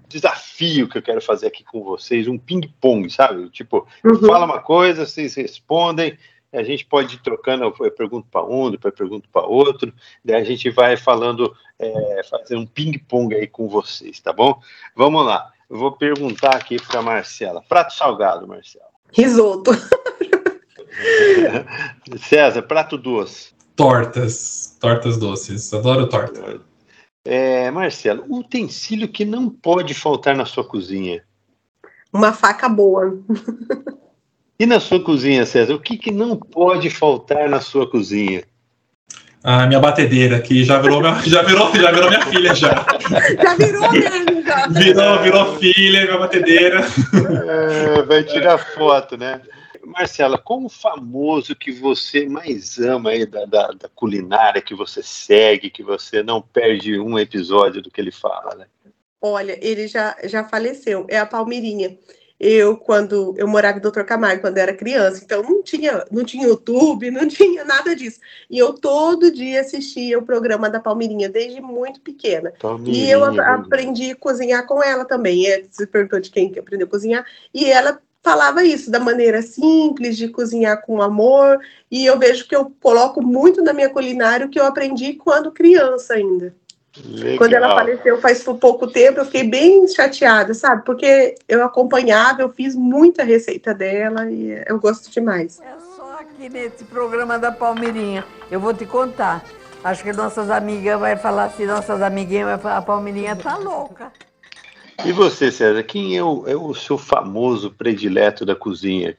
desafio 0.07 0.87
que 0.87 0.97
eu 0.97 1.01
quero 1.01 1.21
fazer 1.21 1.47
aqui 1.47 1.63
com 1.63 1.83
vocês, 1.83 2.27
um 2.27 2.37
ping-pong, 2.37 3.09
sabe? 3.09 3.49
Tipo, 3.49 3.87
uhum. 4.03 4.19
fala 4.19 4.45
uma 4.45 4.59
coisa, 4.59 5.05
vocês 5.05 5.35
respondem, 5.35 6.17
a 6.53 6.63
gente 6.63 6.85
pode 6.85 7.15
ir 7.15 7.19
trocando, 7.19 7.63
eu 7.63 7.91
pergunto 7.91 8.27
para 8.31 8.43
um, 8.43 8.71
depois 8.71 8.93
pergunto 8.93 9.27
para 9.29 9.45
outro, 9.45 9.93
daí 10.23 10.41
a 10.41 10.43
gente 10.43 10.69
vai 10.69 10.95
falando, 10.95 11.53
é, 11.77 12.21
fazer 12.29 12.55
um 12.55 12.65
ping-pong 12.65 13.35
aí 13.35 13.47
com 13.47 13.67
vocês, 13.67 14.19
tá 14.19 14.31
bom? 14.31 14.59
Vamos 14.95 15.25
lá, 15.25 15.51
eu 15.69 15.77
vou 15.77 15.91
perguntar 15.91 16.55
aqui 16.55 16.81
para 16.81 17.01
Marcela. 17.01 17.61
Prato 17.67 17.93
salgado, 17.93 18.47
Marcela. 18.47 18.85
Risoto. 19.11 19.71
César, 22.17 22.61
prato 22.63 22.97
doce. 22.97 23.53
Tortas, 23.75 24.75
tortas 24.79 25.17
doces. 25.17 25.71
Adoro 25.73 26.07
torta. 26.07 26.61
É, 27.29 27.69
Marcelo, 27.71 28.23
utensílio 28.29 29.09
que 29.09 29.25
não 29.25 29.49
pode 29.49 29.93
faltar 29.93 30.33
na 30.33 30.45
sua 30.45 30.63
cozinha. 30.63 31.21
Uma 32.13 32.31
faca 32.31 32.69
boa. 32.69 33.19
E 34.57 34.65
na 34.65 34.79
sua 34.79 35.03
cozinha, 35.03 35.45
César, 35.45 35.75
o 35.75 35.79
que, 35.79 35.97
que 35.97 36.09
não 36.09 36.37
pode 36.37 36.89
faltar 36.89 37.49
na 37.49 37.59
sua 37.59 37.85
cozinha? 37.87 38.43
A 39.43 39.67
minha 39.67 39.79
batedeira, 39.79 40.39
que 40.39 40.63
já 40.63 40.79
virou, 40.79 41.01
minha, 41.01 41.21
já 41.25 41.41
virou, 41.41 41.69
já 41.75 41.91
virou 41.91 42.09
minha 42.09 42.25
filha 42.25 42.55
já. 42.55 42.85
Já 43.43 43.55
virou 43.55 43.91
mesmo, 43.91 44.43
já. 44.43 44.67
Virou, 44.69 45.21
virou 45.21 45.57
filha, 45.57 46.05
minha 46.05 46.17
batedeira. 46.17 46.87
É, 47.47 48.03
vai 48.03 48.23
tirar 48.23 48.57
foto, 48.57 49.17
né? 49.17 49.41
Marcela, 49.87 50.37
qual 50.37 50.63
o 50.63 50.69
famoso 50.69 51.55
que 51.55 51.71
você 51.71 52.27
mais 52.27 52.77
ama 52.77 53.11
aí 53.11 53.25
da, 53.25 53.45
da, 53.45 53.67
da, 53.71 53.89
culinária, 53.89 54.61
que 54.61 54.75
você 54.75 55.01
segue, 55.01 55.69
que 55.69 55.81
você 55.81 56.21
não 56.21 56.41
perde 56.41 56.99
um 56.99 57.17
episódio 57.17 57.81
do 57.81 57.89
que 57.89 58.01
ele 58.01 58.11
fala, 58.11 58.53
né? 58.55 58.65
Olha, 59.21 59.57
ele 59.61 59.87
já, 59.87 60.15
já 60.25 60.43
faleceu, 60.43 61.05
é 61.09 61.17
a 61.17 61.25
Palmeirinha. 61.25 61.97
Eu, 62.39 62.77
quando 62.77 63.33
eu 63.35 63.47
morava 63.47 63.79
em 63.79 63.81
Doutor 63.81 64.05
Camargo, 64.05 64.41
quando 64.41 64.59
era 64.59 64.71
criança, 64.71 65.23
então 65.23 65.41
não 65.41 65.63
tinha, 65.63 66.05
não 66.11 66.23
tinha 66.23 66.45
YouTube, 66.45 67.09
não 67.09 67.27
tinha 67.27 67.63
nada 67.63 67.95
disso. 67.95 68.19
E 68.49 68.59
eu 68.59 68.73
todo 68.73 69.31
dia 69.31 69.61
assistia 69.61 70.19
o 70.19 70.25
programa 70.25 70.69
da 70.69 70.79
Palmeirinha, 70.79 71.29
desde 71.29 71.61
muito 71.61 71.99
pequena. 72.01 72.53
E 72.85 73.09
eu 73.09 73.23
aprendi 73.23 74.11
a 74.11 74.15
cozinhar 74.15 74.67
com 74.67 74.83
ela 74.83 75.03
também. 75.03 75.45
Você 75.71 75.87
perguntou 75.87 76.19
de 76.19 76.29
quem 76.29 76.51
que 76.51 76.59
aprendeu 76.59 76.85
a 76.85 76.89
cozinhar. 76.89 77.25
E 77.51 77.65
ela 77.65 77.99
falava 78.27 78.61
isso 78.61 78.91
da 78.91 78.99
maneira 78.99 79.41
simples 79.41 80.17
de 80.17 80.27
cozinhar 80.27 80.81
com 80.81 81.01
amor 81.01 81.61
e 81.89 82.05
eu 82.05 82.19
vejo 82.19 82.45
que 82.45 82.53
eu 82.53 82.73
coloco 82.81 83.23
muito 83.23 83.63
na 83.63 83.71
minha 83.71 83.89
culinária 83.89 84.45
o 84.45 84.49
que 84.49 84.59
eu 84.59 84.65
aprendi 84.65 85.13
quando 85.13 85.49
criança 85.49 86.15
ainda. 86.15 86.53
Legal. 87.05 87.37
Quando 87.37 87.53
ela 87.53 87.69
faleceu 87.69 88.19
faz 88.19 88.43
pouco 88.43 88.87
tempo, 88.87 89.19
eu 89.19 89.25
fiquei 89.25 89.43
bem 89.43 89.87
chateada, 89.87 90.53
sabe? 90.53 90.83
Porque 90.83 91.35
eu 91.47 91.63
acompanhava, 91.63 92.41
eu 92.41 92.49
fiz 92.49 92.75
muita 92.75 93.23
receita 93.23 93.73
dela 93.73 94.29
e 94.29 94.61
eu 94.67 94.77
gosto 94.77 95.09
demais. 95.09 95.61
É 95.61 95.79
só 95.95 96.17
aqui 96.19 96.49
nesse 96.49 96.83
programa 96.83 97.39
da 97.39 97.51
Palmeirinha. 97.51 98.25
Eu 98.51 98.59
vou 98.59 98.73
te 98.73 98.85
contar. 98.85 99.41
Acho 99.81 100.03
que 100.03 100.11
nossas 100.11 100.49
amigas 100.49 100.99
vai 100.99 101.15
falar 101.15 101.45
assim, 101.45 101.65
nossas 101.65 102.01
amiguinhas 102.01 102.47
vai 102.47 102.57
falar, 102.57 102.77
a 102.77 102.81
Palmeirinha 102.81 103.37
tá 103.37 103.55
louca. 103.57 104.11
E 105.05 105.11
você, 105.11 105.51
César, 105.51 105.83
quem 105.83 106.17
é 106.17 106.23
o, 106.23 106.43
é 106.47 106.55
o 106.55 106.73
seu 106.73 106.97
famoso 106.97 107.71
predileto 107.71 108.45
da 108.45 108.55
cozinha? 108.55 109.15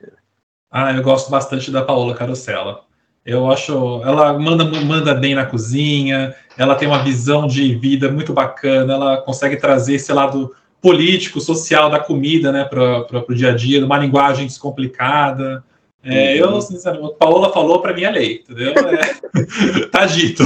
Ah, 0.71 0.93
eu 0.93 1.03
gosto 1.03 1.31
bastante 1.31 1.71
da 1.71 1.83
Paola 1.83 2.15
Carosella. 2.15 2.83
Eu 3.25 3.51
acho, 3.51 4.03
ela 4.05 4.39
manda, 4.39 4.65
manda 4.65 5.15
bem 5.15 5.35
na 5.35 5.45
cozinha, 5.45 6.35
ela 6.57 6.75
tem 6.75 6.89
uma 6.89 7.03
visão 7.03 7.47
de 7.47 7.75
vida 7.75 8.11
muito 8.11 8.33
bacana, 8.33 8.95
ela 8.95 9.17
consegue 9.19 9.57
trazer 9.57 9.95
esse 9.95 10.13
lado 10.13 10.55
político, 10.81 11.41
social 11.41 11.91
da 11.91 12.01
comida, 12.01 12.51
né, 12.51 12.65
para 12.65 13.25
o 13.29 13.35
dia 13.35 13.51
a 13.51 13.55
dia, 13.55 13.81
numa 13.81 13.99
linguagem 13.99 14.47
descomplicada. 14.47 15.63
É, 16.03 16.43
uhum. 16.43 16.55
Eu, 16.55 16.61
sinceramente, 16.63 17.13
a 17.13 17.17
Paola 17.17 17.53
falou 17.53 17.83
para 17.83 17.93
mim 17.93 18.05
a 18.05 18.11
lei, 18.11 18.45
entendeu? 18.45 18.73
É, 18.73 19.87
tá 19.91 20.07
dito. 20.07 20.43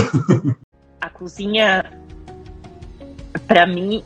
A 1.00 1.08
cozinha, 1.08 1.84
para 3.46 3.66
mim, 3.66 4.02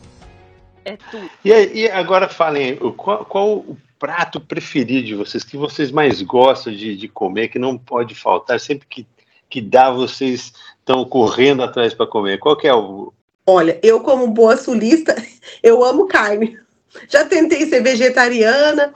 é 0.87 0.97
tudo. 1.11 1.28
E, 1.45 1.51
e 1.51 1.91
agora 1.91 2.28
falem, 2.28 2.76
qual, 2.97 3.24
qual, 3.24 3.53
o 3.57 3.76
prato 3.99 4.41
preferido 4.41 5.07
de 5.07 5.14
vocês, 5.16 5.43
que 5.43 5.57
vocês 5.57 5.91
mais 5.91 6.22
gostam 6.22 6.72
de, 6.72 6.97
de 6.97 7.09
comer, 7.09 7.49
que 7.49 7.59
não 7.59 7.76
pode 7.76 8.14
faltar, 8.14 8.61
sempre 8.61 8.87
que, 8.89 9.07
que 9.51 9.61
dá, 9.61 9.91
vocês 9.91 10.53
estão 10.78 11.05
correndo 11.05 11.64
atrás 11.64 11.93
para 11.93 12.07
comer? 12.07 12.39
Qual 12.39 12.57
que 12.57 12.68
é 12.68 12.74
o. 12.74 13.12
Olha, 13.45 13.78
eu, 13.82 14.01
como 14.01 14.28
boa 14.28 14.57
sulista, 14.57 15.14
eu 15.61 15.84
amo 15.84 16.07
carne. 16.07 16.57
Já 17.09 17.24
tentei 17.24 17.66
ser 17.66 17.82
vegetariana 17.82 18.95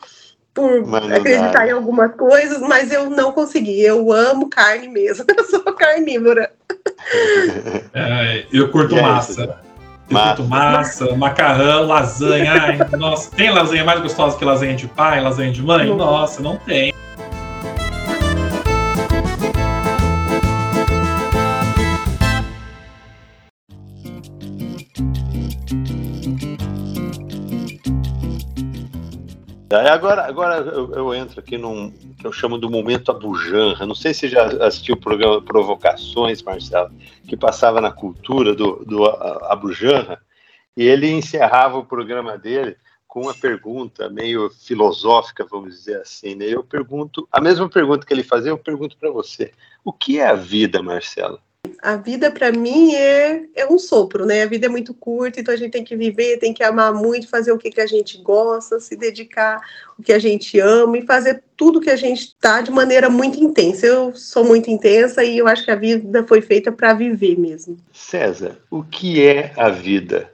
por 0.54 0.94
acreditar 1.12 1.52
dá. 1.52 1.66
em 1.66 1.72
algumas 1.72 2.14
coisas, 2.14 2.60
mas 2.60 2.92
eu 2.92 3.10
não 3.10 3.32
consegui. 3.32 3.80
Eu 3.82 4.12
amo 4.12 4.48
carne 4.48 4.88
mesmo. 4.88 5.24
Eu 5.36 5.44
sou 5.44 5.62
carnívora. 5.74 6.52
É, 7.92 8.46
eu 8.52 8.70
curto 8.70 8.94
massa. 8.94 9.60
Massa. 10.10 10.42
massa, 10.42 11.16
macarrão, 11.16 11.86
lasanha. 11.86 12.52
Ai, 12.52 12.78
nossa, 12.98 13.30
tem 13.30 13.50
lasanha 13.50 13.84
mais 13.84 14.00
gostosa 14.00 14.36
que 14.36 14.44
lasanha 14.44 14.74
de 14.74 14.88
pai, 14.88 15.20
lasanha 15.20 15.52
de 15.52 15.62
mãe? 15.62 15.86
Nossa, 15.94 16.42
não 16.42 16.56
tem. 16.56 16.92
Agora, 29.72 30.26
agora 30.26 30.56
eu, 30.56 30.92
eu, 30.94 31.14
entro 31.14 31.38
aqui 31.38 31.56
num 31.56 31.92
que 32.18 32.26
eu 32.26 32.32
chamo 32.32 32.58
do 32.58 32.68
momento 32.68 33.12
Abujanra. 33.12 33.86
Não 33.86 33.94
sei 33.94 34.12
se 34.12 34.28
já 34.28 34.46
assistiu 34.66 34.96
o 34.96 35.00
programa 35.00 35.40
Provocações, 35.40 36.42
Marcelo, 36.42 36.90
que 37.28 37.36
passava 37.36 37.80
na 37.80 37.92
cultura 37.92 38.52
do, 38.52 38.84
do 38.84 39.06
Abujanra, 39.06 40.20
e 40.76 40.82
ele 40.82 41.08
encerrava 41.08 41.78
o 41.78 41.84
programa 41.84 42.36
dele 42.36 42.76
com 43.06 43.22
uma 43.22 43.34
pergunta 43.34 44.10
meio 44.10 44.50
filosófica, 44.50 45.46
vamos 45.48 45.76
dizer 45.76 46.00
assim. 46.00 46.34
Né? 46.34 46.46
Eu 46.46 46.64
pergunto, 46.64 47.28
a 47.30 47.40
mesma 47.40 47.68
pergunta 47.68 48.04
que 48.04 48.12
ele 48.12 48.24
fazia, 48.24 48.50
eu 48.50 48.58
pergunto 48.58 48.96
para 48.96 49.10
você: 49.10 49.52
o 49.84 49.92
que 49.92 50.18
é 50.18 50.26
a 50.26 50.34
vida, 50.34 50.82
Marcelo? 50.82 51.40
A 51.82 51.96
vida 51.96 52.30
para 52.30 52.52
mim 52.52 52.94
é, 52.94 53.44
é 53.54 53.66
um 53.66 53.78
sopro, 53.78 54.26
né? 54.26 54.42
A 54.42 54.46
vida 54.46 54.66
é 54.66 54.68
muito 54.68 54.92
curta, 54.94 55.40
então 55.40 55.52
a 55.52 55.56
gente 55.56 55.72
tem 55.72 55.84
que 55.84 55.96
viver, 55.96 56.38
tem 56.38 56.52
que 56.52 56.62
amar 56.62 56.92
muito, 56.92 57.28
fazer 57.28 57.52
o 57.52 57.58
que, 57.58 57.70
que 57.70 57.80
a 57.80 57.86
gente 57.86 58.18
gosta, 58.18 58.80
se 58.80 58.96
dedicar 58.96 59.60
o 59.98 60.02
que 60.02 60.12
a 60.12 60.18
gente 60.18 60.58
ama 60.58 60.98
e 60.98 61.06
fazer 61.06 61.42
tudo 61.56 61.80
que 61.80 61.90
a 61.90 61.96
gente 61.96 62.20
está 62.20 62.60
de 62.60 62.70
maneira 62.70 63.08
muito 63.08 63.42
intensa. 63.42 63.86
Eu 63.86 64.14
sou 64.14 64.44
muito 64.44 64.70
intensa 64.70 65.22
e 65.22 65.38
eu 65.38 65.46
acho 65.46 65.64
que 65.64 65.70
a 65.70 65.76
vida 65.76 66.24
foi 66.26 66.40
feita 66.40 66.72
para 66.72 66.94
viver 66.94 67.38
mesmo. 67.38 67.76
César, 67.92 68.58
o 68.70 68.82
que 68.82 69.24
é 69.24 69.52
a 69.56 69.68
vida? 69.68 70.30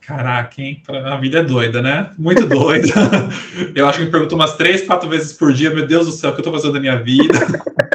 Caraca, 0.00 0.60
hein? 0.60 0.82
A 0.88 1.16
vida 1.18 1.38
é 1.38 1.42
doida, 1.44 1.80
né? 1.80 2.10
Muito 2.18 2.46
doida. 2.46 2.88
eu 3.76 3.86
acho 3.86 3.98
que 3.98 4.04
me 4.06 4.10
pergunto 4.10 4.34
umas 4.34 4.56
três, 4.56 4.82
quatro 4.82 5.08
vezes 5.08 5.32
por 5.32 5.52
dia, 5.52 5.70
meu 5.70 5.86
Deus 5.86 6.06
do 6.06 6.12
céu, 6.12 6.30
o 6.30 6.34
que 6.34 6.40
eu 6.40 6.44
tô 6.44 6.50
fazendo 6.50 6.72
da 6.72 6.80
minha 6.80 7.00
vida? 7.00 7.38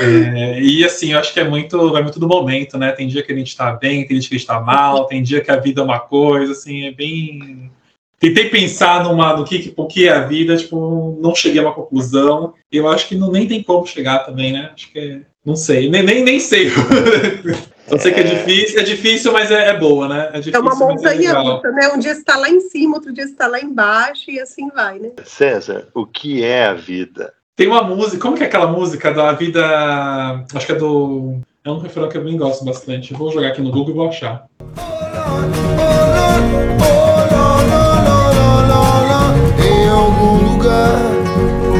É, 0.00 0.60
e 0.60 0.84
assim, 0.84 1.12
eu 1.12 1.18
acho 1.18 1.32
que 1.32 1.40
é 1.40 1.44
muito, 1.44 1.96
é 1.96 2.02
muito 2.02 2.18
do 2.18 2.26
momento, 2.26 2.78
né? 2.78 2.92
Tem 2.92 3.06
dia 3.06 3.22
que 3.22 3.32
a 3.32 3.36
gente 3.36 3.56
tá 3.56 3.72
bem, 3.72 4.06
tem 4.06 4.18
dia 4.18 4.28
que 4.28 4.34
a 4.34 4.38
gente 4.38 4.46
tá 4.46 4.60
mal, 4.60 5.06
tem 5.08 5.22
dia 5.22 5.40
que 5.40 5.50
a 5.50 5.56
vida 5.56 5.80
é 5.80 5.84
uma 5.84 6.00
coisa, 6.00 6.52
assim, 6.52 6.86
é 6.86 6.90
bem. 6.90 7.70
tentei 8.18 8.48
pensar 8.48 9.04
numa, 9.04 9.36
no 9.36 9.44
que, 9.44 9.72
o 9.76 9.86
que 9.86 10.08
é 10.08 10.12
a 10.12 10.20
vida, 10.20 10.56
tipo, 10.56 11.18
não 11.20 11.34
cheguei 11.34 11.60
a 11.60 11.64
uma 11.64 11.74
conclusão. 11.74 12.54
Eu 12.72 12.88
acho 12.88 13.08
que 13.08 13.14
não, 13.14 13.30
nem 13.30 13.46
tem 13.46 13.62
como 13.62 13.86
chegar 13.86 14.20
também, 14.20 14.52
né? 14.52 14.70
Acho 14.74 14.90
que 14.90 14.98
é, 14.98 15.20
não 15.44 15.56
sei, 15.56 15.90
nem, 15.90 16.02
nem, 16.02 16.24
nem 16.24 16.40
sei. 16.40 16.70
Eu 17.90 17.98
sei 17.98 18.12
que 18.12 18.20
é 18.20 18.22
difícil, 18.22 18.78
é 18.78 18.82
difícil, 18.84 19.32
mas 19.32 19.50
é, 19.50 19.70
é 19.70 19.76
boa, 19.76 20.06
né? 20.06 20.30
É, 20.32 20.38
difícil, 20.38 20.54
é 20.54 20.62
uma 20.62 20.76
montanha 20.76 21.32
russa, 21.34 21.72
né? 21.72 21.88
Um 21.88 21.98
dia 21.98 22.14
você 22.14 22.20
está 22.20 22.36
lá 22.36 22.48
em 22.48 22.60
cima, 22.60 22.94
outro 22.94 23.12
dia 23.12 23.24
você 23.24 23.32
está 23.32 23.48
lá 23.48 23.60
embaixo 23.60 24.30
e 24.30 24.38
assim 24.38 24.68
vai, 24.70 25.00
né? 25.00 25.10
César, 25.24 25.88
o 25.92 26.06
que 26.06 26.44
é 26.44 26.66
a 26.66 26.74
vida? 26.74 27.32
Tem 27.60 27.68
uma 27.68 27.82
música, 27.82 28.16
como 28.16 28.38
que 28.38 28.42
é 28.42 28.46
aquela 28.46 28.68
música 28.68 29.12
da 29.12 29.32
vida? 29.32 29.60
Acho 30.54 30.64
que 30.64 30.72
é 30.72 30.76
do. 30.76 31.40
É 31.62 31.70
um 31.70 31.78
refrão 31.78 32.08
que 32.08 32.16
eu 32.16 32.24
bem 32.24 32.34
gosto 32.34 32.64
bastante. 32.64 33.12
Eu 33.12 33.18
vou 33.18 33.30
jogar 33.30 33.48
aqui 33.48 33.60
no 33.60 33.70
Google 33.70 33.90
e 33.90 33.96
vou 33.98 34.08
achar. 34.08 34.46
Em 39.62 39.88
algum 39.90 40.52
lugar 40.52 41.02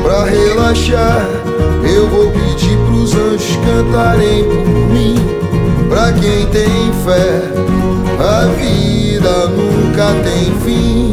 pra 0.02 0.24
relaxar, 0.24 1.26
eu 1.90 2.06
vou 2.08 2.30
pedir 2.30 2.76
pros 2.84 3.14
anjos 3.14 3.56
cantarem 3.64 4.44
por 4.44 4.66
mim. 4.92 5.14
Pra 5.88 6.12
quem 6.12 6.46
tem 6.50 6.92
fé, 7.06 7.40
a 8.22 8.44
vida 8.52 9.46
nunca 9.48 10.12
tem 10.28 10.52
fim. 10.60 11.09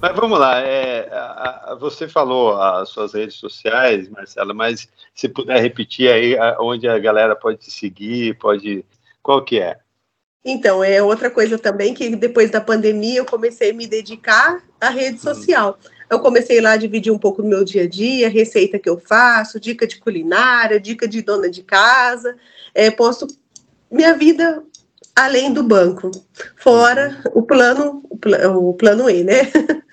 Mas 0.00 0.16
vamos 0.16 0.38
lá, 0.38 0.60
é, 0.60 1.08
a, 1.12 1.72
a, 1.72 1.74
você 1.74 2.08
falou 2.08 2.56
as 2.56 2.88
suas 2.88 3.12
redes 3.12 3.36
sociais, 3.36 4.08
Marcela, 4.08 4.54
mas 4.54 4.88
se 5.14 5.28
puder 5.28 5.60
repetir 5.60 6.10
aí 6.10 6.38
a, 6.38 6.56
onde 6.58 6.88
a 6.88 6.98
galera 6.98 7.36
pode 7.36 7.58
te 7.58 7.70
seguir, 7.70 8.38
pode. 8.38 8.84
Qual 9.22 9.44
que 9.44 9.60
é? 9.60 9.76
Então, 10.42 10.82
é 10.82 11.02
outra 11.02 11.30
coisa 11.30 11.58
também 11.58 11.92
que 11.92 12.16
depois 12.16 12.50
da 12.50 12.62
pandemia 12.62 13.18
eu 13.18 13.26
comecei 13.26 13.72
a 13.72 13.74
me 13.74 13.86
dedicar 13.86 14.62
à 14.80 14.88
rede 14.88 15.16
uhum. 15.16 15.34
social. 15.34 15.78
Eu 16.08 16.18
comecei 16.18 16.62
lá 16.62 16.72
a 16.72 16.76
dividir 16.78 17.12
um 17.12 17.18
pouco 17.18 17.42
do 17.42 17.48
meu 17.48 17.62
dia 17.62 17.82
a 17.82 17.88
dia, 17.88 18.30
receita 18.30 18.78
que 18.78 18.88
eu 18.88 18.98
faço, 18.98 19.60
dica 19.60 19.86
de 19.86 20.00
culinária, 20.00 20.80
dica 20.80 21.06
de 21.06 21.20
dona 21.20 21.50
de 21.50 21.62
casa. 21.62 22.34
É, 22.74 22.90
posto 22.90 23.26
minha 23.90 24.14
vida 24.14 24.64
além 25.24 25.52
do 25.52 25.62
banco, 25.62 26.10
fora 26.56 27.20
uhum. 27.26 27.40
o 27.40 27.42
plano, 27.42 28.02
o 28.56 28.74
plano 28.74 29.10
E, 29.10 29.24
né? 29.24 29.42
Uhum. 29.42 29.80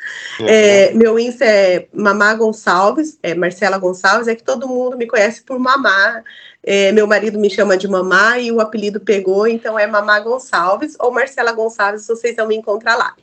É, 0.47 0.93
meu 0.93 1.19
Insta 1.19 1.43
é 1.43 1.87
Mamá 1.91 2.33
Gonçalves, 2.33 3.19
é 3.21 3.35
Marcela 3.35 3.77
Gonçalves, 3.77 4.27
é 4.27 4.35
que 4.35 4.43
todo 4.43 4.67
mundo 4.67 4.95
me 4.95 5.05
conhece 5.05 5.43
por 5.43 5.59
Mamá. 5.59 6.23
É, 6.63 6.91
meu 6.91 7.07
marido 7.07 7.37
me 7.39 7.49
chama 7.49 7.75
de 7.75 7.87
Mamá 7.87 8.39
e 8.39 8.51
o 8.51 8.61
apelido 8.61 9.01
pegou, 9.01 9.47
então 9.47 9.77
é 9.77 9.85
Mamá 9.85 10.19
Gonçalves 10.19 10.95
ou 10.99 11.11
Marcela 11.11 11.51
Gonçalves, 11.51 12.07
vocês 12.07 12.35
vão 12.35 12.47
me 12.47 12.55
encontrar 12.55 12.95
lá. 12.95 13.15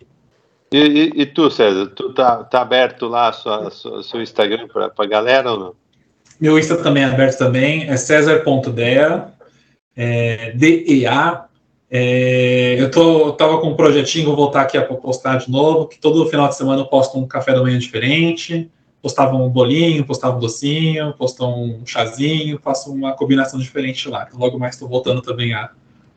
E, 0.73 0.79
e, 0.79 1.23
e 1.23 1.27
tu, 1.27 1.51
César, 1.51 1.87
tu 1.87 2.13
tá, 2.13 2.43
tá 2.45 2.61
aberto 2.61 3.07
lá 3.07 3.33
sua, 3.33 3.71
sua, 3.71 4.03
seu 4.03 4.21
Instagram 4.21 4.67
para 4.69 4.93
a 4.97 5.07
galera 5.07 5.53
ou 5.53 5.59
não? 5.59 5.75
Meu 6.41 6.59
Insta 6.59 6.77
também 6.77 7.05
é 7.05 7.07
aberto 7.07 7.39
também, 7.39 7.89
é 7.89 7.97
cesar.dea, 7.97 9.29
é, 9.97 10.51
D-E-A, 10.53 11.47
é, 11.91 12.81
eu 12.81 12.91
tô, 12.91 13.33
tava 13.33 13.59
com 13.61 13.69
um 13.69 13.77
projetinho, 13.77 14.27
vou 14.27 14.37
voltar 14.37 14.63
aqui 14.63 14.77
a 14.77 14.83
postar 14.83 15.37
de 15.37 15.51
novo, 15.51 15.87
que 15.87 15.99
todo 15.99 16.27
final 16.29 16.49
de 16.49 16.57
semana 16.57 16.83
eu 16.83 16.87
posto 16.87 17.19
um 17.19 17.27
café 17.27 17.53
da 17.53 17.63
manhã 17.63 17.79
diferente, 17.79 18.71
postava 19.01 19.37
um 19.37 19.49
bolinho, 19.49 20.05
postava 20.05 20.37
um 20.37 20.41
docinho, 20.41 21.13
postava 21.13 21.53
um 21.53 21.85
chazinho, 21.85 22.59
faço 22.63 22.93
uma 22.93 23.13
combinação 23.13 23.61
diferente 23.61 24.09
lá. 24.09 24.27
Logo 24.35 24.59
mais 24.59 24.75
estou 24.75 24.89
voltando 24.89 25.21
também 25.21 25.53
a, 25.53 25.71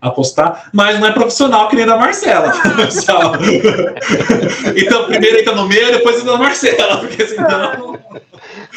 a 0.08 0.12
postar, 0.12 0.70
mas 0.74 0.99
não 0.99 1.08
é 1.08 1.12
profissional 1.12 1.70
que 1.70 1.76
nem 1.76 1.86
da 1.86 1.97
Marcela, 1.97 2.53
então, 4.76 5.05
primeiro 5.05 5.39
entra 5.39 5.55
no 5.55 5.68
meio, 5.68 5.91
depois 5.91 6.18
entra 6.18 6.34
na 6.34 6.38
Marcela, 6.38 6.97
porque 6.97 7.28
senão. 7.28 7.97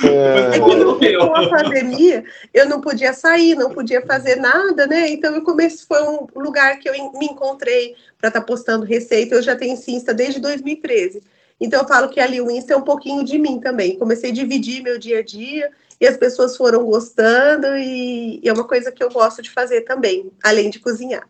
É, 0.02 0.56
é 0.56 0.60
que 0.98 1.18
com 1.18 1.36
a 1.36 1.48
pandemia, 1.48 2.24
eu 2.54 2.68
não 2.68 2.80
podia 2.80 3.12
sair, 3.12 3.54
não 3.54 3.70
podia 3.70 4.00
fazer 4.02 4.36
nada, 4.36 4.86
né? 4.86 5.10
Então, 5.10 5.34
eu 5.34 5.42
comecei, 5.42 5.86
foi 5.86 6.02
um 6.02 6.26
lugar 6.36 6.78
que 6.78 6.88
eu 6.88 6.92
me 6.92 7.26
encontrei 7.26 7.94
para 8.18 8.28
estar 8.28 8.40
tá 8.40 8.46
postando 8.46 8.84
receita. 8.84 9.34
Eu 9.34 9.42
já 9.42 9.56
tenho 9.56 9.74
esse 9.74 9.92
Insta 9.92 10.14
desde 10.14 10.40
2013. 10.40 11.22
Então, 11.60 11.82
eu 11.82 11.88
falo 11.88 12.08
que 12.08 12.20
ali 12.20 12.40
o 12.40 12.50
Insta 12.50 12.72
é 12.72 12.76
um 12.76 12.82
pouquinho 12.82 13.24
de 13.24 13.38
mim 13.38 13.60
também. 13.60 13.98
Comecei 13.98 14.30
a 14.30 14.34
dividir 14.34 14.82
meu 14.82 14.98
dia 14.98 15.18
a 15.18 15.22
dia 15.22 15.70
e 16.00 16.06
as 16.06 16.16
pessoas 16.16 16.56
foram 16.56 16.84
gostando, 16.84 17.66
e, 17.76 18.40
e 18.42 18.48
é 18.48 18.52
uma 18.52 18.66
coisa 18.66 18.90
que 18.90 19.02
eu 19.02 19.10
gosto 19.10 19.42
de 19.42 19.50
fazer 19.50 19.82
também, 19.82 20.32
além 20.42 20.70
de 20.70 20.78
cozinhar. 20.78 21.28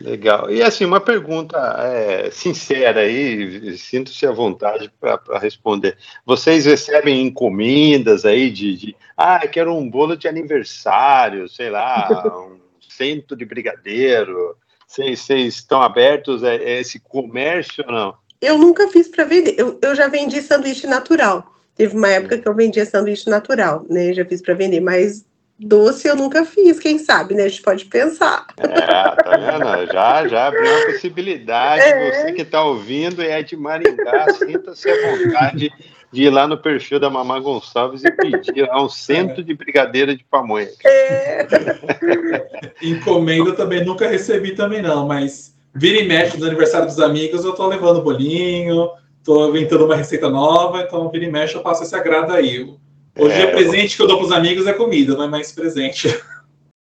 Legal. 0.00 0.50
E 0.50 0.62
assim, 0.62 0.84
uma 0.84 1.00
pergunta 1.00 1.58
é, 1.80 2.30
sincera 2.30 3.00
aí, 3.00 3.76
sinto-se 3.78 4.26
à 4.26 4.30
vontade 4.30 4.92
para 5.00 5.38
responder. 5.38 5.96
Vocês 6.24 6.66
recebem 6.66 7.26
encomendas 7.26 8.26
aí 8.26 8.50
de, 8.50 8.76
de, 8.76 8.96
ah, 9.16 9.46
quero 9.48 9.74
um 9.74 9.88
bolo 9.88 10.14
de 10.14 10.28
aniversário, 10.28 11.48
sei 11.48 11.70
lá, 11.70 12.22
um 12.46 12.58
cento 12.80 13.34
de 13.34 13.46
brigadeiro. 13.46 14.56
Vocês, 14.86 15.28
estão 15.30 15.82
abertos 15.82 16.44
a 16.44 16.54
esse 16.54 17.00
comércio 17.00 17.82
ou 17.86 17.92
não? 17.92 18.14
Eu 18.40 18.58
nunca 18.58 18.88
fiz 18.88 19.08
para 19.08 19.24
vender. 19.24 19.54
Eu, 19.56 19.78
eu 19.82 19.94
já 19.94 20.08
vendi 20.08 20.42
sanduíche 20.42 20.86
natural. 20.86 21.55
Teve 21.76 21.96
uma 21.96 22.08
época 22.08 22.38
que 22.38 22.48
eu 22.48 22.54
vendia 22.54 22.86
sanduíche 22.86 23.28
natural, 23.28 23.84
né? 23.88 24.12
Já 24.14 24.24
fiz 24.24 24.40
para 24.40 24.54
vender, 24.54 24.80
mas 24.80 25.24
Doce 25.58 26.06
eu 26.06 26.14
nunca 26.16 26.44
fiz, 26.44 26.78
quem 26.78 26.98
sabe, 26.98 27.34
né? 27.34 27.44
A 27.44 27.48
gente 27.48 27.62
pode 27.62 27.86
pensar. 27.86 28.46
É, 28.58 28.66
tá 28.66 29.36
vendo? 29.36 29.92
Já, 29.92 30.28
já 30.28 30.46
abriu 30.48 30.70
uma 30.70 30.86
possibilidade. 30.86 31.82
É. 31.82 32.10
Você 32.10 32.32
que 32.32 32.42
está 32.42 32.62
ouvindo 32.62 33.22
é 33.22 33.42
de 33.42 33.56
Maringá, 33.56 34.26
sinta-se 34.34 34.90
à 34.90 35.16
vontade 35.16 35.72
de 36.12 36.22
ir 36.22 36.30
lá 36.30 36.46
no 36.46 36.58
perfil 36.58 37.00
da 37.00 37.08
Mamá 37.08 37.40
Gonçalves 37.40 38.04
e 38.04 38.10
pedir 38.10 38.66
lá 38.66 38.82
um 38.82 38.88
centro 38.88 39.42
de 39.42 39.54
brigadeira 39.54 40.14
de 40.14 40.24
pamonha. 40.24 40.68
É. 40.84 41.46
Encomenda 42.82 43.52
também 43.52 43.82
nunca 43.84 44.08
recebi 44.08 44.54
também 44.54 44.82
não, 44.82 45.06
mas 45.06 45.54
vira 45.74 46.00
e 46.00 46.06
mexe 46.06 46.38
no 46.38 46.46
aniversário 46.46 46.86
dos 46.86 47.00
amigos, 47.00 47.44
eu 47.44 47.54
tô 47.54 47.66
levando 47.66 48.02
bolinho, 48.02 48.90
tô 49.26 49.48
inventando 49.48 49.84
uma 49.84 49.96
receita 49.96 50.30
nova, 50.30 50.82
então 50.82 51.10
vira 51.10 51.24
e 51.24 51.30
mexe 51.30 51.56
eu 51.56 51.60
passo 51.60 51.82
esse 51.82 51.94
agrado 51.96 52.32
aí. 52.32 52.72
Hoje 53.18 53.34
é, 53.34 53.42
é 53.42 53.46
presente 53.50 53.96
que 53.96 54.02
eu 54.02 54.06
dou 54.06 54.18
para 54.18 54.26
os 54.26 54.32
amigos 54.32 54.66
é 54.68 54.72
comida, 54.72 55.16
não 55.16 55.24
é 55.24 55.28
mais 55.28 55.52
presente. 55.52 56.08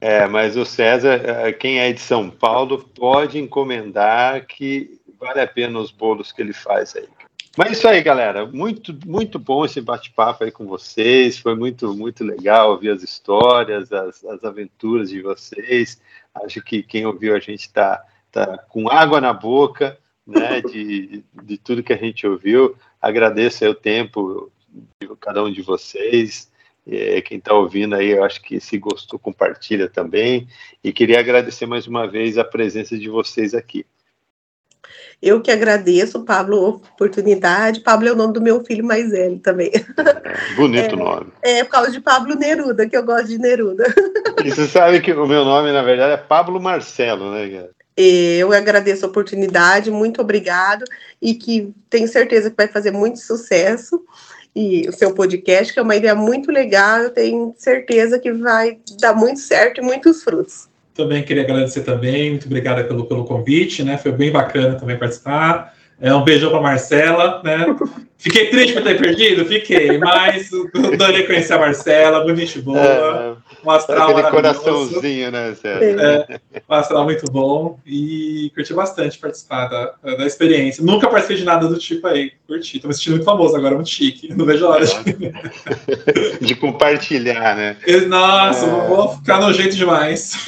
É, 0.04 0.26
mas 0.26 0.58
o 0.58 0.66
César, 0.66 1.22
é, 1.24 1.54
quem 1.54 1.78
é 1.78 1.94
de 1.94 2.02
São 2.02 2.28
Paulo, 2.28 2.80
pode 2.80 3.38
encomendar 3.38 4.48
que 4.48 5.00
vale 5.20 5.40
a 5.40 5.46
pena 5.46 5.78
os 5.78 5.92
bolos 5.92 6.32
que 6.32 6.42
ele 6.42 6.54
faz 6.54 6.96
aí. 6.96 7.08
Mas 7.56 7.68
é 7.68 7.72
isso 7.74 7.88
aí, 7.88 8.02
galera. 8.02 8.48
Muito, 8.48 8.98
muito 9.06 9.38
bom 9.38 9.64
esse 9.64 9.80
bate-papo 9.80 10.44
aí 10.44 10.50
com 10.50 10.66
vocês. 10.66 11.38
Foi 11.38 11.54
muito, 11.54 11.94
muito 11.94 12.24
legal 12.24 12.72
ouvir 12.72 12.90
as 12.90 13.04
histórias, 13.04 13.94
as, 13.94 14.26
as 14.26 14.44
aventuras 14.44 15.12
de 15.12 15.22
vocês. 15.22 16.02
Acho 16.34 16.64
que 16.64 16.82
quem 16.82 17.06
ouviu 17.06 17.36
a 17.36 17.40
gente 17.40 17.68
está 17.68 18.04
tá 18.32 18.58
com 18.58 18.90
água 18.90 19.22
na 19.22 19.34
boca, 19.34 20.00
né, 20.32 20.62
de, 20.62 21.24
de 21.44 21.58
tudo 21.58 21.84
que 21.84 21.94
a 21.94 21.98
gente 21.98 22.26
ouviu. 22.26 22.76
Agradeço 23.02 23.66
o 23.66 23.76
tempo 23.76 24.52
de 25.02 25.08
cada 25.20 25.44
um 25.44 25.52
de 25.52 25.62
vocês. 25.62 26.50
É, 26.88 27.22
quem 27.22 27.38
está 27.38 27.54
ouvindo 27.54 27.96
aí, 27.96 28.12
eu 28.12 28.24
acho 28.24 28.42
que 28.42 28.60
se 28.60 28.78
gostou, 28.78 29.20
compartilha 29.20 29.88
também. 29.88 30.48
E 30.84 30.92
queria 30.92 31.20
agradecer 31.20 31.66
mais 31.66 31.86
uma 31.86 32.08
vez 32.08 32.38
a 32.38 32.44
presença 32.44 32.98
de 32.98 33.10
vocês 33.10 33.54
aqui. 33.54 33.86
Eu 35.22 35.40
que 35.40 35.52
agradeço, 35.52 36.26
Pablo, 36.26 36.66
a 36.66 36.70
oportunidade. 36.70 37.82
Pablo 37.82 38.08
é 38.08 38.12
o 38.12 38.16
nome 38.16 38.34
do 38.34 38.42
meu 38.42 38.64
filho 38.66 38.84
mais 38.84 39.12
velho 39.12 39.38
também. 39.40 39.72
É, 39.72 40.56
bonito 40.56 40.96
é, 40.96 40.98
nome. 40.98 41.32
É, 41.44 41.64
por 41.64 41.72
causa 41.72 41.92
de 41.92 42.02
Pablo 42.02 42.34
Neruda, 42.36 42.90
que 42.90 42.98
eu 42.98 43.04
gosto 43.04 43.28
de 43.28 43.38
Neruda. 43.38 43.84
E 44.44 44.50
você 44.50 44.66
sabe 44.66 45.00
que 45.00 45.14
o 45.14 45.28
meu 45.28 45.46
nome, 45.46 45.72
na 45.72 45.84
verdade, 45.84 46.14
é 46.14 46.18
Pablo 46.18 46.60
Marcelo, 46.60 47.32
né? 47.32 47.70
Eu 47.96 48.54
agradeço 48.54 49.06
a 49.06 49.10
oportunidade, 49.10 49.92
muito 49.92 50.22
obrigado, 50.22 50.86
e 51.22 51.34
que 51.34 51.74
tenho 51.90 52.08
certeza 52.08 52.50
que 52.50 52.56
vai 52.56 52.68
fazer 52.68 52.92
muito 52.92 53.20
sucesso 53.20 54.02
e 54.56 54.88
o 54.88 54.92
seu 54.92 55.14
podcast, 55.14 55.74
que 55.74 55.80
é 55.80 55.82
uma 55.82 55.96
ideia 55.96 56.16
muito 56.16 56.52
legal, 56.52 57.00
eu 57.00 57.10
tenho 57.10 57.54
certeza 57.58 58.20
que 58.20 58.32
vai 58.34 58.78
dar 59.00 59.14
muito 59.14 59.40
certo 59.40 59.80
e 59.80 59.84
muitos 59.84 60.24
frutos. 60.24 60.70
Também 60.94 61.24
queria 61.24 61.44
agradecer 61.44 61.82
também, 61.82 62.32
muito 62.32 62.48
obrigada 62.48 62.84
pelo, 62.84 63.06
pelo 63.06 63.24
convite, 63.24 63.82
né? 63.82 63.98
Foi 63.98 64.12
bem 64.12 64.32
bacana 64.32 64.76
também 64.76 65.00
participar. 65.00 65.74
É, 66.00 66.14
um 66.14 66.24
beijão 66.24 66.52
para 66.52 66.62
Marcela, 66.62 67.42
né? 67.44 67.66
Fiquei 68.22 68.52
triste 68.52 68.74
por 68.74 68.84
ter 68.84 69.00
perdido? 69.00 69.46
Fiquei, 69.46 69.98
mas 69.98 70.52
adorei 70.94 71.26
conhecer 71.26 71.54
a 71.54 71.58
Marcela, 71.58 72.24
muito 72.24 72.40
gente 72.40 72.62
boa. 72.62 72.80
É, 72.80 73.34
um 73.66 73.72
astral 73.72 74.12
aquele 74.12 74.30
coraçãozinho, 74.30 75.32
né, 75.32 75.56
Sérgio? 75.56 76.00
É, 76.00 76.40
um 76.70 76.74
astral 76.76 77.04
muito 77.04 77.26
bom 77.32 77.80
e 77.84 78.52
curti 78.54 78.76
bastante 78.76 79.18
participar 79.18 79.66
da, 79.66 79.96
da 80.18 80.28
experiência. 80.28 80.86
Nunca 80.86 81.08
participei 81.08 81.38
de 81.38 81.46
nada 81.46 81.68
do 81.68 81.80
tipo 81.80 82.06
aí, 82.06 82.32
curti. 82.46 82.80
Tô 82.80 82.88
me 82.88 82.94
sentindo 82.94 83.14
muito 83.14 83.26
famoso 83.26 83.56
agora, 83.56 83.74
muito 83.74 83.90
chique. 83.90 84.32
Não 84.32 84.46
vejo 84.46 84.68
a 84.68 84.70
hora 84.70 84.86
de... 84.86 86.46
de 86.46 86.56
compartilhar, 86.56 87.56
né? 87.56 87.76
Nossa, 88.08 88.68
é... 88.68 88.88
vou 88.88 89.16
ficar 89.16 89.40
nojento 89.40 89.76
demais. 89.76 90.46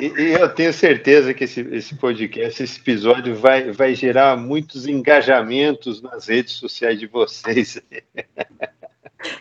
E, 0.00 0.22
e, 0.22 0.32
eu 0.34 0.48
tenho 0.48 0.72
certeza 0.72 1.34
que 1.34 1.42
esse, 1.42 1.60
esse 1.72 1.96
podcast, 1.96 2.62
esse 2.62 2.78
episódio, 2.78 3.34
vai, 3.34 3.72
vai 3.72 3.96
gerar 3.96 4.36
muitos 4.36 4.86
engajamentos 4.86 6.00
nas 6.00 6.28
redes 6.28 6.54
sociais 6.54 7.00
de 7.00 7.06
vocês. 7.06 7.15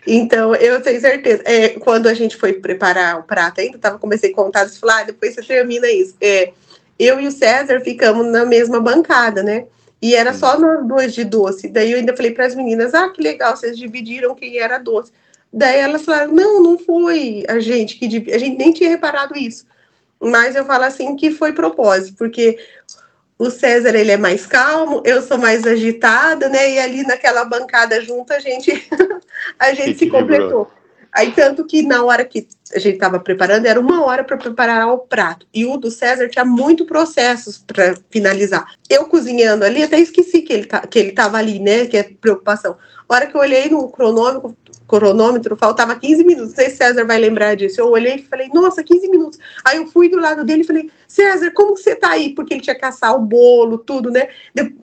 Então, 0.07 0.55
eu 0.55 0.81
tenho 0.81 0.99
certeza. 0.99 1.43
É, 1.45 1.69
quando 1.69 2.07
a 2.07 2.13
gente 2.13 2.37
foi 2.37 2.53
preparar 2.53 3.19
o 3.19 3.23
prato, 3.23 3.61
ainda 3.61 3.77
tava, 3.77 3.99
comecei 3.99 4.31
a 4.31 4.35
contar, 4.35 4.67
você 4.67 4.79
falou, 4.79 4.95
ah, 4.95 5.03
depois 5.03 5.35
você 5.35 5.43
termina 5.43 5.87
isso. 5.89 6.15
É, 6.21 6.53
eu 6.97 7.19
e 7.19 7.27
o 7.27 7.31
César 7.31 7.81
ficamos 7.81 8.25
na 8.25 8.45
mesma 8.45 8.79
bancada, 8.79 9.43
né? 9.43 9.65
E 10.01 10.15
era 10.15 10.33
só 10.33 10.59
nós 10.59 10.85
dois 10.87 11.13
de 11.13 11.23
doce. 11.23 11.67
Daí 11.67 11.91
eu 11.91 11.97
ainda 11.97 12.15
falei 12.15 12.31
para 12.31 12.45
as 12.45 12.55
meninas: 12.55 12.93
ah, 12.93 13.09
que 13.09 13.21
legal, 13.21 13.55
vocês 13.55 13.77
dividiram 13.77 14.35
quem 14.35 14.59
era 14.59 14.77
doce. 14.77 15.11
Daí 15.51 15.79
elas 15.79 16.03
falaram: 16.03 16.33
não, 16.33 16.61
não 16.61 16.77
foi 16.77 17.43
a 17.47 17.59
gente 17.59 17.97
que 17.97 18.07
dividiu. 18.07 18.35
A 18.35 18.37
gente 18.37 18.57
nem 18.57 18.71
tinha 18.71 18.89
reparado 18.89 19.37
isso. 19.37 19.65
Mas 20.21 20.55
eu 20.55 20.65
falo 20.65 20.83
assim 20.85 21.15
que 21.15 21.31
foi 21.31 21.53
propósito, 21.53 22.17
porque 22.17 22.57
o 23.37 23.49
César 23.49 23.95
ele 23.95 24.11
é 24.11 24.17
mais 24.17 24.45
calmo, 24.45 25.01
eu 25.05 25.21
sou 25.21 25.37
mais 25.37 25.65
agitada, 25.65 26.49
né? 26.49 26.71
E 26.71 26.79
ali 26.79 27.03
naquela 27.03 27.43
bancada 27.45 28.01
junto 28.01 28.33
a 28.33 28.39
gente 28.39 28.71
a 29.59 29.73
gente 29.73 29.99
se 29.99 30.09
completou. 30.09 30.71
Aí, 31.15 31.31
tanto 31.31 31.65
que 31.65 31.81
na 31.81 32.03
hora 32.03 32.25
que 32.25 32.45
a 32.73 32.77
gente 32.77 32.95
estava 32.95 33.17
preparando, 33.17 33.65
era 33.65 33.79
uma 33.79 34.03
hora 34.03 34.21
para 34.21 34.35
preparar 34.35 34.89
o 34.89 34.97
prato. 34.97 35.47
E 35.53 35.65
o 35.65 35.77
do 35.77 35.89
César 35.89 36.27
tinha 36.27 36.43
muito 36.43 36.85
processos 36.85 37.57
para 37.57 37.95
finalizar. 38.11 38.75
Eu 38.89 39.05
cozinhando 39.05 39.63
ali, 39.63 39.81
até 39.81 39.97
esqueci 39.97 40.41
que 40.41 40.51
ele, 40.51 40.65
tá, 40.65 40.81
que 40.81 40.99
ele 40.99 41.13
tava 41.13 41.37
ali, 41.37 41.57
né? 41.57 41.85
Que 41.85 41.95
é 41.95 42.03
preocupação. 42.03 42.75
A 43.07 43.15
hora 43.15 43.27
que 43.27 43.35
eu 43.37 43.39
olhei 43.39 43.69
no 43.69 43.87
cronômetro, 43.87 44.57
cronômetro, 44.87 45.55
faltava 45.55 45.95
15 45.95 46.23
minutos. 46.23 46.49
Não 46.49 46.55
sei 46.55 46.69
se 46.69 46.77
César 46.77 47.05
vai 47.05 47.17
lembrar 47.19 47.55
disso. 47.55 47.79
Eu 47.79 47.89
olhei 47.89 48.15
e 48.15 48.23
falei, 48.23 48.49
nossa, 48.53 48.83
15 48.83 49.09
minutos. 49.09 49.39
Aí 49.63 49.77
eu 49.77 49.87
fui 49.87 50.09
do 50.09 50.19
lado 50.19 50.43
dele 50.43 50.61
e 50.61 50.65
falei, 50.65 50.91
César, 51.07 51.51
como 51.51 51.75
você 51.75 51.95
tá 51.95 52.11
aí? 52.11 52.33
Porque 52.33 52.53
ele 52.53 52.61
tinha 52.61 52.75
que 52.75 52.81
caçar 52.81 53.15
o 53.15 53.19
bolo, 53.19 53.77
tudo, 53.77 54.11
né? 54.11 54.29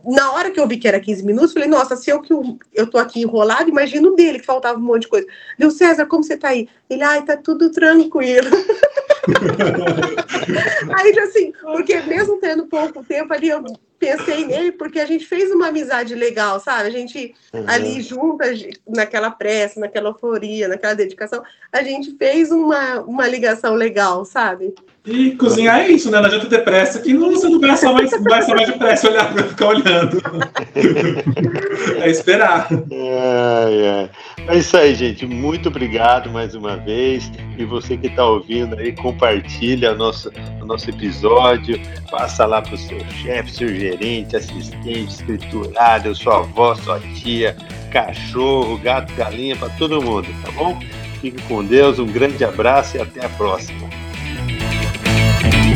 Na 0.04 0.32
hora 0.32 0.50
que 0.50 0.58
eu 0.58 0.66
vi 0.66 0.76
que 0.76 0.88
era 0.88 1.00
15 1.00 1.24
minutos, 1.24 1.52
falei, 1.52 1.68
nossa, 1.68 1.96
se 1.96 2.10
eu 2.10 2.20
que 2.20 2.32
eu, 2.32 2.58
eu 2.72 2.86
tô 2.86 2.98
aqui 2.98 3.20
enrolado, 3.20 3.70
imagino 3.70 4.14
dele, 4.14 4.40
que 4.40 4.46
faltava 4.46 4.78
um 4.78 4.82
monte 4.82 5.02
de 5.02 5.08
coisa. 5.08 5.26
Deu, 5.58 5.70
César, 5.70 6.06
como 6.06 6.22
você 6.22 6.36
tá 6.36 6.48
aí? 6.48 6.68
Ele, 6.88 7.02
ai, 7.02 7.24
tá 7.24 7.36
tudo 7.36 7.70
tranquilo. 7.70 8.50
aí, 10.94 11.18
assim, 11.20 11.52
porque 11.62 12.00
mesmo 12.00 12.38
tendo 12.38 12.66
pouco 12.66 13.04
tempo 13.04 13.32
ali, 13.32 13.48
eu 13.48 13.62
pensei 14.02 14.44
nele 14.44 14.72
porque 14.72 14.98
a 14.98 15.06
gente 15.06 15.24
fez 15.24 15.52
uma 15.52 15.68
amizade 15.68 16.14
legal, 16.16 16.58
sabe? 16.58 16.88
A 16.88 16.90
gente 16.90 17.34
uhum. 17.52 17.64
ali 17.68 18.02
juntas, 18.02 18.60
naquela 18.88 19.30
pressa, 19.30 19.78
naquela 19.78 20.08
euforia, 20.10 20.66
naquela 20.66 20.94
dedicação, 20.94 21.42
a 21.70 21.82
gente 21.84 22.16
fez 22.16 22.50
uma, 22.50 23.00
uma 23.00 23.28
ligação 23.28 23.74
legal, 23.74 24.24
sabe? 24.24 24.74
E 25.04 25.32
cozinhar 25.32 25.80
é 25.80 25.88
isso, 25.88 26.08
né? 26.12 26.18
Não 26.20 26.26
adianta 26.26 26.46
ter 26.46 26.62
pressa, 26.62 27.00
que 27.00 27.12
não, 27.12 27.32
você 27.32 27.48
não 27.48 27.58
vai 27.58 27.76
só 27.76 27.92
mais, 27.92 28.10
vai 28.22 28.42
só 28.42 28.54
mais 28.54 28.68
depressa 28.68 29.10
olhar 29.10 29.32
para 29.32 29.42
ficar 29.42 29.66
olhando. 29.66 30.22
é 32.00 32.08
esperar. 32.08 32.68
É, 32.88 34.08
é. 34.46 34.54
é 34.54 34.58
isso 34.58 34.76
aí, 34.76 34.94
gente. 34.94 35.26
Muito 35.26 35.68
obrigado 35.70 36.30
mais 36.30 36.54
uma 36.54 36.76
vez. 36.76 37.32
E 37.58 37.64
você 37.64 37.96
que 37.96 38.06
está 38.06 38.24
ouvindo 38.24 38.76
aí, 38.76 38.92
compartilha 38.92 39.90
o 39.90 39.96
nosso, 39.96 40.30
o 40.60 40.64
nosso 40.64 40.88
episódio. 40.88 41.80
Passa 42.08 42.46
lá 42.46 42.62
para 42.62 42.74
o 42.74 42.78
seu 42.78 43.00
chefe, 43.10 43.50
seu 43.50 43.68
gerente, 43.68 44.36
assistente, 44.36 45.08
escriturado, 45.08 46.14
sua 46.14 46.38
avó, 46.38 46.76
sua 46.76 47.00
tia, 47.16 47.56
cachorro, 47.90 48.78
gato, 48.78 49.12
galinha, 49.14 49.56
para 49.56 49.68
todo 49.70 50.00
mundo, 50.00 50.28
tá 50.44 50.52
bom? 50.52 50.78
Fique 51.20 51.42
com 51.42 51.64
Deus, 51.64 51.98
um 51.98 52.06
grande 52.06 52.44
abraço 52.44 52.96
e 52.96 53.00
até 53.00 53.26
a 53.26 53.28
próxima. 53.30 54.01
Thank 55.14 55.66
you. 55.66 55.71